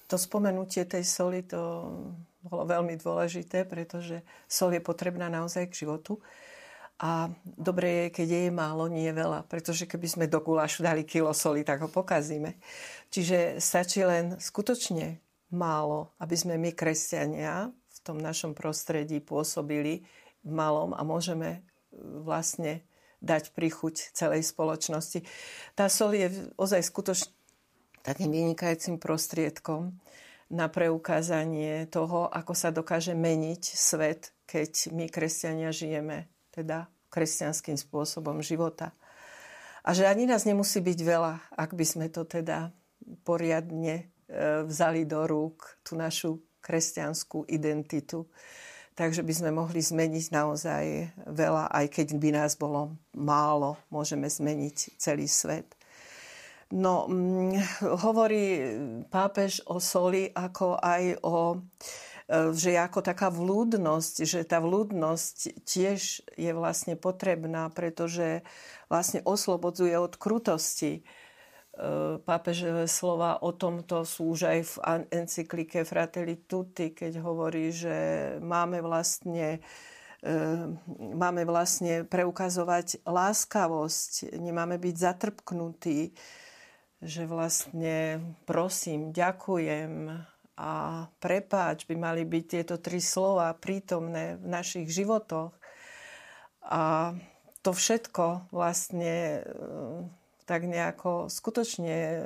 to 0.07 0.17
spomenutie 0.21 0.85
tej 0.85 1.05
soli, 1.05 1.43
to 1.45 1.91
bolo 2.45 2.65
veľmi 2.69 3.01
dôležité, 3.01 3.65
pretože 3.65 4.21
sol 4.45 4.73
je 4.77 4.85
potrebná 4.85 5.33
naozaj 5.33 5.73
k 5.73 5.87
životu. 5.87 6.21
A 7.03 7.27
dobre 7.43 8.07
je, 8.07 8.23
keď 8.23 8.29
je 8.31 8.55
málo, 8.55 8.87
nie 8.87 9.11
je 9.11 9.19
veľa, 9.19 9.51
pretože 9.51 9.89
keby 9.91 10.07
sme 10.07 10.31
do 10.31 10.39
gulášu 10.39 10.87
dali 10.87 11.03
kilo 11.03 11.35
soli, 11.35 11.67
tak 11.67 11.83
ho 11.83 11.91
pokazíme. 11.91 12.55
Čiže 13.11 13.59
stačí 13.59 14.07
len 14.07 14.39
skutočne 14.39 15.19
málo, 15.51 16.15
aby 16.23 16.37
sme 16.39 16.55
my, 16.55 16.71
kresťania, 16.71 17.75
v 17.75 17.99
tom 18.05 18.23
našom 18.23 18.55
prostredí 18.55 19.19
pôsobili 19.19 20.07
v 20.45 20.51
malom 20.53 20.95
a 20.95 21.03
môžeme 21.03 21.51
e, 21.51 21.61
vlastne 22.23 22.85
dať 23.25 23.57
prichuť 23.57 24.13
celej 24.13 24.45
spoločnosti. 24.45 25.25
Tá 25.73 25.89
sol 25.89 26.13
je 26.13 26.29
ozaj 26.61 26.85
skutočne 26.85 27.33
takým 28.05 28.29
vynikajúcim 28.29 29.01
prostriedkom, 29.01 29.97
na 30.53 30.69
preukázanie 30.69 31.89
toho, 31.89 32.29
ako 32.29 32.53
sa 32.53 32.69
dokáže 32.69 33.17
meniť 33.17 33.63
svet, 33.65 34.37
keď 34.45 34.93
my, 34.93 35.09
kresťania, 35.09 35.73
žijeme 35.73 36.29
teda 36.53 36.87
kresťanským 37.09 37.75
spôsobom 37.75 38.45
života. 38.45 38.93
A 39.85 39.93
že 39.93 40.09
ani 40.09 40.25
nás 40.25 40.47
nemusí 40.49 40.81
byť 40.81 40.99
veľa, 41.01 41.35
ak 41.59 41.71
by 41.77 41.85
sme 41.85 42.07
to 42.09 42.25
teda 42.25 42.73
poriadne 43.27 43.95
e, 44.01 44.05
vzali 44.65 45.05
do 45.05 45.25
rúk, 45.29 45.81
tú 45.85 45.99
našu 45.99 46.41
kresťanskú 46.65 47.45
identitu. 47.49 48.25
Takže 48.95 49.27
by 49.27 49.35
sme 49.35 49.51
mohli 49.51 49.83
zmeniť 49.83 50.31
naozaj 50.31 50.85
veľa, 51.29 51.69
aj 51.69 51.87
keď 51.91 52.09
by 52.17 52.31
nás 52.31 52.55
bolo 52.55 52.95
málo, 53.13 53.77
môžeme 53.91 54.31
zmeniť 54.31 54.97
celý 54.97 55.27
svet. 55.27 55.75
No, 56.73 57.05
hm, 57.05 57.61
hovorí 58.01 58.73
pápež 59.13 59.61
o 59.69 59.77
soli 59.83 60.33
ako 60.33 60.81
aj 60.81 61.03
o 61.21 61.61
e, 62.25 62.57
že 62.57 62.81
ako 62.81 63.05
taká 63.05 63.29
vlúdnosť, 63.29 64.15
že 64.25 64.41
tá 64.49 64.65
vlúdnosť 64.65 65.65
tiež 65.69 66.25
je 66.41 66.53
vlastne 66.57 66.97
potrebná, 66.97 67.69
pretože 67.69 68.41
vlastne 68.89 69.21
oslobodzuje 69.29 69.93
od 70.01 70.17
krutosti. 70.17 71.01
E, 71.01 71.03
pápežové 72.25 72.89
slova 72.89 73.45
o 73.45 73.53
tomto 73.53 74.09
sú 74.09 74.33
už 74.33 74.41
aj 74.49 74.61
v 74.65 74.75
encyklike 75.13 75.85
Fratelli 75.85 76.49
Tutti, 76.49 76.97
keď 76.97 77.21
hovorí, 77.21 77.77
že 77.77 77.97
máme 78.41 78.81
vlastne 78.81 79.61
e, 80.25 80.35
máme 80.97 81.45
vlastne 81.45 82.09
preukazovať 82.09 83.05
láskavosť, 83.05 84.33
nemáme 84.41 84.81
byť 84.81 84.95
zatrpknutí, 84.97 86.17
že 87.05 87.29
vlastne 87.29 88.25
prosím, 88.49 89.13
ďakujem 89.13 90.09
a 90.57 90.73
prepáč 91.21 91.85
by 91.85 91.95
mali 92.01 92.25
byť 92.25 92.45
tieto 92.49 92.77
tri 92.81 92.99
slova 93.05 93.53
prítomné 93.53 94.41
v 94.41 94.47
našich 94.49 94.89
životoch. 94.89 95.53
A 96.65 97.13
to 97.61 97.77
všetko 97.77 98.49
vlastne 98.49 99.15
e, 99.15 99.41
tak 100.49 100.65
nejako 100.65 101.29
skutočne 101.29 102.25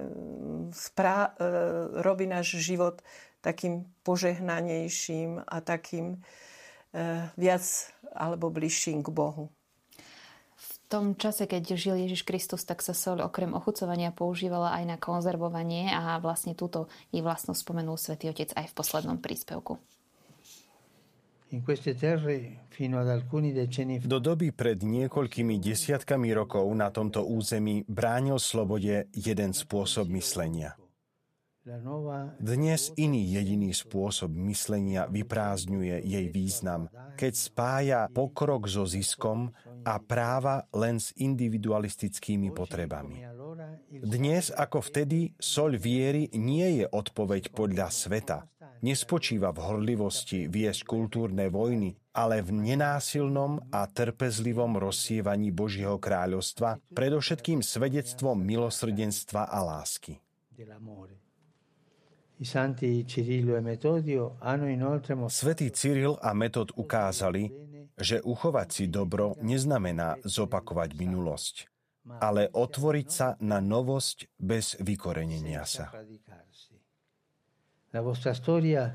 sprá- 0.70 1.34
e, 1.34 1.50
robí 1.98 2.30
náš 2.30 2.62
život 2.62 3.02
takým 3.42 3.86
požehnanejším 4.02 5.42
a 5.46 5.56
takým 5.62 6.22
viac 7.36 7.64
alebo 8.16 8.48
bližším 8.48 9.04
k 9.04 9.12
Bohu 9.12 9.52
tom 10.88 11.12
čase, 11.14 11.44
keď 11.44 11.76
žil 11.76 12.00
Ježiš 12.08 12.24
Kristus, 12.24 12.64
tak 12.64 12.80
sa 12.80 12.96
sol 12.96 13.20
okrem 13.20 13.52
ochucovania 13.52 14.08
používala 14.10 14.72
aj 14.80 14.84
na 14.88 14.96
konzervovanie 14.96 15.92
a 15.92 16.16
vlastne 16.18 16.56
túto 16.56 16.88
jej 17.12 17.20
vlastnosť 17.20 17.60
spomenul 17.60 18.00
svätý 18.00 18.32
Otec 18.32 18.56
aj 18.56 18.72
v 18.72 18.74
poslednom 18.74 19.20
príspevku. 19.20 19.76
Do 24.04 24.18
doby 24.20 24.48
pred 24.52 24.78
niekoľkými 24.84 25.54
desiatkami 25.56 26.28
rokov 26.36 26.68
na 26.76 26.92
tomto 26.92 27.24
území 27.24 27.88
bránil 27.88 28.36
slobode 28.36 29.08
jeden 29.16 29.56
spôsob 29.56 30.08
myslenia– 30.12 30.76
dnes 32.40 32.96
iný 32.96 33.28
jediný 33.28 33.76
spôsob 33.76 34.32
myslenia 34.48 35.04
vyprázdňuje 35.04 36.00
jej 36.00 36.26
význam, 36.32 36.88
keď 37.20 37.32
spája 37.36 38.00
pokrok 38.08 38.64
so 38.64 38.88
ziskom 38.88 39.52
a 39.84 39.98
práva 40.02 40.66
len 40.74 40.98
s 41.02 41.12
individualistickými 41.18 42.54
potrebami. 42.54 43.22
Dnes 43.88 44.54
ako 44.54 44.78
vtedy 44.84 45.34
soľ 45.38 45.78
viery 45.78 46.30
nie 46.36 46.82
je 46.82 46.86
odpoveď 46.86 47.50
podľa 47.52 47.88
sveta, 47.90 48.38
nespočíva 48.82 49.50
v 49.50 49.58
horlivosti 49.62 50.46
viesť 50.46 50.86
kultúrne 50.86 51.50
vojny, 51.50 51.98
ale 52.14 52.42
v 52.42 52.50
nenásilnom 52.54 53.62
a 53.70 53.86
trpezlivom 53.86 54.78
rozsievaní 54.78 55.50
Božieho 55.54 55.98
kráľovstva, 55.98 56.82
predovšetkým 56.94 57.62
svedectvom 57.62 58.38
milosrdenstva 58.38 59.46
a 59.46 59.58
lásky. 59.62 60.18
Svetý 65.26 65.66
Cyril 65.74 66.14
a 66.22 66.30
Metod 66.34 66.70
ukázali, 66.78 67.50
že 67.98 68.22
uchovať 68.22 68.68
si 68.72 68.84
dobro 68.86 69.34
neznamená 69.42 70.18
zopakovať 70.24 70.90
minulosť, 70.94 71.54
ale 72.22 72.48
otvoriť 72.48 73.08
sa 73.10 73.28
na 73.42 73.60
novosť 73.60 74.32
bez 74.40 74.78
vykorenenia 74.80 75.66
sa. 75.68 75.92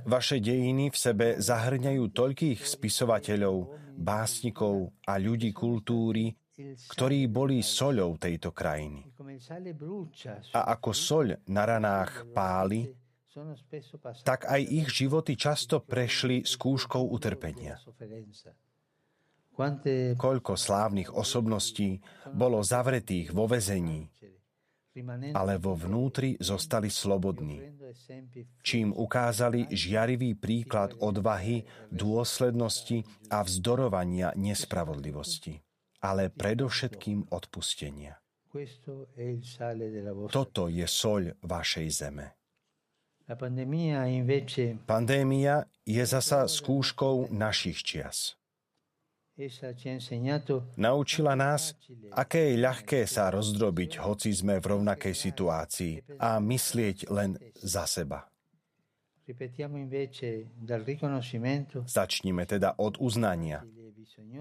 Vaše 0.06 0.38
dejiny 0.38 0.94
v 0.94 0.98
sebe 0.98 1.28
zahrňajú 1.42 2.04
toľkých 2.14 2.60
spisovateľov, 2.62 3.74
básnikov 3.98 4.94
a 5.10 5.18
ľudí 5.18 5.50
kultúry, 5.50 6.38
ktorí 6.94 7.26
boli 7.26 7.66
soľou 7.66 8.22
tejto 8.22 8.54
krajiny. 8.54 9.10
A 10.54 10.60
ako 10.78 10.90
soľ 10.94 11.28
na 11.50 11.64
ranách 11.66 12.30
páli, 12.30 12.94
tak 14.22 14.46
aj 14.46 14.62
ich 14.62 14.88
životy 14.94 15.34
často 15.34 15.82
prešli 15.82 16.46
skúškou 16.46 17.02
utrpenia. 17.10 17.82
Koľko 20.18 20.54
slávnych 20.58 21.14
osobností 21.14 22.02
bolo 22.34 22.66
zavretých 22.66 23.30
vo 23.30 23.46
vezení, 23.46 24.10
ale 25.34 25.58
vo 25.58 25.74
vnútri 25.74 26.38
zostali 26.38 26.90
slobodní, 26.90 27.62
čím 28.62 28.94
ukázali 28.94 29.70
žiarivý 29.74 30.38
príklad 30.38 30.94
odvahy, 31.02 31.66
dôslednosti 31.90 33.02
a 33.34 33.42
vzdorovania 33.42 34.34
nespravodlivosti, 34.38 35.62
ale 36.02 36.30
predovšetkým 36.30 37.34
odpustenia. 37.34 38.18
Toto 40.30 40.70
je 40.70 40.86
soľ 40.86 41.42
vašej 41.42 41.88
zeme. 41.90 42.38
Pandémia 44.86 45.56
je 45.88 46.04
zasa 46.06 46.46
skúškou 46.46 47.34
našich 47.34 47.82
čias. 47.82 48.38
Naučila 50.78 51.34
nás, 51.34 51.74
aké 52.14 52.54
je 52.54 52.62
ľahké 52.62 53.10
sa 53.10 53.34
rozdrobiť, 53.34 53.98
hoci 54.06 54.30
sme 54.30 54.62
v 54.62 54.66
rovnakej 54.78 55.16
situácii 55.18 56.22
a 56.22 56.38
myslieť 56.38 57.10
len 57.10 57.42
za 57.58 57.90
seba. 57.90 58.30
Začnime 61.88 62.44
teda 62.46 62.70
od 62.78 62.94
uznania, 63.02 63.60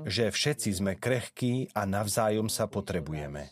že 0.04 0.28
všetci 0.28 0.70
sme 0.76 0.92
krehkí 1.00 1.72
a 1.72 1.88
navzájom 1.88 2.52
sa 2.52 2.68
potrebujeme. 2.68 3.48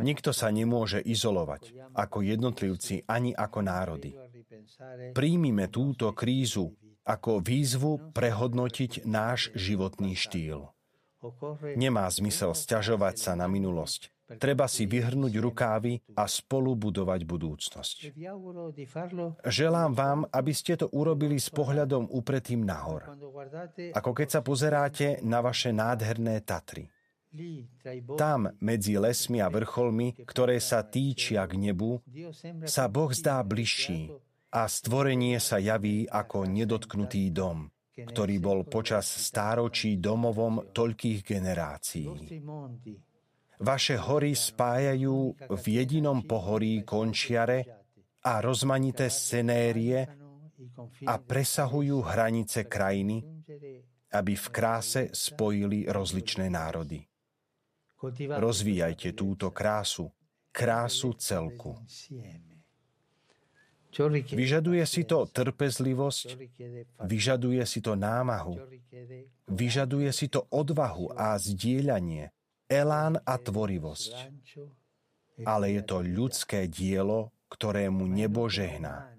Nikto 0.00 0.30
sa 0.30 0.48
nemôže 0.48 1.02
izolovať 1.02 1.92
ako 1.92 2.22
jednotlivci 2.24 3.04
ani 3.04 3.34
ako 3.36 3.58
národy. 3.60 4.16
Príjmime 5.12 5.68
túto 5.68 6.14
krízu 6.16 6.72
ako 7.06 7.38
výzvu 7.38 8.10
prehodnotiť 8.10 9.06
náš 9.06 9.54
životný 9.54 10.18
štýl. 10.18 10.74
Nemá 11.78 12.10
zmysel 12.10 12.52
sťažovať 12.52 13.14
sa 13.16 13.32
na 13.38 13.46
minulosť. 13.46 14.10
Treba 14.42 14.66
si 14.66 14.90
vyhrnúť 14.90 15.38
rukávy 15.38 16.02
a 16.18 16.26
spolu 16.26 16.74
budovať 16.74 17.22
budúcnosť. 17.22 17.96
Želám 19.46 19.90
vám, 19.94 20.20
aby 20.34 20.50
ste 20.50 20.74
to 20.74 20.90
urobili 20.90 21.38
s 21.38 21.46
pohľadom 21.46 22.10
upretým 22.10 22.66
nahor. 22.66 23.06
Ako 23.94 24.10
keď 24.10 24.28
sa 24.28 24.40
pozeráte 24.42 25.22
na 25.22 25.38
vaše 25.38 25.70
nádherné 25.70 26.42
Tatry. 26.42 26.90
Tam, 28.18 28.50
medzi 28.58 28.98
lesmi 28.98 29.38
a 29.38 29.46
vrcholmi, 29.46 30.26
ktoré 30.26 30.58
sa 30.58 30.82
týčia 30.82 31.46
k 31.46 31.54
nebu, 31.54 32.02
sa 32.66 32.90
Boh 32.90 33.14
zdá 33.14 33.38
bližší 33.46 34.10
a 34.52 34.62
stvorenie 34.70 35.42
sa 35.42 35.58
javí 35.58 36.06
ako 36.06 36.46
nedotknutý 36.46 37.34
dom, 37.34 37.66
ktorý 37.96 38.36
bol 38.38 38.62
počas 38.68 39.08
stáročí 39.08 39.98
domovom 39.98 40.70
toľkých 40.70 41.20
generácií. 41.24 42.08
Vaše 43.56 43.96
hory 43.96 44.36
spájajú 44.36 45.16
v 45.48 45.64
jedinom 45.64 46.28
pohorí 46.28 46.84
končiare 46.84 47.88
a 48.20 48.44
rozmanité 48.44 49.08
scenérie 49.08 50.04
a 51.08 51.14
presahujú 51.16 52.04
hranice 52.04 52.68
krajiny, 52.68 53.24
aby 54.12 54.32
v 54.36 54.46
kráse 54.52 55.02
spojili 55.12 55.88
rozličné 55.88 56.52
národy. 56.52 57.00
Rozvíjajte 58.28 59.16
túto 59.16 59.50
krásu, 59.56 60.12
krásu 60.52 61.16
celku. 61.16 61.80
Vyžaduje 64.32 64.84
si 64.84 65.08
to 65.08 65.24
trpezlivosť, 65.24 66.26
vyžaduje 67.00 67.64
si 67.64 67.80
to 67.80 67.96
námahu, 67.96 68.60
vyžaduje 69.48 70.10
si 70.12 70.28
to 70.28 70.44
odvahu 70.52 71.16
a 71.16 71.40
zdieľanie, 71.40 72.28
elán 72.68 73.16
a 73.24 73.34
tvorivosť. 73.40 74.12
Ale 75.44 75.72
je 75.72 75.82
to 75.84 76.04
ľudské 76.04 76.68
dielo, 76.68 77.32
ktorému 77.48 78.04
nebo 78.04 78.48
žehná. 78.52 79.12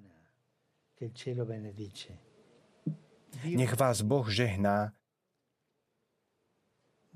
Nech 3.46 3.74
vás 3.78 4.02
Boh 4.02 4.26
žehná 4.26 4.98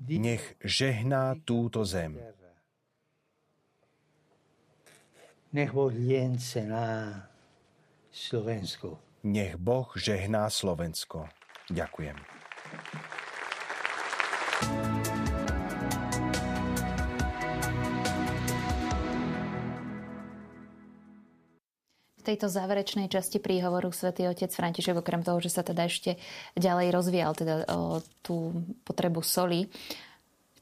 nech 0.08 0.42
žehná 0.64 1.38
túto 1.46 1.86
zem. 1.86 2.18
Nech 5.52 5.70
Boh 5.70 5.92
na 6.66 7.28
Slovensko. 8.12 9.00
Nech 9.24 9.56
Boh 9.56 9.88
žehná 9.96 10.52
Slovensko. 10.52 11.32
Ďakujem. 11.72 12.20
V 22.20 22.22
tejto 22.22 22.46
záverečnej 22.46 23.08
časti 23.08 23.40
príhovoru 23.40 23.90
svätý 23.90 24.28
otec 24.28 24.52
František, 24.52 25.00
okrem 25.00 25.24
toho, 25.24 25.40
že 25.40 25.50
sa 25.50 25.64
teda 25.64 25.88
ešte 25.88 26.20
ďalej 26.54 26.92
rozvíjal 26.92 27.32
teda, 27.32 27.54
o, 27.66 27.98
tú 28.20 28.52
potrebu 28.86 29.24
soli, 29.24 29.66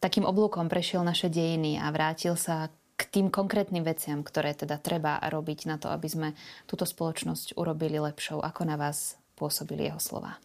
takým 0.01 0.25
oblúkom 0.25 0.71
prešiel 0.71 1.05
naše 1.05 1.29
dejiny 1.29 1.77
a 1.77 1.91
vrátil 1.93 2.39
sa 2.39 2.73
k 3.01 3.09
tým 3.09 3.33
konkrétnym 3.33 3.81
veciam, 3.81 4.21
ktoré 4.21 4.53
teda 4.53 4.77
treba 4.77 5.17
robiť 5.25 5.65
na 5.65 5.81
to, 5.81 5.89
aby 5.89 6.09
sme 6.13 6.29
túto 6.69 6.85
spoločnosť 6.85 7.57
urobili 7.57 7.97
lepšou. 7.97 8.45
Ako 8.45 8.69
na 8.69 8.77
vás 8.77 9.17
pôsobili 9.41 9.89
jeho 9.89 9.97
slova? 9.97 10.37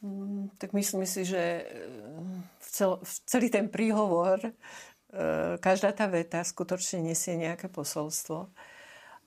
Mm, 0.00 0.48
tak 0.56 0.72
myslím 0.72 1.04
si, 1.04 1.28
že 1.28 1.68
v 2.64 3.08
celý 3.28 3.52
ten 3.52 3.68
príhovor 3.68 4.40
E, 5.12 5.60
každá 5.60 5.92
tá 5.92 6.08
veta 6.08 6.40
skutočne 6.40 7.12
nesie 7.12 7.36
nejaké 7.36 7.68
posolstvo 7.68 8.48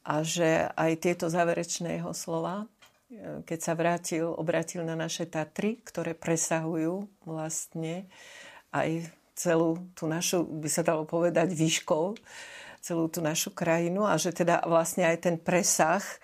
a 0.02 0.14
že 0.26 0.66
aj 0.74 0.92
tieto 0.98 1.30
záverečné 1.30 2.02
jeho 2.02 2.10
slova, 2.10 2.66
e, 3.14 3.46
keď 3.46 3.60
sa 3.62 3.74
vrátil, 3.78 4.26
obratil 4.34 4.82
na 4.82 4.98
naše 4.98 5.30
Tatry, 5.30 5.78
ktoré 5.86 6.18
presahujú 6.18 7.06
vlastne 7.22 8.10
aj 8.74 9.14
celú 9.36 9.92
tú 9.94 10.08
našu, 10.08 10.48
by 10.48 10.70
sa 10.72 10.82
dalo 10.82 11.04
povedať, 11.04 11.52
výškou, 11.52 12.16
celú 12.80 13.06
tú 13.12 13.20
našu 13.20 13.52
krajinu 13.52 14.08
a 14.08 14.16
že 14.16 14.32
teda 14.32 14.64
vlastne 14.64 15.04
aj 15.04 15.18
ten 15.28 15.36
presah 15.36 16.02
e, 16.02 16.16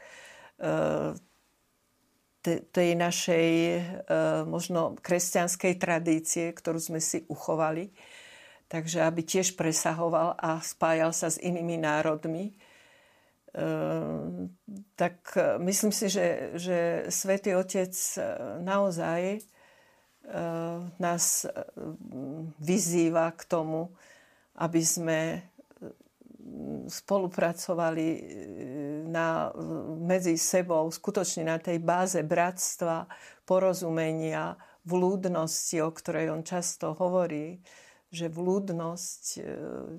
tej 2.73 2.97
našej 2.97 3.49
možno 4.49 4.97
kresťanskej 4.97 5.77
tradície, 5.77 6.49
ktorú 6.49 6.81
sme 6.81 6.97
si 6.97 7.21
uchovali, 7.29 7.93
takže 8.65 9.05
aby 9.05 9.21
tiež 9.21 9.53
presahoval 9.53 10.33
a 10.41 10.57
spájal 10.57 11.13
sa 11.13 11.29
s 11.29 11.37
inými 11.37 11.77
národmi. 11.77 12.57
Ehm, 13.53 14.57
tak 14.97 15.37
myslím 15.61 15.93
si, 15.93 16.09
že, 16.09 16.57
že 16.57 16.77
Svetý 17.13 17.53
Otec 17.53 17.93
naozaj 18.63 19.45
nás 21.01 21.49
vyzýva 22.61 23.33
k 23.35 23.41
tomu, 23.45 23.89
aby 24.55 24.81
sme 24.85 25.19
spolupracovali 26.89 28.07
na, 29.07 29.53
medzi 30.01 30.35
sebou 30.35 30.89
skutočne 30.89 31.47
na 31.47 31.57
tej 31.61 31.77
báze 31.81 32.19
bratstva, 32.25 33.05
porozumenia, 33.45 34.57
vlúdnosti, 34.87 35.77
o 35.81 35.93
ktorej 35.93 36.33
on 36.33 36.41
často 36.41 36.97
hovorí, 36.97 37.61
že 38.11 38.27
vľúdnosť 38.27 39.23
e, 39.37 39.41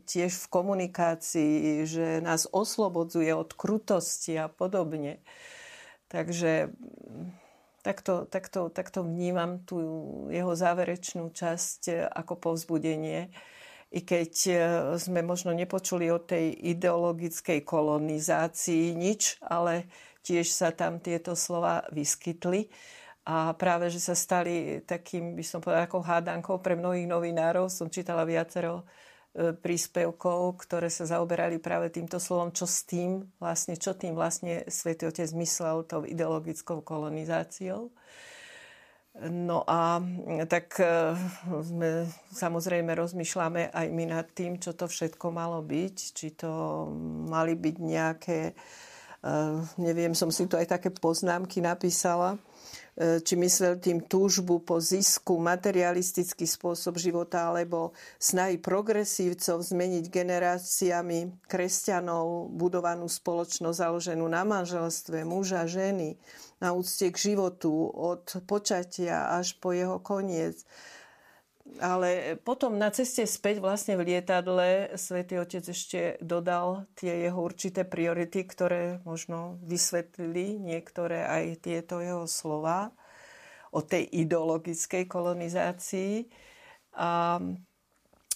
tiež 0.04 0.32
v 0.36 0.46
komunikácii, 0.52 1.88
že 1.88 2.20
nás 2.20 2.44
oslobodzuje 2.50 3.32
od 3.32 3.56
krutosti 3.56 4.36
a 4.36 4.52
podobne. 4.52 5.24
Takže 6.12 6.68
takto, 7.82 8.24
takto, 8.30 8.70
takto 8.70 9.02
vnímam 9.02 9.60
tú 9.66 9.78
jeho 10.30 10.54
záverečnú 10.54 11.34
časť 11.34 11.80
e, 11.90 11.94
ako 12.06 12.38
povzbudenie 12.38 13.28
i 13.92 14.00
keď 14.00 14.32
e, 14.48 14.54
sme 14.96 15.20
možno 15.20 15.52
nepočuli 15.52 16.08
o 16.08 16.22
tej 16.22 16.56
ideologickej 16.74 17.60
kolonizácii 17.66 18.96
nič, 18.96 19.36
ale 19.44 19.90
tiež 20.24 20.48
sa 20.48 20.72
tam 20.72 21.02
tieto 21.02 21.36
slova 21.36 21.84
vyskytli. 21.92 22.70
A 23.22 23.54
práve, 23.54 23.86
že 23.86 24.02
sa 24.02 24.18
stali 24.18 24.82
takým, 24.82 25.38
by 25.38 25.44
som 25.46 25.62
povedala, 25.62 25.86
ako 25.86 26.02
hádankou 26.02 26.56
pre 26.58 26.74
mnohých 26.74 27.06
novinárov. 27.06 27.70
Som 27.70 27.86
čítala 27.86 28.26
viacero 28.26 28.82
príspevkov, 29.32 30.60
ktoré 30.60 30.92
sa 30.92 31.08
zaoberali 31.08 31.56
práve 31.56 31.88
týmto 31.88 32.20
slovom, 32.20 32.52
čo 32.52 32.68
s 32.68 32.84
tým 32.84 33.24
vlastne, 33.40 33.80
čo 33.80 33.96
tým 33.96 34.12
vlastne 34.12 34.68
Svetý 34.68 35.08
Otec 35.08 35.32
myslel 35.32 35.88
tou 35.88 36.04
ideologickou 36.04 36.84
kolonizáciou. 36.84 37.88
No 39.20 39.60
a 39.68 40.00
tak 40.48 40.80
e, 40.80 41.12
sme 41.60 42.08
samozrejme 42.32 42.96
rozmýšľame 42.96 43.68
aj 43.68 43.86
my 43.92 44.04
nad 44.08 44.24
tým, 44.32 44.56
čo 44.56 44.72
to 44.72 44.88
všetko 44.88 45.28
malo 45.28 45.60
byť. 45.60 45.96
Či 46.16 46.26
to 46.32 46.52
mali 47.28 47.52
byť 47.52 47.76
nejaké, 47.76 48.40
e, 48.52 48.54
neviem, 49.76 50.16
som 50.16 50.32
si 50.32 50.48
tu 50.48 50.56
aj 50.56 50.64
také 50.64 50.88
poznámky 50.88 51.60
napísala, 51.60 52.36
e, 52.36 52.38
či 53.00 53.34
myslel 53.40 53.80
tým 53.80 54.04
túžbu 54.04 54.60
po 54.60 54.76
zisku, 54.76 55.40
materialistický 55.40 56.44
spôsob 56.44 57.00
života, 57.00 57.48
alebo 57.48 57.96
snahy 58.20 58.60
progresívcov 58.60 59.64
zmeniť 59.64 60.12
generáciami 60.12 61.48
kresťanov 61.48 62.52
budovanú 62.52 63.08
spoločnosť 63.08 63.80
založenú 63.80 64.28
na 64.28 64.44
manželstve 64.44 65.24
muža, 65.24 65.64
ženy, 65.64 66.20
na 66.60 66.76
úcte 66.76 67.08
k 67.08 67.32
životu 67.32 67.72
od 67.88 68.28
počatia 68.44 69.32
až 69.40 69.56
po 69.56 69.72
jeho 69.72 69.96
koniec. 69.96 70.60
Ale 71.80 72.36
potom 72.44 72.76
na 72.76 72.92
ceste 72.92 73.24
späť 73.24 73.62
vlastne 73.62 73.96
v 73.96 74.12
lietadle 74.12 74.92
svätý 75.00 75.40
Otec 75.40 75.64
ešte 75.64 76.20
dodal 76.20 76.84
tie 76.98 77.24
jeho 77.24 77.40
určité 77.40 77.88
priority, 77.88 78.44
ktoré 78.44 79.00
možno 79.08 79.56
vysvetlili 79.64 80.60
niektoré 80.60 81.24
aj 81.24 81.44
tieto 81.64 82.04
jeho 82.04 82.28
slova 82.28 82.92
o 83.72 83.80
tej 83.80 84.04
ideologickej 84.04 85.08
kolonizácii. 85.08 86.28
A 87.00 87.40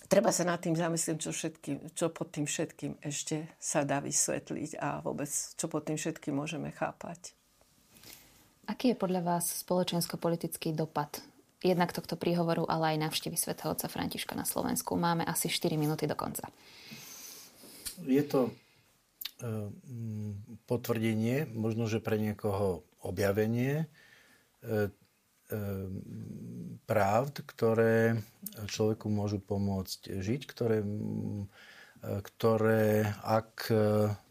treba 0.08 0.32
sa 0.32 0.48
nad 0.48 0.56
tým 0.56 0.72
zamyslieť, 0.72 1.16
čo, 1.20 1.30
všetkým, 1.34 1.76
čo 1.92 2.08
pod 2.08 2.32
tým 2.32 2.48
všetkým 2.48 3.04
ešte 3.04 3.52
sa 3.60 3.84
dá 3.84 4.00
vysvetliť 4.00 4.80
a 4.80 5.04
vôbec 5.04 5.28
čo 5.28 5.68
pod 5.68 5.84
tým 5.84 6.00
všetkým 6.00 6.32
môžeme 6.32 6.72
chápať. 6.72 7.36
Aký 8.66 8.96
je 8.96 8.98
podľa 8.98 9.22
vás 9.22 9.62
spoločensko-politický 9.62 10.74
dopad 10.74 11.35
jednak 11.64 11.92
tohto 11.92 12.20
príhovoru, 12.20 12.68
ale 12.68 12.96
aj 12.96 13.08
návštevy 13.08 13.36
svätého 13.38 13.72
otca 13.72 13.88
Františka 13.88 14.36
na 14.36 14.44
Slovensku? 14.44 14.92
Máme 14.98 15.24
asi 15.24 15.48
4 15.48 15.76
minúty 15.80 16.04
do 16.04 16.16
konca. 16.18 16.48
Je 18.04 18.20
to 18.28 18.52
e, 19.40 19.72
potvrdenie, 20.68 21.48
možno, 21.56 21.88
že 21.88 22.04
pre 22.04 22.20
niekoho 22.20 22.84
objavenie 23.00 23.84
e, 23.84 23.86
e, 24.68 24.88
právd, 26.84 27.34
ktoré 27.48 28.20
človeku 28.68 29.08
môžu 29.08 29.40
pomôcť 29.40 30.20
žiť, 30.20 30.40
ktoré 30.44 30.84
ktoré, 32.06 33.08
ak 33.24 33.72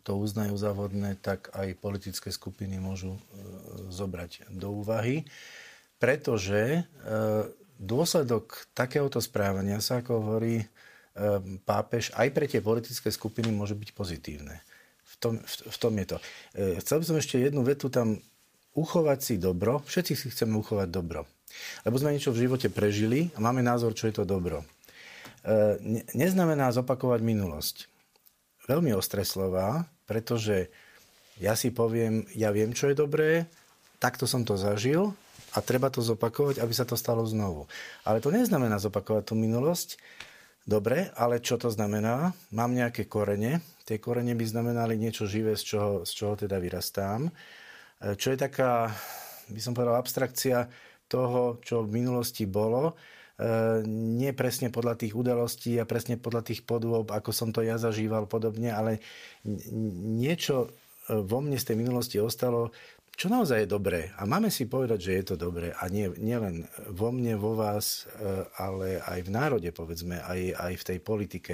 to 0.05 0.11
uznajú 0.15 0.55
za 0.55 0.71
vodné, 0.71 1.17
tak 1.19 1.51
aj 1.51 1.75
politické 1.81 2.29
skupiny 2.31 2.79
môžu 2.79 3.19
zobrať 3.91 4.47
do 4.53 4.79
úvahy. 4.79 5.27
Pretože 5.95 6.61
e, 6.61 6.81
dôsledok 7.79 8.67
takéhoto 8.75 9.23
správania 9.23 9.79
sa, 9.79 10.03
ako 10.03 10.11
hovorí 10.19 10.61
e, 10.61 10.65
pápež, 11.63 12.11
aj 12.15 12.27
pre 12.35 12.45
tie 12.45 12.59
politické 12.59 13.09
skupiny 13.11 13.51
môže 13.51 13.73
byť 13.75 13.89
pozitívne. 13.95 14.59
V 15.05 15.15
tom, 15.17 15.33
v, 15.39 15.53
v 15.71 15.77
tom 15.79 15.93
je 15.95 16.05
to. 16.11 16.17
Chcel 16.83 16.97
by 16.99 17.05
som 17.07 17.17
ešte 17.17 17.35
jednu 17.39 17.63
vetu 17.63 17.87
tam 17.87 18.19
uchovať 18.75 19.19
si 19.23 19.33
dobro. 19.39 19.79
Všetci 19.87 20.13
si 20.13 20.27
chceme 20.29 20.59
uchovať 20.59 20.91
dobro. 20.91 21.23
Lebo 21.87 21.95
sme 21.95 22.11
niečo 22.11 22.35
v 22.35 22.45
živote 22.45 22.67
prežili 22.67 23.31
a 23.33 23.39
máme 23.39 23.63
názor, 23.63 23.95
čo 23.95 24.11
je 24.11 24.19
to 24.19 24.27
dobro. 24.27 24.61
E, 24.61 25.79
neznamená 26.13 26.69
zopakovať 26.75 27.23
minulosť. 27.23 27.75
Veľmi 28.67 28.91
ostré 28.91 29.23
slova, 29.23 29.87
pretože 30.03 30.67
ja 31.39 31.55
si 31.55 31.71
poviem, 31.71 32.27
ja 32.35 32.51
viem, 32.51 32.75
čo 32.75 32.91
je 32.91 32.99
dobré, 32.99 33.47
takto 34.03 34.27
som 34.27 34.43
to 34.43 34.59
zažil 34.59 35.15
a 35.55 35.57
treba 35.63 35.87
to 35.87 36.03
zopakovať, 36.03 36.59
aby 36.59 36.73
sa 36.75 36.83
to 36.83 36.99
stalo 36.99 37.23
znovu. 37.23 37.71
Ale 38.03 38.19
to 38.19 38.29
neznamená 38.29 38.75
zopakovať 38.77 39.31
tú 39.31 39.39
minulosť. 39.39 39.95
Dobre, 40.67 41.13
ale 41.15 41.39
čo 41.39 41.55
to 41.55 41.71
znamená? 41.71 42.35
Mám 42.51 42.75
nejaké 42.75 43.07
korene. 43.07 43.63
Tie 43.87 44.01
korene 44.01 44.35
by 44.35 44.45
znamenali 44.45 44.99
niečo 44.99 45.29
živé, 45.29 45.53
z 45.55 45.63
čoho, 45.63 45.91
z 46.03 46.11
čoho 46.11 46.33
teda 46.35 46.57
vyrastám. 46.59 47.29
E, 47.29 47.31
čo 48.17 48.33
je 48.33 48.37
taká, 48.37 48.89
by 49.47 49.61
som 49.61 49.77
povedal, 49.77 49.95
abstrakcia 49.95 50.67
toho, 51.05 51.61
čo 51.61 51.85
v 51.85 52.01
minulosti 52.01 52.49
bolo 52.49 52.97
E, 53.35 53.83
nie 53.87 54.31
presne 54.31 54.71
podľa 54.71 54.95
tých 54.95 55.11
udalostí 55.11 55.75
a 55.75 55.83
presne 55.83 56.15
podľa 56.15 56.47
tých 56.47 56.63
podôb, 56.63 57.11
ako 57.11 57.35
som 57.35 57.51
to 57.51 57.59
ja 57.67 57.75
zažíval 57.75 58.31
podobne, 58.31 58.71
ale 58.71 59.03
niečo 59.43 60.71
e, 61.11 61.19
vo 61.19 61.43
mne 61.43 61.59
z 61.59 61.67
tej 61.67 61.75
minulosti 61.75 62.15
ostalo, 62.23 62.71
čo 63.15 63.31
naozaj 63.31 63.63
je 63.63 63.73
dobré. 63.73 64.11
A 64.19 64.27
máme 64.27 64.51
si 64.51 64.67
povedať, 64.67 64.99
že 64.99 65.11
je 65.15 65.23
to 65.23 65.35
dobré. 65.39 65.71
A 65.71 65.87
nie, 65.87 66.11
nie 66.19 66.35
len 66.35 66.67
vo 66.91 67.15
mne, 67.15 67.39
vo 67.39 67.55
vás, 67.55 68.03
e, 68.11 68.43
ale 68.59 68.99
aj 68.99 69.19
v 69.23 69.29
národe, 69.31 69.69
povedzme, 69.71 70.19
aj, 70.19 70.51
aj 70.51 70.73
v 70.75 70.87
tej 70.93 70.99
politike. 70.99 71.53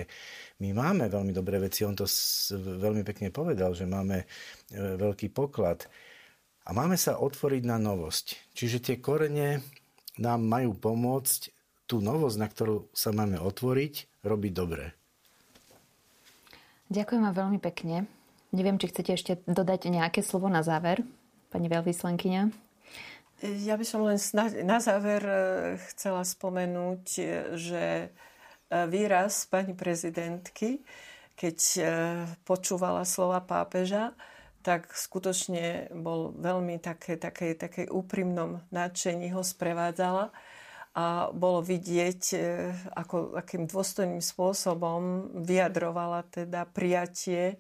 My 0.60 0.74
máme 0.74 1.06
veľmi 1.08 1.30
dobré 1.30 1.62
veci. 1.62 1.86
On 1.86 1.94
to 1.94 2.10
veľmi 2.58 3.06
pekne 3.06 3.30
povedal, 3.30 3.78
že 3.78 3.86
máme 3.86 4.26
veľký 4.74 5.30
poklad. 5.30 5.86
A 6.66 6.74
máme 6.74 6.98
sa 6.98 7.18
otvoriť 7.18 7.64
na 7.66 7.82
novosť. 7.82 8.54
Čiže 8.54 8.78
tie 8.82 8.96
korene 9.02 9.62
nám 10.22 10.46
majú 10.46 10.78
pomôcť 10.78 11.42
tú 11.90 12.00
novosť, 12.00 12.38
na 12.38 12.48
ktorú 12.48 12.90
sa 12.94 13.12
máme 13.12 13.42
otvoriť, 13.42 14.24
robiť 14.24 14.52
dobre. 14.54 14.96
Ďakujem 16.92 17.22
vám 17.24 17.36
veľmi 17.36 17.60
pekne. 17.60 18.08
Neviem, 18.52 18.76
či 18.76 18.92
chcete 18.92 19.12
ešte 19.16 19.34
dodať 19.48 19.88
nejaké 19.88 20.20
slovo 20.20 20.52
na 20.52 20.60
záver, 20.60 21.08
pani 21.52 21.68
veľvyslankyňa. 21.68 22.72
Ja 23.42 23.74
by 23.74 23.86
som 23.86 24.06
len 24.06 24.22
na 24.62 24.78
záver 24.78 25.22
e, 25.26 25.36
chcela 25.92 26.22
spomenúť, 26.22 27.06
e, 27.18 27.24
že 27.58 27.84
e, 28.06 28.08
výraz 28.86 29.50
pani 29.50 29.74
prezidentky, 29.74 30.86
keď 31.34 31.58
počúvala 32.46 33.02
slova 33.02 33.42
pápeža, 33.42 34.14
tak 34.62 34.94
skutočne 34.94 35.90
bol 35.90 36.38
veľmi 36.38 36.78
také, 36.78 37.18
také, 37.18 37.58
také 37.58 37.90
úprimnom 37.90 38.62
nadšení 38.70 39.34
ho 39.34 39.42
sprevádzala 39.42 40.30
a 40.94 41.34
bolo 41.34 41.66
vidieť, 41.66 42.38
ako, 42.94 43.42
akým 43.42 43.66
dôstojným 43.66 44.22
spôsobom 44.22 45.34
vyjadrovala 45.42 46.30
teda 46.30 46.70
prijatie 46.70 47.58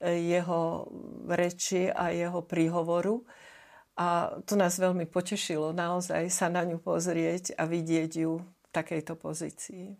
jeho 0.00 0.90
reči 1.28 1.88
a 1.88 2.12
jeho 2.12 2.44
príhovoru. 2.44 3.24
A 3.96 4.36
to 4.44 4.60
nás 4.60 4.76
veľmi 4.76 5.08
potešilo 5.08 5.72
naozaj 5.72 6.28
sa 6.28 6.52
na 6.52 6.68
ňu 6.68 6.76
pozrieť 6.76 7.56
a 7.56 7.64
vidieť 7.64 8.12
ju 8.12 8.44
v 8.44 8.66
takejto 8.68 9.16
pozícii. 9.16 9.96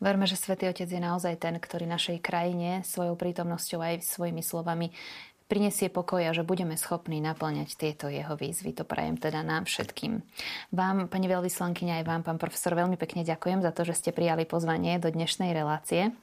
Verme, 0.00 0.24
že 0.24 0.40
Svetý 0.40 0.72
Otec 0.72 0.88
je 0.88 0.96
naozaj 0.96 1.36
ten, 1.36 1.60
ktorý 1.60 1.84
našej 1.84 2.24
krajine 2.24 2.80
svojou 2.88 3.20
prítomnosťou 3.20 3.84
aj 3.84 4.04
svojimi 4.04 4.40
slovami 4.40 4.88
prinesie 5.44 5.92
pokoj 5.92 6.24
a 6.24 6.32
že 6.32 6.40
budeme 6.40 6.74
schopní 6.74 7.20
naplňať 7.20 7.76
tieto 7.76 8.08
jeho 8.08 8.32
výzvy. 8.32 8.72
To 8.80 8.88
prajem 8.88 9.20
teda 9.20 9.44
nám 9.44 9.68
všetkým. 9.68 10.24
Vám, 10.72 11.12
pani 11.12 11.28
veľvyslankyňa, 11.28 12.00
aj 12.00 12.04
vám, 12.08 12.22
pán 12.24 12.38
profesor, 12.40 12.72
veľmi 12.72 12.96
pekne 12.96 13.28
ďakujem 13.28 13.60
za 13.60 13.70
to, 13.76 13.84
že 13.84 13.94
ste 14.00 14.10
prijali 14.16 14.48
pozvanie 14.48 14.96
do 14.96 15.12
dnešnej 15.12 15.52
relácie. 15.52 16.16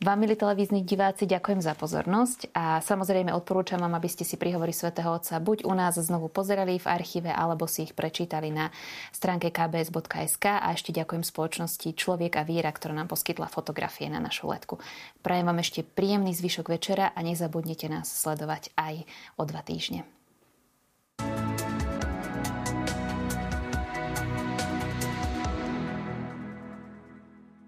Vám, 0.00 0.16
milí 0.16 0.32
televízni 0.32 0.80
diváci, 0.80 1.28
ďakujem 1.28 1.60
za 1.60 1.76
pozornosť 1.76 2.56
a 2.56 2.80
samozrejme 2.80 3.36
odporúčam 3.36 3.84
vám, 3.84 4.00
aby 4.00 4.08
ste 4.08 4.24
si 4.24 4.40
prihovory 4.40 4.72
svätého 4.72 5.12
Otca 5.12 5.36
buď 5.36 5.68
u 5.68 5.76
nás 5.76 5.92
znovu 6.00 6.32
pozerali 6.32 6.80
v 6.80 6.88
archíve, 6.88 7.28
alebo 7.28 7.68
si 7.68 7.84
ich 7.84 7.92
prečítali 7.92 8.48
na 8.48 8.72
stránke 9.12 9.52
kbs.sk 9.52 10.56
a 10.56 10.72
ešte 10.72 10.96
ďakujem 10.96 11.20
spoločnosti 11.20 11.92
Človek 11.92 12.40
a 12.40 12.48
Víra, 12.48 12.72
ktorá 12.72 12.96
nám 12.96 13.12
poskytla 13.12 13.52
fotografie 13.52 14.08
na 14.08 14.24
našu 14.24 14.48
letku. 14.48 14.80
Prajem 15.20 15.44
vám 15.44 15.60
ešte 15.60 15.84
príjemný 15.84 16.32
zvyšok 16.32 16.72
večera 16.72 17.12
a 17.12 17.20
nezabudnite 17.20 17.92
nás 17.92 18.08
sledovať 18.08 18.72
aj 18.80 19.04
o 19.36 19.44
dva 19.44 19.60
týždne. 19.60 20.08